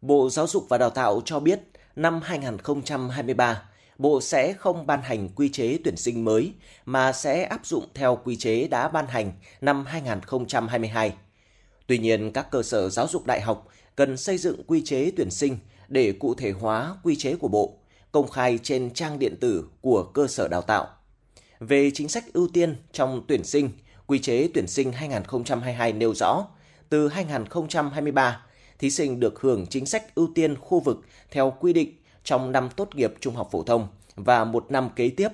[0.00, 1.60] Bộ Giáo dục và Đào tạo cho biết
[1.96, 3.62] năm 2023,
[3.98, 6.52] Bộ sẽ không ban hành quy chế tuyển sinh mới
[6.84, 11.14] mà sẽ áp dụng theo quy chế đã ban hành năm 2022.
[11.86, 15.30] Tuy nhiên, các cơ sở giáo dục đại học cần xây dựng quy chế tuyển
[15.30, 15.58] sinh
[15.88, 17.78] để cụ thể hóa quy chế của Bộ,
[18.12, 20.86] công khai trên trang điện tử của cơ sở đào tạo.
[21.60, 23.70] Về chính sách ưu tiên trong tuyển sinh,
[24.06, 26.46] quy chế tuyển sinh 2022 nêu rõ,
[26.88, 28.46] từ 2023,
[28.78, 31.00] thí sinh được hưởng chính sách ưu tiên khu vực
[31.30, 31.92] theo quy định
[32.24, 35.28] trong năm tốt nghiệp trung học phổ thông và một năm kế tiếp.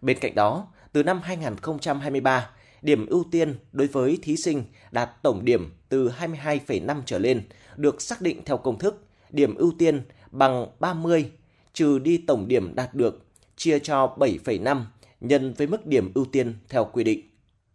[0.00, 2.50] Bên cạnh đó, từ năm 2023,
[2.82, 7.42] điểm ưu tiên đối với thí sinh đạt tổng điểm từ 22,5 trở lên
[7.76, 11.30] được xác định theo công thức điểm ưu tiên bằng 30
[11.72, 13.26] trừ đi tổng điểm đạt được
[13.56, 14.84] chia cho 7,5
[15.20, 17.29] nhân với mức điểm ưu tiên theo quy định.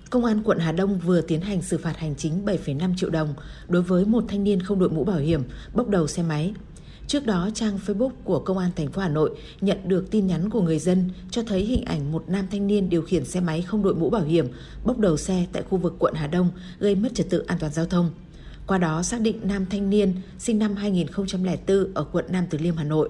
[0.10, 3.34] Công an quận Hà Đông vừa tiến hành xử phạt hành chính 7,5 triệu đồng
[3.68, 6.54] đối với một thanh niên không đội mũ bảo hiểm bốc đầu xe máy.
[7.08, 10.50] Trước đó, trang Facebook của Công an thành phố Hà Nội nhận được tin nhắn
[10.50, 13.62] của người dân cho thấy hình ảnh một nam thanh niên điều khiển xe máy
[13.62, 14.48] không đội mũ bảo hiểm
[14.86, 17.74] bốc đầu xe tại khu vực quận Hà Đông gây mất trật tự an toàn
[17.74, 18.12] giao thông.
[18.68, 22.76] Qua đó xác định nam thanh niên sinh năm 2004 ở quận Nam Từ Liêm
[22.76, 23.10] Hà Nội.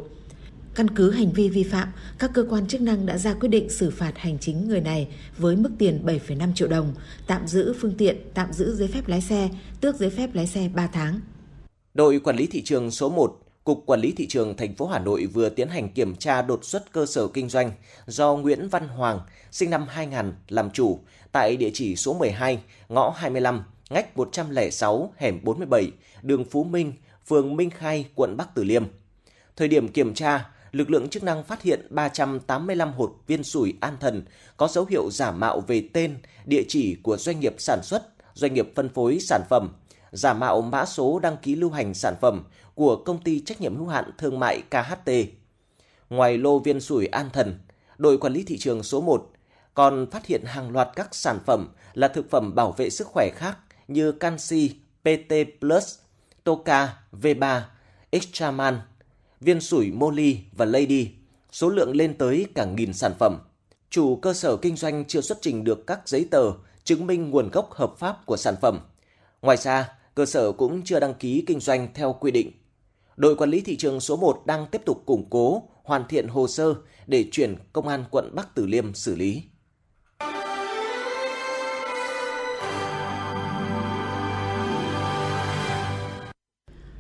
[0.76, 3.70] Căn cứ hành vi vi phạm, các cơ quan chức năng đã ra quyết định
[3.70, 5.08] xử phạt hành chính người này
[5.38, 6.94] với mức tiền 7,5 triệu đồng,
[7.28, 9.50] tạm giữ phương tiện, tạm giữ giấy phép lái xe,
[9.82, 11.20] tước giấy phép lái xe 3 tháng.
[11.94, 15.00] Đội quản lý thị trường số 1, Cục Quản lý thị trường thành phố Hà
[15.00, 17.72] Nội vừa tiến hành kiểm tra đột xuất cơ sở kinh doanh
[18.06, 19.20] do Nguyễn Văn Hoàng,
[19.52, 21.00] sinh năm 2000 làm chủ
[21.32, 25.92] tại địa chỉ số 12, ngõ 25, ngách 106, hẻm 47,
[26.22, 26.94] đường Phú Minh,
[27.28, 28.84] phường Minh Khai, quận Bắc Từ Liêm.
[29.56, 33.98] Thời điểm kiểm tra, lực lượng chức năng phát hiện 385 hộp viên sủi an
[34.00, 34.26] thần
[34.58, 38.04] có dấu hiệu giả mạo về tên, địa chỉ của doanh nghiệp sản xuất,
[38.34, 39.74] doanh nghiệp phân phối sản phẩm,
[40.12, 42.44] giả mạo mã số đăng ký lưu hành sản phẩm
[42.74, 45.12] của công ty trách nhiệm hữu hạn thương mại KHT.
[46.10, 47.60] Ngoài lô viên sủi an thần,
[47.98, 49.32] đội quản lý thị trường số 1
[49.74, 53.30] còn phát hiện hàng loạt các sản phẩm là thực phẩm bảo vệ sức khỏe
[53.36, 53.58] khác
[53.88, 55.34] như canxi, PT+,
[56.44, 57.62] Toka, V3,
[58.10, 58.80] Extraman,
[59.46, 61.10] viên sủi Molly và Lady,
[61.52, 63.38] số lượng lên tới cả nghìn sản phẩm.
[63.90, 66.52] Chủ cơ sở kinh doanh chưa xuất trình được các giấy tờ
[66.84, 68.80] chứng minh nguồn gốc hợp pháp của sản phẩm.
[69.42, 72.52] Ngoài ra, cơ sở cũng chưa đăng ký kinh doanh theo quy định.
[73.18, 76.48] Đội quản lý thị trường số 1 đang tiếp tục củng cố, hoàn thiện hồ
[76.48, 76.76] sơ
[77.08, 79.44] để chuyển công an quận Bắc Từ Liêm xử lý.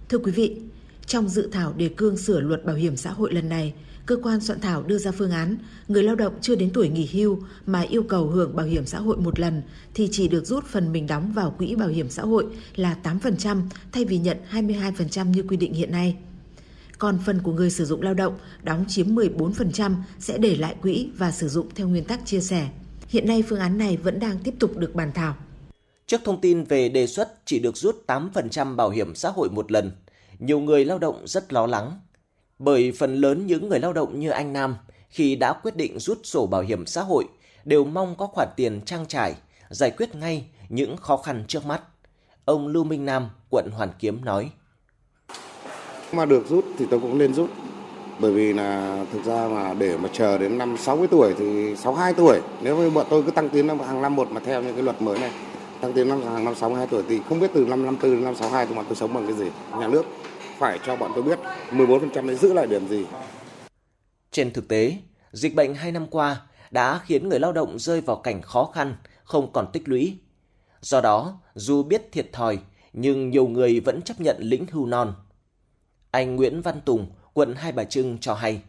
[0.10, 0.62] Thưa quý vị,
[1.08, 3.74] trong dự thảo đề cương sửa luật bảo hiểm xã hội lần này,
[4.06, 5.58] cơ quan soạn thảo đưa ra phương án
[5.88, 9.00] người lao động chưa đến tuổi nghỉ hưu mà yêu cầu hưởng bảo hiểm xã
[9.00, 9.62] hội một lần
[9.94, 12.46] thì chỉ được rút phần mình đóng vào quỹ bảo hiểm xã hội
[12.76, 13.62] là 8%
[13.92, 16.16] thay vì nhận 22% như quy định hiện nay.
[16.98, 21.10] Còn phần của người sử dụng lao động đóng chiếm 14% sẽ để lại quỹ
[21.18, 22.70] và sử dụng theo nguyên tắc chia sẻ.
[23.08, 25.36] Hiện nay phương án này vẫn đang tiếp tục được bàn thảo.
[26.08, 29.72] Trước thông tin về đề xuất chỉ được rút 8% bảo hiểm xã hội một
[29.72, 29.92] lần,
[30.40, 32.00] nhiều người lao động rất lo lắng.
[32.60, 34.76] Bởi phần lớn những người lao động như anh Nam
[35.10, 37.26] khi đã quyết định rút sổ bảo hiểm xã hội
[37.66, 39.36] đều mong có khoản tiền trang trải,
[39.70, 41.82] giải quyết ngay những khó khăn trước mắt.
[42.46, 44.50] Ông Lưu Minh Nam, quận Hoàn Kiếm nói.
[46.12, 47.50] Mà được rút thì tôi cũng nên rút.
[48.20, 52.14] Bởi vì là thực ra mà để mà chờ đến năm 60 tuổi thì 62
[52.14, 52.42] tuổi.
[52.62, 55.02] Nếu như bọn tôi cứ tăng tiến hàng năm một mà theo những cái luật
[55.02, 55.32] mới này
[55.82, 58.36] tăng tiến năm hàng năm 62 tuổi thì không biết từ năm 54 đến năm
[58.36, 59.46] 62 thì bọn tôi sống bằng cái gì.
[59.80, 60.06] Nhà nước
[60.60, 61.40] phải cho bọn tôi biết
[61.72, 63.06] 14% đấy giữ lại điểm gì.
[64.32, 64.98] Trên thực tế,
[65.32, 66.42] dịch bệnh 2 năm qua
[66.72, 70.18] đã khiến người lao động rơi vào cảnh khó khăn, không còn tích lũy.
[70.82, 72.60] Do đó, dù biết thiệt thòi,
[72.94, 75.14] nhưng nhiều người vẫn chấp nhận lĩnh hưu non.
[76.12, 78.62] Anh Nguyễn Văn Tùng, quận Hai Bà Trưng cho hay.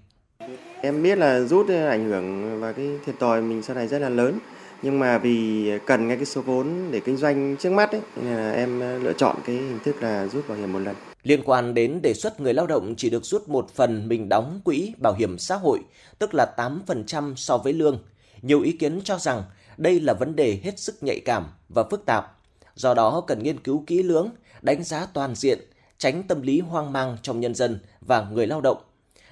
[0.81, 4.09] Em biết là rút ảnh hưởng và cái thiệt thòi mình sau này rất là
[4.09, 4.39] lớn.
[4.83, 8.35] Nhưng mà vì cần ngay cái số vốn để kinh doanh trước mắt ấy, nên
[8.35, 10.97] là em lựa chọn cái hình thức là rút bảo hiểm một lần.
[11.27, 14.61] Liên quan đến đề xuất người lao động chỉ được rút một phần mình đóng
[14.65, 15.81] quỹ bảo hiểm xã hội,
[16.19, 17.99] tức là 8% so với lương,
[18.43, 19.43] nhiều ý kiến cho rằng
[19.77, 22.39] đây là vấn đề hết sức nhạy cảm và phức tạp.
[22.75, 24.31] Do đó cần nghiên cứu kỹ lưỡng,
[24.63, 25.59] đánh giá toàn diện,
[25.99, 28.79] tránh tâm lý hoang mang trong nhân dân và người lao động.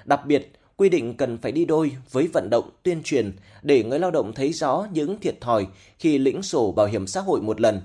[0.04, 3.98] Đặc biệt, quy định cần phải đi đôi với vận động tuyên truyền để người
[3.98, 5.66] lao động thấy rõ những thiệt thòi
[5.98, 7.80] khi lĩnh sổ bảo hiểm xã hội một lần.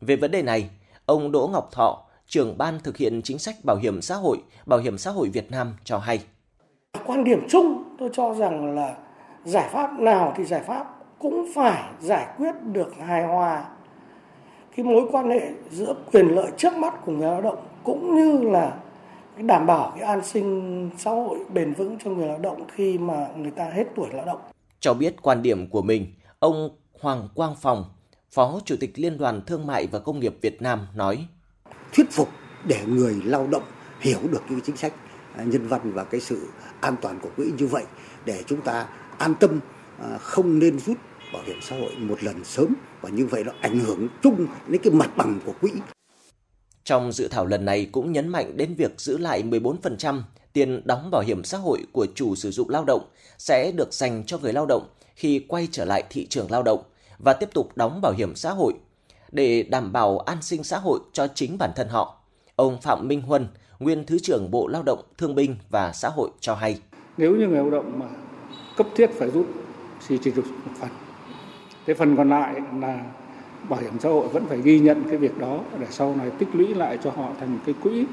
[0.00, 0.70] Về vấn đề này,
[1.06, 4.78] ông Đỗ Ngọc Thọ, trưởng ban thực hiện chính sách bảo hiểm xã hội, Bảo
[4.78, 6.20] hiểm xã hội Việt Nam cho hay.
[7.06, 8.96] Quan điểm chung tôi cho rằng là
[9.44, 10.86] giải pháp nào thì giải pháp
[11.18, 13.64] cũng phải giải quyết được hài hòa
[14.76, 15.40] cái mối quan hệ
[15.70, 18.78] giữa quyền lợi trước mắt của người lao động cũng như là
[19.36, 23.28] đảm bảo cái an sinh xã hội bền vững cho người lao động khi mà
[23.36, 24.40] người ta hết tuổi lao động.
[24.80, 26.06] Cho biết quan điểm của mình,
[26.38, 26.70] ông
[27.00, 27.84] Hoàng Quang Phòng,
[28.30, 31.26] Phó Chủ tịch Liên đoàn Thương mại và Công nghiệp Việt Nam nói.
[31.92, 32.28] Thuyết phục
[32.64, 33.62] để người lao động
[34.00, 34.92] hiểu được những chính sách
[35.36, 36.48] à, nhân văn và cái sự
[36.80, 37.84] an toàn của quỹ như vậy
[38.24, 38.86] để chúng ta
[39.18, 39.60] an tâm
[39.98, 40.96] à, không nên rút
[41.32, 44.82] bảo hiểm xã hội một lần sớm và như vậy nó ảnh hưởng chung đến
[44.84, 45.70] cái mặt bằng của quỹ.
[46.84, 50.22] Trong dự thảo lần này cũng nhấn mạnh đến việc giữ lại 14%
[50.52, 53.08] tiền đóng bảo hiểm xã hội của chủ sử dụng lao động
[53.38, 56.82] sẽ được dành cho người lao động khi quay trở lại thị trường lao động
[57.18, 58.72] và tiếp tục đóng bảo hiểm xã hội
[59.32, 62.16] để đảm bảo an sinh xã hội cho chính bản thân họ.
[62.56, 63.48] Ông Phạm Minh Huân,
[63.78, 66.80] nguyên Thứ trưởng Bộ Lao động, Thương binh và Xã hội cho hay.
[67.16, 68.06] Nếu như người lao động mà
[68.76, 69.46] cấp thiết phải rút
[70.08, 70.90] thì chỉ được một phần.
[71.86, 73.04] Cái phần còn lại là
[73.68, 76.48] bảo hiểm xã hội vẫn phải ghi nhận cái việc đó để sau này tích
[76.52, 78.04] lũy lại cho họ thành một cái quỹ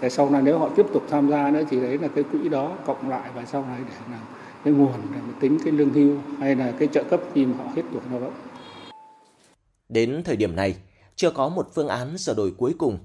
[0.00, 2.48] để sau này nếu họ tiếp tục tham gia nữa thì đấy là cái quỹ
[2.48, 4.20] đó cộng lại và sau này để làm
[4.64, 7.52] cái nguồn để mà tính cái lương hưu hay là cái trợ cấp khi mà
[7.58, 8.32] họ hết tuổi lao động.
[9.88, 10.76] Đến thời điểm này,
[11.16, 12.98] chưa có một phương án sửa đổi cuối cùng.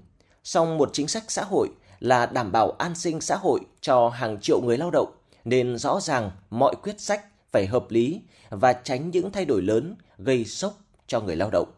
[0.43, 4.37] Song một chính sách xã hội là đảm bảo an sinh xã hội cho hàng
[4.41, 5.11] triệu người lao động,
[5.45, 9.95] nên rõ ràng mọi quyết sách phải hợp lý và tránh những thay đổi lớn
[10.17, 10.77] gây sốc
[11.07, 11.71] cho người lao động.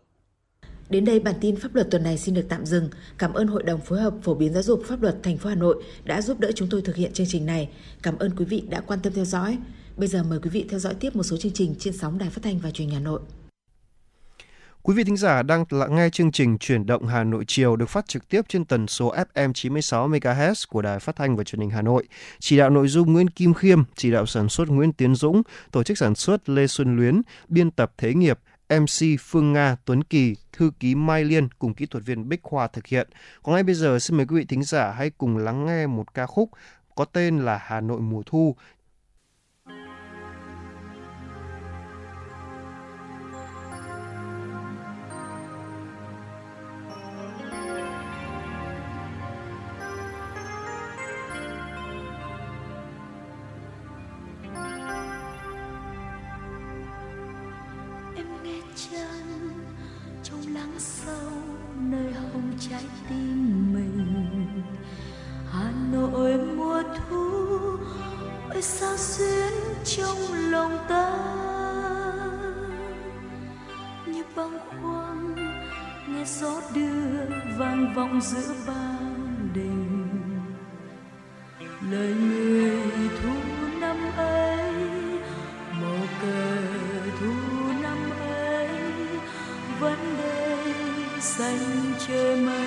[0.89, 2.89] Đến đây bản tin pháp luật tuần này xin được tạm dừng.
[3.17, 5.55] Cảm ơn Hội đồng phối hợp phổ biến giáo dục pháp luật thành phố Hà
[5.55, 7.69] Nội đã giúp đỡ chúng tôi thực hiện chương trình này.
[8.03, 9.57] Cảm ơn quý vị đã quan tâm theo dõi.
[9.97, 12.29] Bây giờ mời quý vị theo dõi tiếp một số chương trình trên sóng Đài
[12.29, 13.19] Phát thanh và Truyền hình Hà Nội.
[14.85, 17.89] Quý vị thính giả đang lắng nghe chương trình Chuyển động Hà Nội chiều được
[17.89, 21.59] phát trực tiếp trên tần số FM 96 MHz của Đài Phát thanh và Truyền
[21.59, 22.07] hình Hà Nội.
[22.39, 25.41] Chỉ đạo nội dung Nguyễn Kim Khiêm, chỉ đạo sản xuất Nguyễn Tiến Dũng,
[25.71, 28.39] tổ chức sản xuất Lê Xuân Luyến, biên tập Thế Nghiệp,
[28.69, 32.67] MC Phương Nga, Tuấn Kỳ, thư ký Mai Liên cùng kỹ thuật viên Bích Khoa
[32.67, 33.09] thực hiện.
[33.43, 36.13] Còn ngay bây giờ xin mời quý vị thính giả hãy cùng lắng nghe một
[36.13, 36.49] ca khúc
[36.95, 38.55] có tên là Hà Nội mùa thu
[68.63, 69.53] sao xuyến
[69.85, 70.17] trong
[70.51, 71.09] lòng ta?
[74.05, 75.35] Như băng khoáng
[76.07, 77.25] nghe gió đưa
[77.57, 80.13] vang vọng giữa ban đình
[81.91, 83.33] lời người thu
[83.79, 84.73] năm ấy,
[85.81, 86.57] màu cờ
[87.19, 87.33] thu
[87.81, 88.67] năm ấy,
[89.79, 90.73] vẫn đây
[91.19, 92.62] xanh trời mây.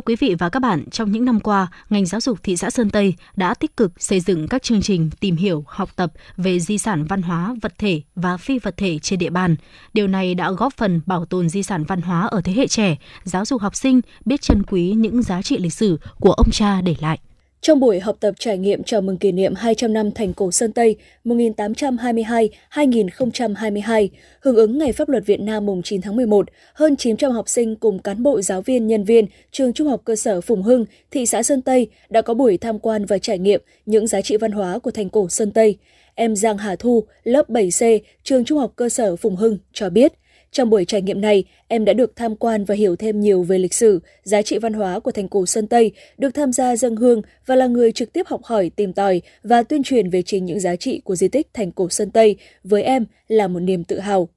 [0.00, 2.70] Thưa quý vị và các bạn, trong những năm qua, ngành giáo dục thị xã
[2.70, 6.60] Sơn Tây đã tích cực xây dựng các chương trình tìm hiểu, học tập về
[6.60, 9.56] di sản văn hóa vật thể và phi vật thể trên địa bàn.
[9.92, 12.96] Điều này đã góp phần bảo tồn di sản văn hóa ở thế hệ trẻ,
[13.24, 16.80] giáo dục học sinh biết trân quý những giá trị lịch sử của ông cha
[16.80, 17.18] để lại.
[17.62, 20.72] Trong buổi học tập trải nghiệm chào mừng kỷ niệm 200 năm thành cổ Sơn
[20.72, 24.08] Tây 1822-2022,
[24.40, 27.76] hưởng ứng Ngày Pháp luật Việt Nam mùng 9 tháng 11, hơn 900 học sinh
[27.76, 31.26] cùng cán bộ giáo viên, nhân viên trường Trung học cơ sở Phùng Hưng, thị
[31.26, 34.52] xã Sơn Tây đã có buổi tham quan và trải nghiệm những giá trị văn
[34.52, 35.78] hóa của thành cổ Sơn Tây.
[36.14, 40.12] Em Giang Hà Thu, lớp 7C, trường Trung học cơ sở Phùng Hưng cho biết,
[40.52, 43.58] trong buổi trải nghiệm này, em đã được tham quan và hiểu thêm nhiều về
[43.58, 46.96] lịch sử, giá trị văn hóa của thành cổ Sơn Tây, được tham gia dân
[46.96, 50.44] hương và là người trực tiếp học hỏi, tìm tòi và tuyên truyền về chính
[50.44, 52.36] những giá trị của di tích thành cổ Sơn Tây.
[52.64, 54.28] Với em là một niềm tự hào.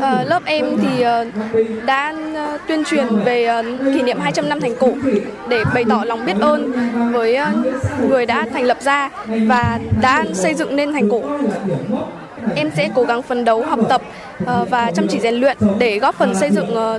[0.00, 2.14] À, lớp em thì uh, đã
[2.54, 4.92] uh, tuyên truyền về uh, kỷ niệm 200 năm thành cổ
[5.48, 6.72] để bày tỏ lòng biết ơn
[7.12, 9.10] với uh, người đã thành lập ra
[9.46, 11.22] và đã xây dựng nên thành cổ.
[12.56, 14.02] Em sẽ cố gắng phấn đấu học tập
[14.46, 16.98] ờ, và chăm chỉ rèn luyện để góp phần xây dựng ờ,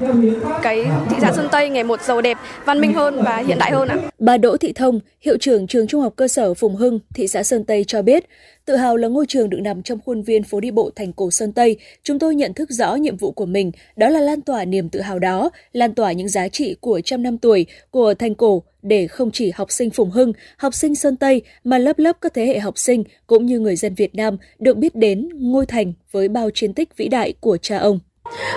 [0.61, 3.71] cái thị xã Sơn Tây ngày một giàu đẹp, văn minh hơn và hiện đại
[3.71, 3.97] hơn ạ.
[4.19, 7.43] Bà Đỗ Thị Thông, hiệu trưởng trường Trung học cơ sở Phùng Hưng, thị xã
[7.43, 8.25] Sơn Tây cho biết,
[8.69, 11.31] tự hào là ngôi trường được nằm trong khuôn viên phố đi bộ thành cổ
[11.31, 14.65] Sơn Tây, chúng tôi nhận thức rõ nhiệm vụ của mình, đó là lan tỏa
[14.65, 18.35] niềm tự hào đó, lan tỏa những giá trị của trăm năm tuổi của thành
[18.35, 22.17] cổ để không chỉ học sinh Phùng Hưng, học sinh Sơn Tây mà lớp lớp
[22.21, 25.65] các thế hệ học sinh cũng như người dân Việt Nam được biết đến ngôi
[25.65, 27.99] thành với bao chiến tích vĩ đại của cha ông.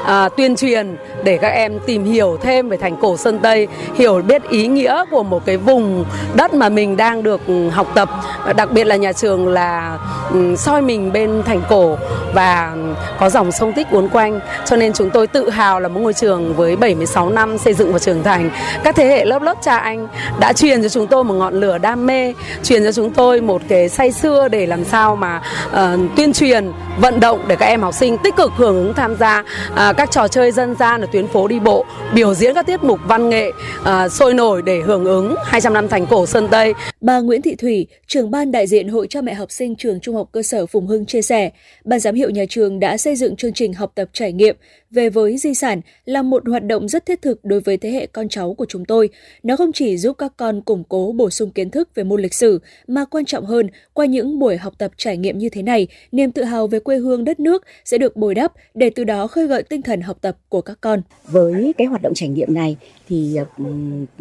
[0.05, 4.23] À, tuyên truyền để các em tìm hiểu thêm về thành cổ Sơn Tây, hiểu
[4.23, 6.05] biết ý nghĩa của một cái vùng
[6.35, 7.41] đất mà mình đang được
[7.73, 8.09] học tập,
[8.57, 9.99] đặc biệt là nhà trường là
[10.31, 11.97] um, soi mình bên thành cổ
[12.35, 12.77] và
[13.19, 16.13] có dòng sông tích uốn quanh, cho nên chúng tôi tự hào là một ngôi
[16.13, 18.51] trường với 76 năm xây dựng và trưởng thành.
[18.85, 20.09] Các thế hệ lớp lớp cha anh
[20.41, 23.63] đã truyền cho chúng tôi một ngọn lửa đam mê, truyền cho chúng tôi một
[23.69, 27.83] cái say xưa để làm sao mà uh, tuyên truyền, vận động để các em
[27.83, 29.45] học sinh tích cực hưởng ứng tham gia
[29.75, 31.85] à, các trò chơi dân gian ở tuyến phố đi bộ,
[32.15, 33.51] biểu diễn các tiết mục văn nghệ
[33.85, 36.75] à, sôi nổi để hưởng ứng 200 năm thành cổ Sơn Tây.
[37.01, 40.17] Bà Nguyễn Thị Thủy, trưởng ban đại diện Hội cha mẹ học sinh trường Trung
[40.17, 41.51] học cơ sở Phùng Hưng chia sẻ,
[41.85, 44.57] ban giám hiệu nhà trường đã xây dựng chương trình học tập trải nghiệm
[44.93, 48.07] về với di sản là một hoạt động rất thiết thực đối với thế hệ
[48.07, 49.09] con cháu của chúng tôi.
[49.43, 52.35] Nó không chỉ giúp các con củng cố bổ sung kiến thức về môn lịch
[52.35, 55.87] sử, mà quan trọng hơn, qua những buổi học tập trải nghiệm như thế này,
[56.13, 59.27] niềm tự hào về quê hương đất nước sẽ được bồi đắp để từ đó
[59.27, 61.03] khơi gợi tinh thần học tập của các con.
[61.25, 62.77] Với cái hoạt động trải nghiệm này
[63.09, 63.65] thì ừ,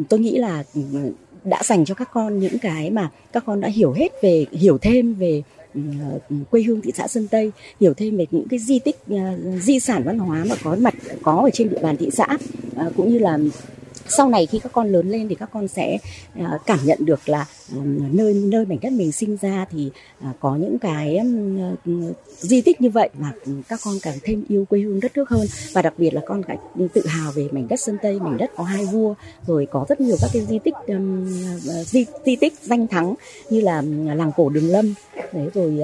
[0.10, 0.82] tôi nghĩ là ừ,
[1.44, 4.78] đã dành cho các con những cái mà các con đã hiểu hết về hiểu
[4.78, 5.44] thêm về
[5.76, 9.18] Ờ, quê hương thị xã Sơn Tây, hiểu thêm về những cái di tích ờ,
[9.62, 12.28] di sản văn hóa mà có mặt có ở trên địa bàn thị xã
[12.76, 13.38] ờ, cũng như là
[14.08, 15.98] sau này khi các con lớn lên thì các con sẽ
[16.36, 20.34] à, cảm nhận được là à, nơi nơi mảnh đất mình sinh ra thì à,
[20.40, 21.92] có những cái ờ,
[22.38, 23.32] di tích như vậy mà
[23.70, 25.48] các con càng thêm yêu quê hương đất nước hơn.
[25.74, 26.58] Và đặc biệt là con càng
[26.94, 29.14] tự hào về mảnh đất sơn tây mảnh đất có hai vua
[29.48, 30.96] rồi có rất nhiều các cái di tích ờ,
[31.84, 33.16] di, di tích danh thắng
[33.50, 33.82] như là
[34.16, 34.94] làng cổ đường lâm
[35.34, 35.80] đấy rồi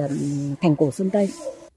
[0.60, 1.28] thành cổ sơn tây.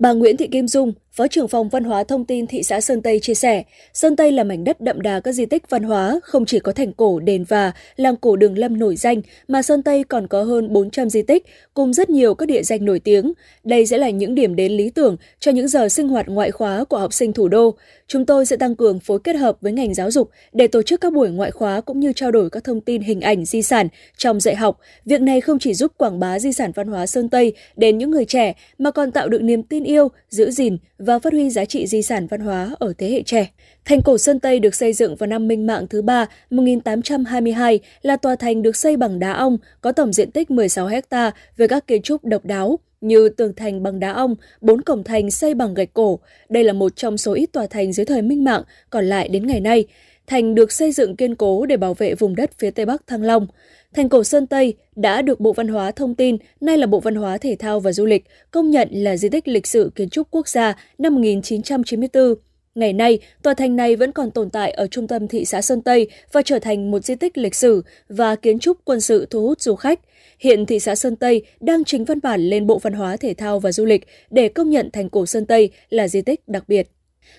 [0.01, 3.01] Bà Nguyễn Thị Kim Dung, Phó trưởng phòng Văn hóa Thông tin thị xã Sơn
[3.01, 3.63] Tây chia sẻ,
[3.93, 6.71] Sơn Tây là mảnh đất đậm đà các di tích văn hóa, không chỉ có
[6.71, 10.43] thành cổ, đền và, làng cổ đường lâm nổi danh, mà Sơn Tây còn có
[10.43, 13.33] hơn 400 di tích, cùng rất nhiều các địa danh nổi tiếng.
[13.63, 16.83] Đây sẽ là những điểm đến lý tưởng cho những giờ sinh hoạt ngoại khóa
[16.83, 17.75] của học sinh thủ đô.
[18.07, 21.01] Chúng tôi sẽ tăng cường phối kết hợp với ngành giáo dục để tổ chức
[21.01, 23.87] các buổi ngoại khóa cũng như trao đổi các thông tin hình ảnh di sản
[24.17, 24.79] trong dạy học.
[25.05, 28.11] Việc này không chỉ giúp quảng bá di sản văn hóa Sơn Tây đến những
[28.11, 31.65] người trẻ, mà còn tạo được niềm tin yêu, giữ gìn và phát huy giá
[31.65, 33.51] trị di sản văn hóa ở thế hệ trẻ.
[33.85, 38.15] Thành cổ Sơn Tây được xây dựng vào năm Minh Mạng thứ ba 1822 là
[38.15, 41.87] tòa thành được xây bằng đá ong, có tổng diện tích 16 ha với các
[41.87, 45.73] kiến trúc độc đáo như tường thành bằng đá ong, bốn cổng thành xây bằng
[45.73, 46.19] gạch cổ.
[46.49, 49.47] Đây là một trong số ít tòa thành dưới thời Minh Mạng còn lại đến
[49.47, 49.85] ngày nay.
[50.27, 53.23] Thành được xây dựng kiên cố để bảo vệ vùng đất phía Tây Bắc Thăng
[53.23, 53.47] Long.
[53.95, 57.15] Thành cổ Sơn Tây đã được Bộ Văn hóa Thông tin, nay là Bộ Văn
[57.15, 60.27] hóa Thể thao và Du lịch, công nhận là di tích lịch sử kiến trúc
[60.31, 62.35] quốc gia năm 1994.
[62.75, 65.81] Ngày nay, tòa thành này vẫn còn tồn tại ở trung tâm thị xã Sơn
[65.81, 69.47] Tây và trở thành một di tích lịch sử và kiến trúc quân sự thu
[69.47, 69.99] hút du khách.
[70.39, 73.59] Hiện thị xã Sơn Tây đang trình văn bản lên Bộ Văn hóa Thể thao
[73.59, 76.87] và Du lịch để công nhận thành cổ Sơn Tây là di tích đặc biệt.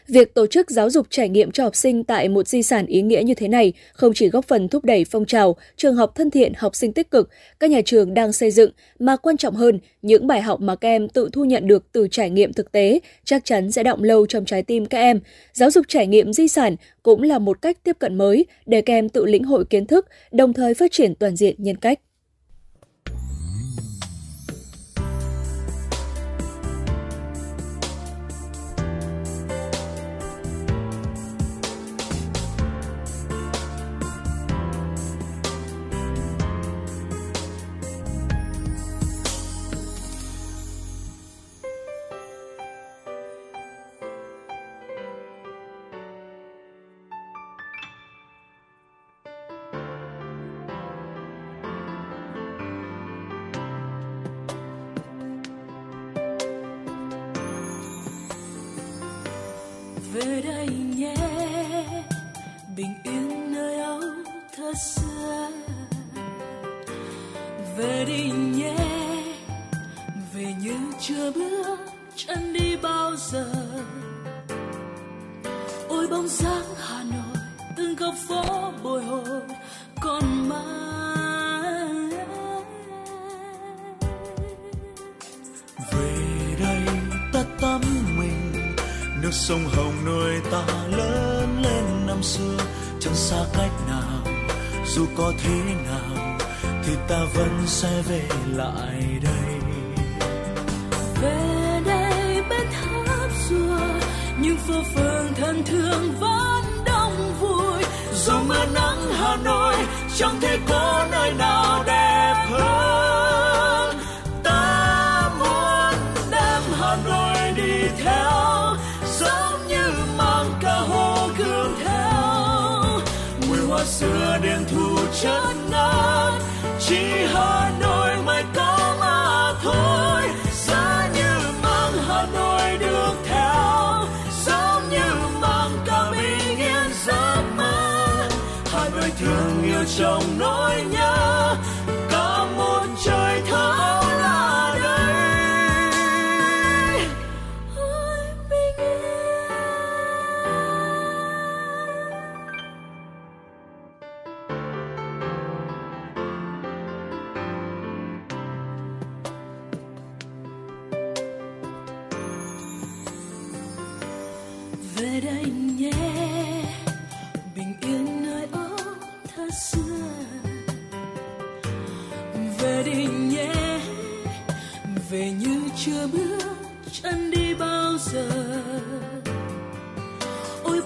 [0.08, 3.02] Việc tổ chức giáo dục trải nghiệm cho học sinh tại một di sản ý
[3.02, 6.30] nghĩa như thế này không chỉ góp phần thúc đẩy phong trào trường học thân
[6.30, 7.30] thiện học sinh tích cực
[7.60, 10.88] các nhà trường đang xây dựng mà quan trọng hơn, những bài học mà các
[10.88, 14.26] em tự thu nhận được từ trải nghiệm thực tế chắc chắn sẽ động lâu
[14.26, 15.20] trong trái tim các em.
[15.52, 18.92] Giáo dục trải nghiệm di sản cũng là một cách tiếp cận mới để các
[18.92, 21.98] em tự lĩnh hội kiến thức, đồng thời phát triển toàn diện nhân cách.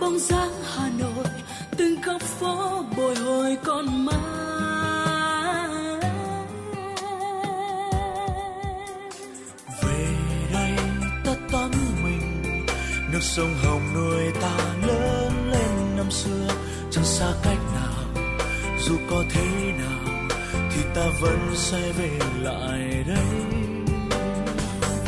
[0.01, 1.27] bóng dáng hà nội,
[1.77, 4.16] từng góc phố bồi hồi con mãi
[9.82, 10.06] về
[10.52, 10.77] đây
[11.24, 11.70] ta tắm
[12.05, 12.66] mình,
[13.12, 14.56] nước sông hồng nuôi ta
[14.86, 16.48] lớn lên năm xưa.
[16.90, 18.24] Chẳng xa cách nào,
[18.81, 20.14] dù có thế nào,
[20.70, 23.27] thì ta vẫn sẽ về lại đây.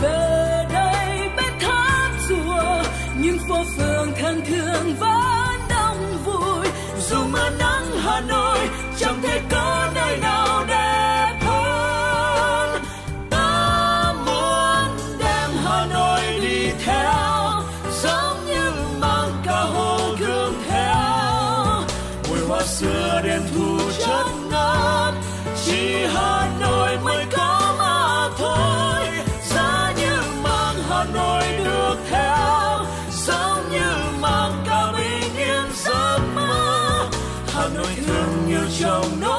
[0.02, 0.37] Về
[3.48, 6.66] phố phương thân thương vẫn đông vui.
[7.10, 7.67] Dù mưa nắng
[38.78, 39.02] show.
[39.18, 39.37] No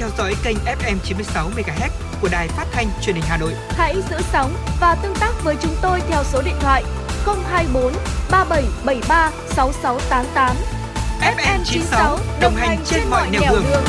[0.00, 1.90] theo dõi kênh FM 96 MHz
[2.20, 3.52] của đài phát thanh truyền hình Hà Nội.
[3.68, 6.84] Hãy giữ sóng và tương tác với chúng tôi theo số điện thoại
[7.26, 7.92] 024
[8.30, 10.56] 3773 6688.
[11.20, 13.64] FM 96 đồng hành trên mọi nẻo đường.
[13.70, 13.84] đường.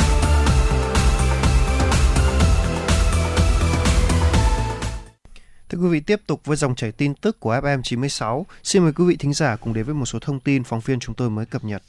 [5.68, 8.92] Thưa quý vị, tiếp tục với dòng chảy tin tức của FM 96, xin mời
[8.92, 11.30] quý vị thính giả cùng đến với một số thông tin phóng viên chúng tôi
[11.30, 11.82] mới cập nhật.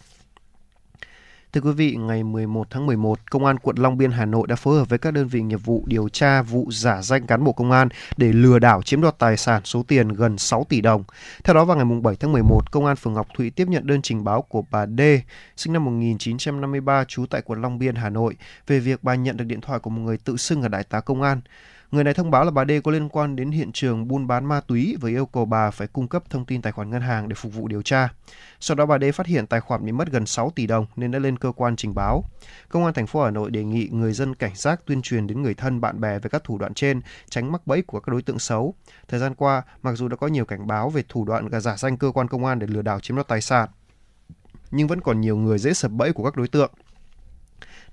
[1.53, 4.55] Thưa quý vị, ngày 11 tháng 11, Công an quận Long Biên, Hà Nội đã
[4.55, 7.51] phối hợp với các đơn vị nghiệp vụ điều tra vụ giả danh cán bộ
[7.51, 11.03] công an để lừa đảo chiếm đoạt tài sản số tiền gần 6 tỷ đồng.
[11.43, 14.01] Theo đó, vào ngày 7 tháng 11, Công an phường Ngọc Thụy tiếp nhận đơn
[14.01, 15.01] trình báo của bà D,
[15.57, 18.35] sinh năm 1953, trú tại quận Long Biên, Hà Nội,
[18.67, 20.99] về việc bà nhận được điện thoại của một người tự xưng là đại tá
[20.99, 21.41] công an.
[21.94, 24.45] Người này thông báo là bà D có liên quan đến hiện trường buôn bán
[24.45, 27.30] ma túy và yêu cầu bà phải cung cấp thông tin tài khoản ngân hàng
[27.30, 28.10] để phục vụ điều tra.
[28.60, 31.11] Sau đó bà D phát hiện tài khoản bị mất gần 6 tỷ đồng nên
[31.11, 32.24] đã lên cơ quan trình báo.
[32.70, 35.41] Công an thành phố Hà Nội đề nghị người dân cảnh giác tuyên truyền đến
[35.41, 38.22] người thân bạn bè về các thủ đoạn trên, tránh mắc bẫy của các đối
[38.22, 38.74] tượng xấu.
[39.07, 41.98] Thời gian qua, mặc dù đã có nhiều cảnh báo về thủ đoạn giả danh
[41.98, 43.70] cơ quan công an để lừa đảo chiếm đoạt tài sản,
[44.72, 46.72] nhưng vẫn còn nhiều người dễ sập bẫy của các đối tượng.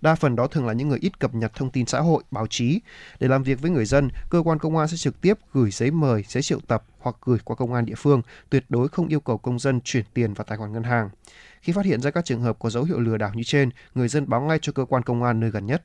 [0.01, 2.47] Đa phần đó thường là những người ít cập nhật thông tin xã hội, báo
[2.47, 2.81] chí.
[3.21, 5.91] Để làm việc với người dân, cơ quan công an sẽ trực tiếp gửi giấy
[5.91, 9.21] mời, giấy triệu tập hoặc gửi qua công an địa phương, tuyệt đối không yêu
[9.21, 11.11] cầu công dân chuyển tiền vào tài khoản ngân hàng.
[11.63, 14.09] Khi phát hiện ra các trường hợp có dấu hiệu lừa đảo như trên, người
[14.09, 15.83] dân báo ngay cho cơ quan công an nơi gần nhất.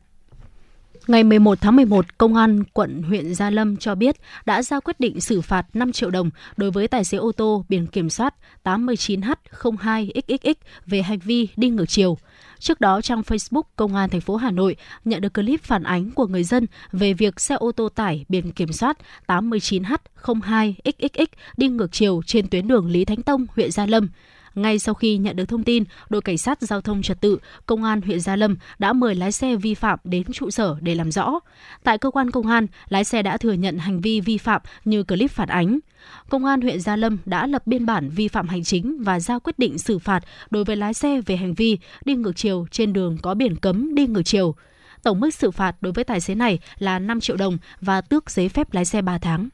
[1.08, 4.16] Ngày 11 tháng 11, Công an quận huyện Gia Lâm cho biết
[4.46, 7.66] đã ra quyết định xử phạt 5 triệu đồng đối với tài xế ô tô
[7.70, 10.54] biển kiểm soát 89H02XXX
[10.86, 12.18] về hành vi đi ngược chiều.
[12.60, 14.76] Trước đó, trang Facebook Công an thành phố Hà Nội
[15.06, 18.52] nhận được clip phản ánh của người dân về việc xe ô tô tải biển
[18.52, 21.26] kiểm soát 89H02XXX
[21.58, 24.10] đi ngược chiều trên tuyến đường Lý Thánh Tông, huyện Gia Lâm.
[24.56, 27.84] Ngay sau khi nhận được thông tin, đội cảnh sát giao thông trật tự, công
[27.84, 31.12] an huyện Gia Lâm đã mời lái xe vi phạm đến trụ sở để làm
[31.12, 31.40] rõ.
[31.84, 35.04] Tại cơ quan công an, lái xe đã thừa nhận hành vi vi phạm như
[35.04, 35.80] clip phản ánh.
[36.30, 39.40] Công an huyện Gia Lâm đã lập biên bản vi phạm hành chính và ra
[39.40, 42.94] quyết định xử phạt đối với lái xe về hành vi đi ngược chiều trên
[42.94, 44.56] đường có biển cấm đi ngược chiều.
[45.04, 48.32] Tổng mức xử phạt đối với tài xế này là 5 triệu đồng và tước
[48.32, 49.50] giấy phép lái xe 3 tháng.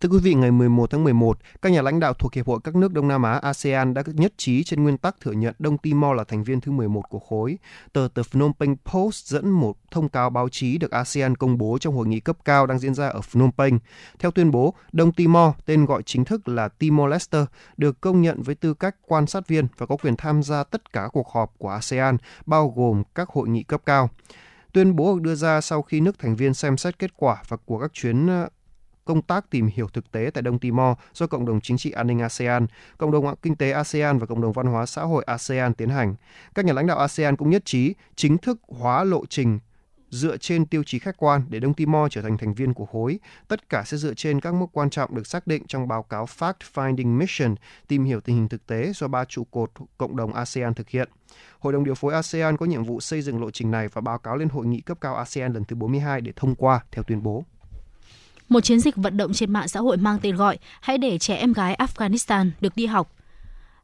[0.00, 2.76] Thưa quý vị, ngày 11 tháng 11, các nhà lãnh đạo thuộc Hiệp hội các
[2.76, 6.16] nước Đông Nam Á ASEAN đã nhất trí trên nguyên tắc thừa nhận Đông Timor
[6.16, 7.58] là thành viên thứ 11 của khối.
[7.92, 11.78] Tờ The Phnom Penh Post dẫn một thông cáo báo chí được ASEAN công bố
[11.80, 13.78] trong hội nghị cấp cao đang diễn ra ở Phnom Penh.
[14.18, 17.46] Theo tuyên bố, Đông Timor, tên gọi chính thức là Timor-Leste,
[17.76, 20.92] được công nhận với tư cách quan sát viên và có quyền tham gia tất
[20.92, 22.16] cả cuộc họp của ASEAN,
[22.46, 24.10] bao gồm các hội nghị cấp cao.
[24.72, 27.56] Tuyên bố được đưa ra sau khi nước thành viên xem xét kết quả và
[27.56, 28.28] của các chuyến
[29.06, 32.06] công tác tìm hiểu thực tế tại Đông Timor do Cộng đồng Chính trị An
[32.06, 32.66] ninh ASEAN,
[32.98, 36.14] Cộng đồng Kinh tế ASEAN và Cộng đồng Văn hóa Xã hội ASEAN tiến hành.
[36.54, 39.58] Các nhà lãnh đạo ASEAN cũng nhất trí chính thức hóa lộ trình
[40.10, 43.18] dựa trên tiêu chí khách quan để Đông Timor trở thành thành viên của khối.
[43.48, 46.24] Tất cả sẽ dựa trên các mốc quan trọng được xác định trong báo cáo
[46.24, 47.54] Fact Finding Mission
[47.88, 51.08] tìm hiểu tình hình thực tế do ba trụ cột cộng đồng ASEAN thực hiện.
[51.58, 54.18] Hội đồng điều phối ASEAN có nhiệm vụ xây dựng lộ trình này và báo
[54.18, 57.22] cáo lên hội nghị cấp cao ASEAN lần thứ 42 để thông qua theo tuyên
[57.22, 57.44] bố.
[58.48, 61.34] Một chiến dịch vận động trên mạng xã hội mang tên gọi Hãy để trẻ
[61.34, 63.12] em gái Afghanistan được đi học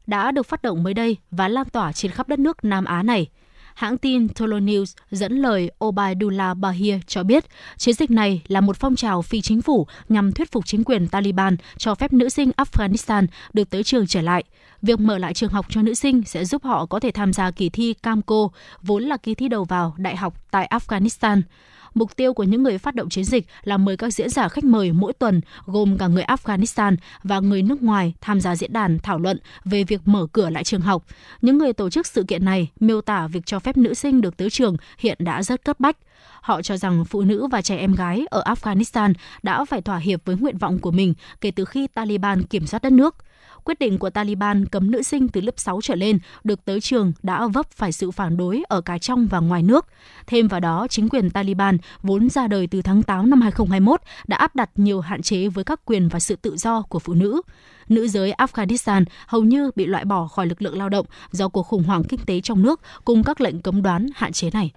[0.07, 3.03] đã được phát động mới đây và lan tỏa trên khắp đất nước Nam Á
[3.03, 3.27] này.
[3.75, 7.45] Hãng tin Tolo News dẫn lời Obaidullah Bahir cho biết
[7.77, 11.07] chiến dịch này là một phong trào phi chính phủ nhằm thuyết phục chính quyền
[11.07, 14.43] Taliban cho phép nữ sinh Afghanistan được tới trường trở lại.
[14.81, 17.51] Việc mở lại trường học cho nữ sinh sẽ giúp họ có thể tham gia
[17.51, 18.47] kỳ thi Camco,
[18.81, 21.41] vốn là kỳ thi đầu vào đại học tại Afghanistan.
[21.93, 24.63] Mục tiêu của những người phát động chiến dịch là mời các diễn giả khách
[24.63, 28.99] mời mỗi tuần, gồm cả người Afghanistan và người nước ngoài tham gia diễn đàn
[28.99, 31.05] thảo luận về việc mở cửa lại trường học.
[31.41, 34.37] Những người tổ chức sự kiện này miêu tả việc cho phép nữ sinh được
[34.37, 35.97] tới trường hiện đã rất cấp bách.
[36.41, 39.13] Họ cho rằng phụ nữ và trẻ em gái ở Afghanistan
[39.43, 42.83] đã phải thỏa hiệp với nguyện vọng của mình kể từ khi Taliban kiểm soát
[42.83, 43.15] đất nước
[43.65, 47.13] quyết định của Taliban cấm nữ sinh từ lớp 6 trở lên được tới trường
[47.23, 49.85] đã vấp phải sự phản đối ở cả trong và ngoài nước.
[50.27, 54.37] Thêm vào đó, chính quyền Taliban vốn ra đời từ tháng 8 năm 2021 đã
[54.37, 57.41] áp đặt nhiều hạn chế với các quyền và sự tự do của phụ nữ.
[57.89, 61.63] Nữ giới Afghanistan hầu như bị loại bỏ khỏi lực lượng lao động do cuộc
[61.63, 64.71] khủng hoảng kinh tế trong nước cùng các lệnh cấm đoán hạn chế này.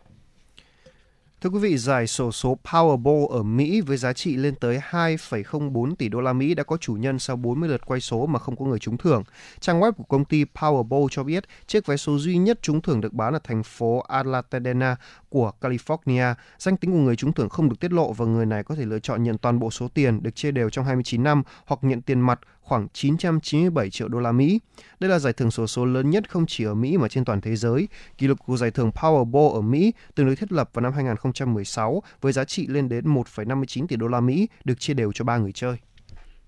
[1.47, 5.95] Thưa quý vị, giải sổ số Powerball ở Mỹ với giá trị lên tới 2,04
[5.95, 8.57] tỷ đô la Mỹ đã có chủ nhân sau 40 lượt quay số mà không
[8.57, 9.25] có người trúng thưởng.
[9.61, 13.01] Trang web của công ty Powerball cho biết chiếc vé số duy nhất trúng thưởng
[13.01, 14.97] được bán ở thành phố Altadena
[15.29, 16.35] của California.
[16.59, 18.85] Danh tính của người trúng thưởng không được tiết lộ và người này có thể
[18.85, 22.03] lựa chọn nhận toàn bộ số tiền được chia đều trong 29 năm hoặc nhận
[22.03, 24.61] tiền mặt khoảng 997 triệu đô la Mỹ.
[25.01, 27.41] Đây là giải thưởng số số lớn nhất không chỉ ở Mỹ mà trên toàn
[27.41, 27.89] thế giới.
[28.19, 32.03] Kỷ lục của giải thưởng Powerball ở Mỹ từng được thiết lập vào năm 2016
[32.21, 35.37] với giá trị lên đến 1,59 tỷ đô la Mỹ được chia đều cho ba
[35.37, 35.77] người chơi.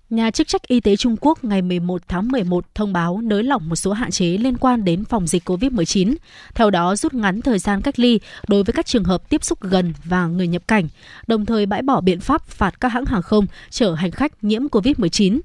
[0.09, 3.69] Nhà chức trách y tế Trung Quốc ngày 11 tháng 11 thông báo nới lỏng
[3.69, 6.15] một số hạn chế liên quan đến phòng dịch COVID-19.
[6.55, 9.61] Theo đó, rút ngắn thời gian cách ly đối với các trường hợp tiếp xúc
[9.61, 10.87] gần và người nhập cảnh,
[11.27, 14.67] đồng thời bãi bỏ biện pháp phạt các hãng hàng không chở hành khách nhiễm
[14.67, 15.39] COVID-19.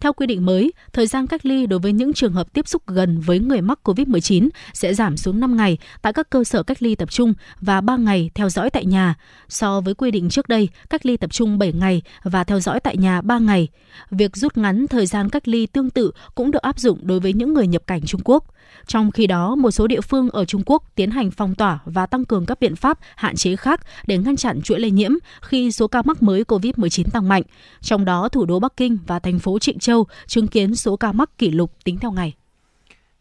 [0.00, 2.82] Theo quy định mới, thời gian cách ly đối với những trường hợp tiếp xúc
[2.86, 6.82] gần với người mắc COVID-19 sẽ giảm xuống 5 ngày tại các cơ sở cách
[6.82, 9.14] ly tập trung và 3 ngày theo dõi tại nhà,
[9.48, 12.80] so với quy định trước đây cách ly tập trung 7 ngày và theo dõi
[12.80, 13.68] tại nhà 3 ngày.
[14.10, 17.32] Việc rút ngắn thời gian cách ly tương tự cũng được áp dụng đối với
[17.32, 18.44] những người nhập cảnh Trung Quốc.
[18.86, 22.06] Trong khi đó, một số địa phương ở Trung Quốc tiến hành phong tỏa và
[22.06, 25.72] tăng cường các biện pháp hạn chế khác để ngăn chặn chuỗi lây nhiễm khi
[25.72, 27.42] số ca mắc mới COVID-19 tăng mạnh.
[27.80, 31.12] Trong đó, thủ đô Bắc Kinh và thành phố Trịnh Châu chứng kiến số ca
[31.12, 32.34] mắc kỷ lục tính theo ngày.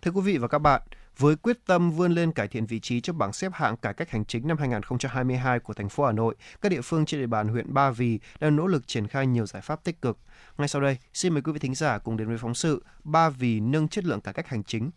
[0.01, 0.81] Thưa quý vị và các bạn,
[1.17, 4.11] với quyết tâm vươn lên cải thiện vị trí trong bảng xếp hạng cải cách
[4.11, 7.47] hành chính năm 2022 của thành phố Hà Nội, các địa phương trên địa bàn
[7.47, 10.17] huyện Ba Vì đang nỗ lực triển khai nhiều giải pháp tích cực.
[10.57, 13.29] Ngay sau đây, xin mời quý vị thính giả cùng đến với phóng sự Ba
[13.29, 14.89] Vì nâng chất lượng cải cách hành chính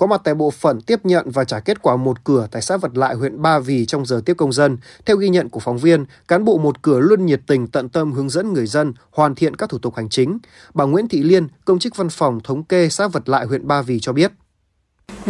[0.00, 2.76] có mặt tại bộ phận tiếp nhận và trả kết quả một cửa tại xã
[2.76, 4.78] Vật Lại huyện Ba Vì trong giờ tiếp công dân.
[5.06, 8.12] Theo ghi nhận của phóng viên, cán bộ một cửa luôn nhiệt tình tận tâm
[8.12, 10.38] hướng dẫn người dân hoàn thiện các thủ tục hành chính.
[10.74, 13.82] Bà Nguyễn Thị Liên, công chức văn phòng thống kê xã Vật Lại huyện Ba
[13.82, 14.32] Vì cho biết.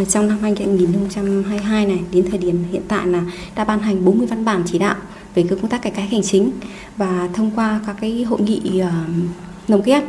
[0.09, 3.23] Trong năm 2022 này, đến thời điểm hiện tại là
[3.55, 4.95] đã ban hành 40 văn bản chỉ đạo
[5.35, 6.51] về công tác cải cách hành chính
[6.97, 10.03] và thông qua các cái hội nghị uh, lồng ghép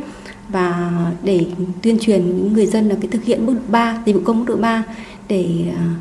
[0.53, 0.91] và
[1.23, 1.45] để
[1.81, 4.39] tuyên truyền những người dân là cái thực hiện mức độ 3, dịch vụ công
[4.39, 4.83] mức độ 3
[5.27, 5.47] để
[5.77, 5.95] à,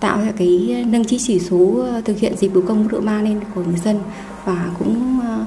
[0.00, 3.00] tạo ra cái nâng chỉ chỉ số ờ, thực hiện dịch vụ công mức độ
[3.00, 3.98] 3 lên của người dân
[4.44, 5.44] và cũng ờ,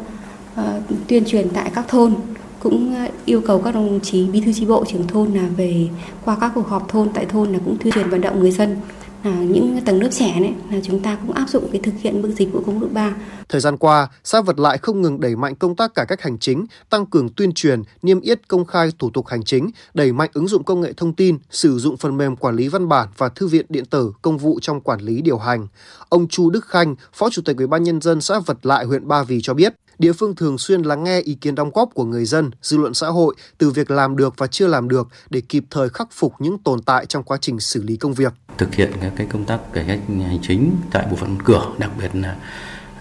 [0.56, 2.16] ờ, tuyên truyền tại các thôn
[2.60, 5.88] cũng yêu cầu các đồng chí bí thư tri bộ trưởng thôn là về
[6.26, 8.76] qua các cuộc họp thôn tại thôn là cũng tuyên truyền vận động người dân
[9.24, 12.22] là những tầng lớp trẻ đấy là chúng ta cũng áp dụng cái thực hiện
[12.22, 13.16] bước dịch vụ công mức 3.
[13.50, 16.40] Thời gian qua, xã Vật Lại không ngừng đẩy mạnh công tác cải cách hành
[16.40, 20.30] chính, tăng cường tuyên truyền, niêm yết công khai thủ tục hành chính, đẩy mạnh
[20.34, 23.30] ứng dụng công nghệ thông tin, sử dụng phần mềm quản lý văn bản và
[23.30, 25.68] thư viện điện tử công vụ trong quản lý điều hành.
[26.10, 29.08] Ông Chu Đức Khanh, Phó Chủ tịch Ủy ban nhân dân xã Vật Lại huyện
[29.08, 32.06] Ba Vì cho biết, địa phương thường xuyên lắng nghe ý kiến đóng góp của
[32.06, 35.42] người dân, dư luận xã hội từ việc làm được và chưa làm được để
[35.42, 38.34] kịp thời khắc phục những tồn tại trong quá trình xử lý công việc.
[38.58, 41.92] Thực hiện các cái công tác cải cách hành chính tại bộ phận cửa, đặc
[42.00, 42.36] biệt là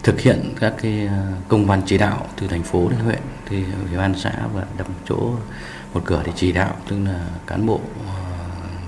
[0.03, 3.65] thực hiện các cái à, công văn chỉ đạo từ thành phố đến huyện thì
[3.89, 5.33] ủy ban xã và đập chỗ
[5.95, 8.15] một cửa để chỉ đạo tức là cán bộ à,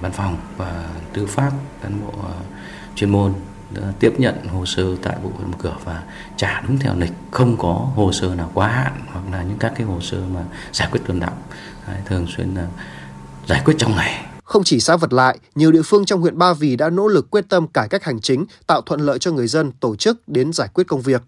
[0.01, 1.53] văn phòng và tư pháp
[1.83, 2.35] cán bộ à,
[2.95, 3.33] chuyên môn
[3.77, 6.03] Ờ, tiếp nhận hồ sơ tại bộ phận một cửa và
[6.37, 7.13] trả đúng theo lịch.
[7.31, 10.41] Không có hồ sơ nào quá hạn hoặc là những các cái hồ sơ mà
[10.73, 11.43] giải quyết tồn động
[12.07, 12.67] thường xuyên là
[13.47, 14.27] giải quyết trong ngày.
[14.45, 17.31] Không chỉ xã Vật Lại, nhiều địa phương trong huyện Ba Vì đã nỗ lực
[17.31, 20.53] quyết tâm cải cách hành chính, tạo thuận lợi cho người dân tổ chức đến
[20.53, 21.23] giải quyết công việc.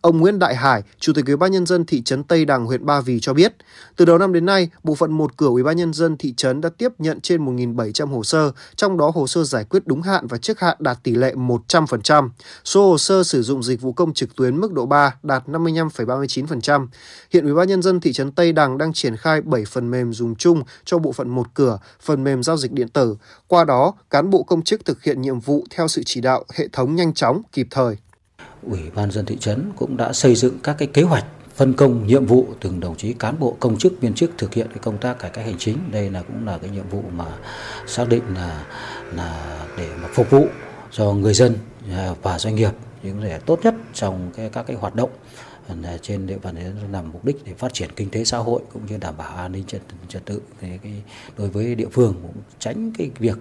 [0.00, 2.86] Ông Nguyễn Đại Hải, Chủ tịch Ủy ban nhân dân thị trấn Tây Đằng, huyện
[2.86, 3.54] Ba Vì cho biết,
[3.96, 6.60] từ đầu năm đến nay, bộ phận một cửa Ủy ban nhân dân thị trấn
[6.60, 10.26] đã tiếp nhận trên 1.700 hồ sơ, trong đó hồ sơ giải quyết đúng hạn
[10.26, 12.28] và trước hạn đạt tỷ lệ 100%.
[12.64, 16.86] Số hồ sơ sử dụng dịch vụ công trực tuyến mức độ 3 đạt 55,39%.
[17.30, 20.12] Hiện Ủy ban nhân dân thị trấn Tây Đằng đang triển khai 7 phần mềm
[20.12, 23.16] dùng chung cho bộ phận một cửa, phần mềm giao dịch điện tử.
[23.46, 26.68] Qua đó, cán bộ công chức thực hiện nhiệm vụ theo sự chỉ đạo hệ
[26.72, 27.96] thống nhanh chóng, kịp thời.
[28.70, 31.24] Ủy ban dân thị trấn cũng đã xây dựng các cái kế hoạch
[31.54, 34.66] phân công nhiệm vụ từng đồng chí cán bộ công chức viên chức thực hiện
[34.68, 35.78] cái công tác cải cách hành chính.
[35.92, 37.26] Đây là cũng là cái nhiệm vụ mà
[37.86, 38.64] xác định là
[39.14, 40.46] là để mà phục vụ
[40.90, 41.54] cho người dân
[42.22, 42.70] và doanh nghiệp.
[43.02, 45.10] Những để tốt nhất trong cái, các cái hoạt động
[45.68, 46.56] À, trên địa bàn
[46.92, 49.52] nhằm mục đích để phát triển kinh tế xã hội cũng như đảm bảo an
[49.52, 50.40] ninh trật, trật tự.
[50.60, 51.02] Cái, cái
[51.38, 53.38] đối với địa phương cũng tránh cái việc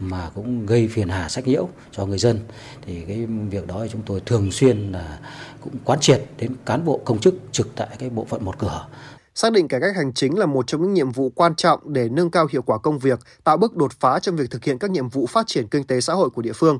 [0.00, 2.40] mà cũng gây phiền hà sách nhiễu cho người dân.
[2.82, 5.18] Thì cái việc đó thì chúng tôi thường xuyên là
[5.60, 8.86] cũng quán triệt đến cán bộ công chức trực tại cái bộ phận một cửa.
[9.34, 12.08] Xác định cải cách hành chính là một trong những nhiệm vụ quan trọng để
[12.08, 14.90] nâng cao hiệu quả công việc, tạo bước đột phá trong việc thực hiện các
[14.90, 16.78] nhiệm vụ phát triển kinh tế xã hội của địa phương.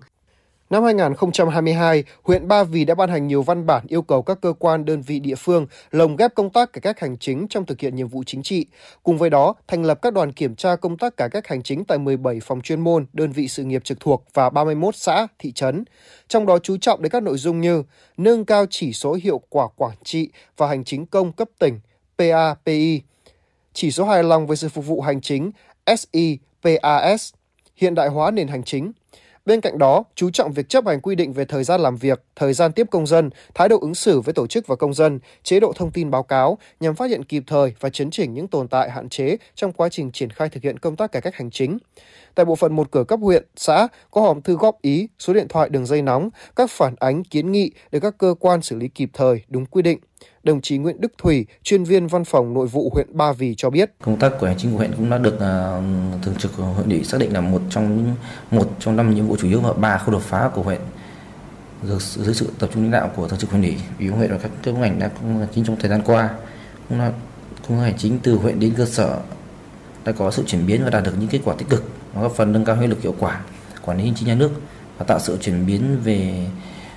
[0.71, 4.53] Năm 2022, huyện Ba Vì đã ban hành nhiều văn bản yêu cầu các cơ
[4.59, 7.81] quan đơn vị địa phương lồng ghép công tác cải cách hành chính trong thực
[7.81, 8.67] hiện nhiệm vụ chính trị.
[9.03, 11.85] Cùng với đó, thành lập các đoàn kiểm tra công tác cải cách hành chính
[11.85, 15.53] tại 17 phòng chuyên môn, đơn vị sự nghiệp trực thuộc và 31 xã, thị
[15.53, 15.85] trấn.
[16.29, 17.83] Trong đó chú trọng đến các nội dung như
[18.17, 21.81] nâng cao chỉ số hiệu quả quản trị và hành chính công cấp tỉnh
[22.19, 23.01] PAPI,
[23.73, 25.51] chỉ số hài lòng về sự phục vụ hành chính
[25.87, 27.35] SIPAS,
[27.77, 28.93] hiện đại hóa nền hành chính,
[29.47, 32.23] Bên cạnh đó, chú trọng việc chấp hành quy định về thời gian làm việc,
[32.37, 35.19] thời gian tiếp công dân, thái độ ứng xử với tổ chức và công dân,
[35.43, 38.49] chế độ thông tin báo cáo nhằm phát hiện kịp thời và chấn chỉnh những
[38.49, 41.35] tồn tại hạn chế trong quá trình triển khai thực hiện công tác cải cách
[41.35, 41.79] hành chính.
[42.37, 45.49] Tại bộ phận một cửa cấp huyện, xã có hòm thư góp ý, số điện
[45.49, 48.89] thoại đường dây nóng, các phản ánh kiến nghị để các cơ quan xử lý
[48.89, 49.99] kịp thời, đúng quy định.
[50.43, 53.71] Đồng chí Nguyễn Đức Thủy, chuyên viên văn phòng nội vụ huyện Ba Vì cho
[53.71, 53.93] biết.
[54.05, 57.05] Công tác của hành chính của huyện cũng đã được uh, thường trực hội nghị
[57.05, 58.15] xác định là một trong
[58.51, 60.81] một trong năm nhiệm vụ chủ yếu và ba khâu đột phá của huyện
[61.83, 64.31] được dưới sự tập trung lãnh đạo của thường trực huyện ủy, ủy ban huyện
[64.31, 66.31] và các cấp ngành đã cũng chính trong thời gian qua
[66.89, 67.13] cũng là
[67.69, 69.21] công hành chính từ huyện đến cơ sở
[70.05, 71.85] đã có sự chuyển biến và đạt được những kết quả tích cực,
[72.23, 73.41] góp phần nâng cao hiệu lực hiệu quả
[73.85, 74.51] quản lý hành chính nhà nước
[74.99, 76.47] và tạo sự chuyển biến về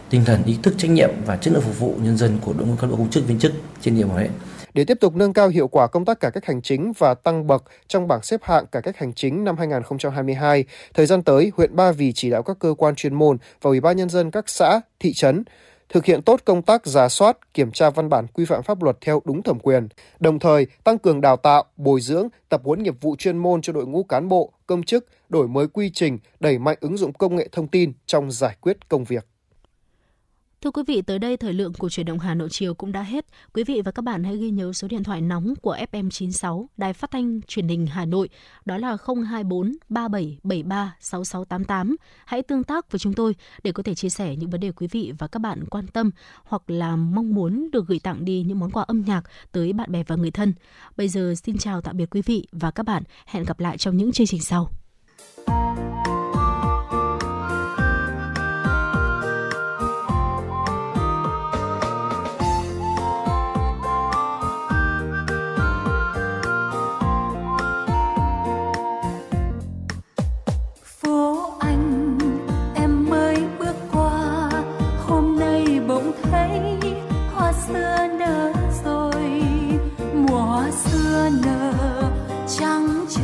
[0.09, 2.67] tinh thần ý thức trách nhiệm và chất lượng phục vụ nhân dân của đội
[2.67, 3.51] ngũ cán bộ công chức viên chức
[3.81, 4.31] trên địa bàn huyện.
[4.73, 7.47] Để tiếp tục nâng cao hiệu quả công tác cải cách hành chính và tăng
[7.47, 11.75] bậc trong bảng xếp hạng cải cách hành chính năm 2022, thời gian tới, huyện
[11.75, 14.49] Ba Vì chỉ đạo các cơ quan chuyên môn và Ủy ban nhân dân các
[14.49, 15.43] xã, thị trấn
[15.89, 18.97] thực hiện tốt công tác giả soát, kiểm tra văn bản quy phạm pháp luật
[19.01, 19.87] theo đúng thẩm quyền,
[20.19, 23.73] đồng thời tăng cường đào tạo, bồi dưỡng, tập huấn nghiệp vụ chuyên môn cho
[23.73, 27.35] đội ngũ cán bộ, công chức, đổi mới quy trình, đẩy mạnh ứng dụng công
[27.35, 29.28] nghệ thông tin trong giải quyết công việc.
[30.61, 33.01] Thưa quý vị, tới đây thời lượng của chuyển động Hà Nội chiều cũng đã
[33.01, 33.25] hết.
[33.53, 36.93] Quý vị và các bạn hãy ghi nhớ số điện thoại nóng của FM96 Đài
[36.93, 38.29] Phát thanh Truyền hình Hà Nội,
[38.65, 41.95] đó là 024 3773 6688.
[42.25, 44.87] Hãy tương tác với chúng tôi để có thể chia sẻ những vấn đề quý
[44.87, 46.11] vị và các bạn quan tâm
[46.43, 49.21] hoặc là mong muốn được gửi tặng đi những món quà âm nhạc
[49.51, 50.53] tới bạn bè và người thân.
[50.97, 53.03] Bây giờ xin chào tạm biệt quý vị và các bạn.
[53.25, 54.69] Hẹn gặp lại trong những chương trình sau.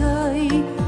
[0.06, 0.85] Mưa